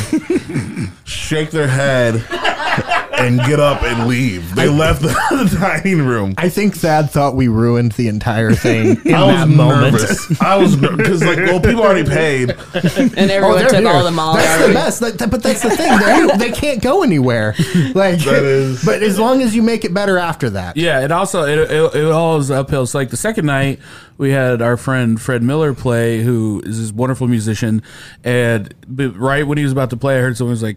[1.04, 2.16] shake their head,
[3.20, 4.54] and get up and leave.
[4.54, 6.34] They left the, the dining room.
[6.38, 9.92] I think Thad thought we ruined the entire thing in I that was moment.
[9.92, 10.40] nervous.
[10.40, 12.50] I was because like well, people already paid.
[12.50, 13.88] and oh, everyone Oh, took here.
[13.88, 14.40] all the Molly.
[14.40, 14.74] That's the already.
[14.74, 15.00] best.
[15.00, 15.98] That- that- but that's the thing.
[16.00, 17.54] They, they can't go anywhere.
[17.94, 20.76] Like, That is- but as long as you make it better after that.
[20.76, 22.86] Yeah, it also it, it, it all is uphill.
[22.86, 23.80] So like the second night,
[24.18, 27.82] we had our friend Fred Miller play, who is this wonderful musician,
[28.24, 30.76] and but right when he was about to play, I heard someone was like,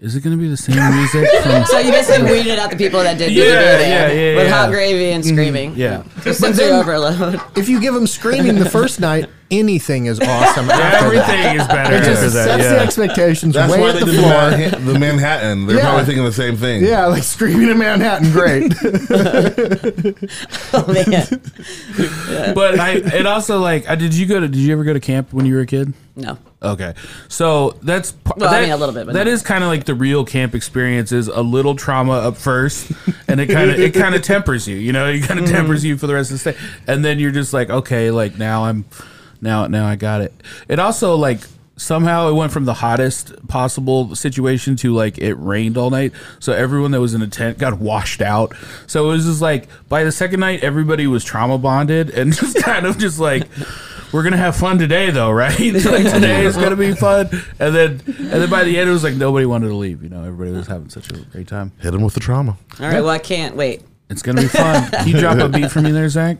[0.00, 2.76] "Is it going to be the same music from?" So you basically weeded out the
[2.76, 4.56] people that did Yeah, the video yeah, yeah, with yeah.
[4.56, 5.34] hot gravy and mm-hmm.
[5.34, 5.74] screaming.
[5.76, 6.02] Yeah.
[6.22, 7.40] So sensory overload.
[7.56, 10.70] If you give them screaming the first night, anything is awesome.
[10.70, 11.06] after.
[11.06, 12.44] Everything is better It just after that.
[12.44, 12.80] sets the Yeah.
[12.82, 14.32] expectations That's way why at they the did the, floor.
[14.50, 15.66] Manhattan, the Manhattan.
[15.66, 15.82] They're Yeah.
[15.84, 16.84] probably thinking the same thing.
[16.84, 18.30] Yeah, like screaming in Manhattan.
[18.32, 18.72] Great.
[20.72, 21.26] Oh man.
[22.54, 24.46] But I, it also like, uh, did you go to?
[24.48, 25.92] Did you ever go to camp when you were a kid?
[26.16, 26.38] No.
[26.62, 26.94] Okay,
[27.28, 29.32] so that's p- Well, I mean, a little bit, but that not.
[29.32, 32.92] is kind of like the real camp experience is a little trauma up first,
[33.28, 34.76] and it kind of it kind of tempers you.
[34.76, 35.54] You know, it kind of Mm-hmm.
[35.54, 36.56] tempers you for the rest of the stay,
[36.86, 38.84] and then you're just like, okay, like now I'm,
[39.40, 40.32] now now I got it.
[40.68, 41.40] It also like
[41.76, 46.52] somehow it went from the hottest possible situation to like it rained all night, so
[46.52, 48.54] everyone that was in a tent got washed out.
[48.86, 52.62] So it was just like by the second night, everybody was trauma bonded and just
[52.62, 53.48] kind of just like
[54.12, 55.58] we're gonna have fun today though, right?
[55.58, 57.28] like today is gonna be fun.
[57.58, 60.08] And then and then by the end it was like nobody wanted to leave, you
[60.08, 61.72] know, everybody was having such a great time.
[61.80, 62.58] Hit him with the trauma.
[62.78, 63.00] All right.
[63.00, 63.82] Well, I can't wait.
[64.08, 64.90] It's gonna be fun.
[64.90, 66.38] Can you drop a beat for me there, Zach?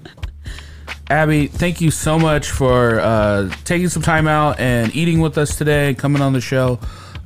[1.09, 5.57] Abbi, thank you so much for uh, taking some time out and eating with us
[5.57, 6.79] today, coming on the show.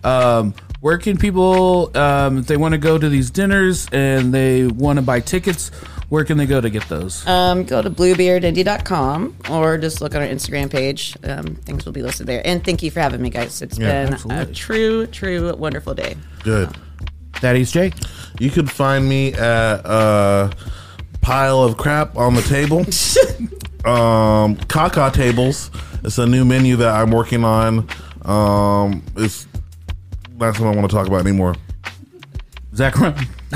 [0.03, 4.67] Um, where can people, um, if they want to go to these dinners and they
[4.67, 5.71] want to buy tickets,
[6.11, 7.27] where can they go to get those?
[7.27, 11.17] Um, go to bluebeardindy.com or just look on our Instagram page.
[11.25, 12.43] Um, things will be listed there.
[12.45, 13.63] And thank you for having me, guys.
[13.63, 14.53] It's Yeah, been absolutely.
[14.53, 16.17] a true, true, wonderful day.
[16.43, 16.69] Good.
[17.35, 17.93] Thaddaeus J.
[18.39, 20.51] You could find me at uh,
[21.25, 22.81] pile of crap on the table.
[23.91, 25.71] um, Kaka tables.
[26.05, 27.89] It's a new menu that I'm working on.
[28.25, 29.49] Um, it's
[30.37, 31.55] not something I want to talk about anymore.
[32.75, 32.95] Zach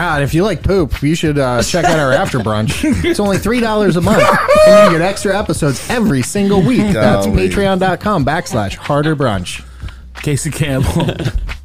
[0.01, 2.85] Ah, if you like poop, you should uh, check out our after brunch.
[3.05, 4.23] It's only three dollars a month,
[4.67, 6.93] and you get extra episodes every single week.
[6.93, 7.49] That's Golly.
[7.49, 9.65] patreon.com backslash harder brunch.
[10.23, 11.15] Casey Campbell.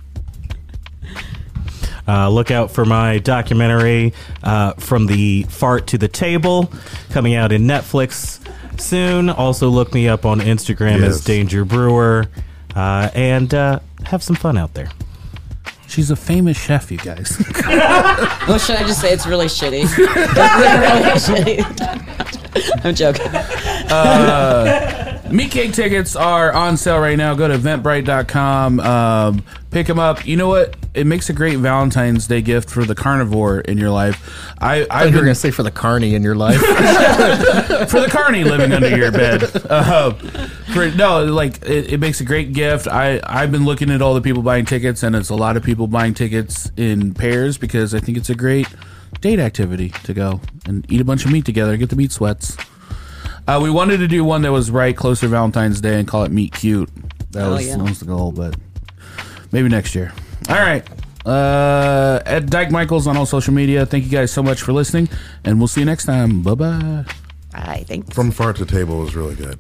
[2.08, 4.14] Uh, look out for my documentary,
[4.44, 6.72] uh, From the Fart to the Table,
[7.12, 8.40] coming out in Netflix
[8.80, 9.30] soon.
[9.30, 11.16] Also, look me up on Instagram Yes.
[11.16, 12.26] as Danger Brewer.
[12.76, 14.90] Uh, and uh, have some fun out there.
[15.88, 17.38] She's a famous chef, you guys.
[18.46, 19.84] Well, should I just say it's really shitty?
[21.16, 22.40] It's really shitty.
[22.84, 23.32] I'm joking.
[25.34, 27.34] Meat cake tickets are on sale right now.
[27.34, 28.80] Go to eventbrite.com.
[28.80, 30.28] Um, pick them up.
[30.28, 30.76] You know what?
[30.94, 34.54] It makes a great Valentine's Day gift for the carnivore in your life.
[34.62, 36.60] I, I thought you were gonna say for the carny in your life.
[37.90, 39.44] for the carny living under your bed.
[39.68, 40.12] Uh,
[40.74, 42.88] for, no, like it, it makes a great gift.
[42.88, 45.64] I I've been looking at all the people buying tickets, and it's a lot of
[45.64, 48.68] people buying tickets in pairs because I think it's a great
[49.22, 52.57] date activity to go and eat a bunch of meat together, get the meat sweats.
[53.48, 56.23] Uh, we wanted to do one that was right close to Valentine's Day and call
[56.23, 56.90] it Meet Cute.
[57.31, 57.77] That Oh, was yeah.
[57.77, 58.56] that was the goal, but
[59.52, 60.14] maybe next year.
[60.49, 60.88] All right.
[61.26, 63.85] Uh, at Dyke Michaels on all social media.
[63.85, 65.07] Thank you guys so much for listening,
[65.45, 66.41] and we'll see you next time.
[66.41, 67.06] Bye bye.
[67.52, 67.85] Bye.
[67.88, 68.14] Thanks.
[68.14, 69.57] From fart to table is really good.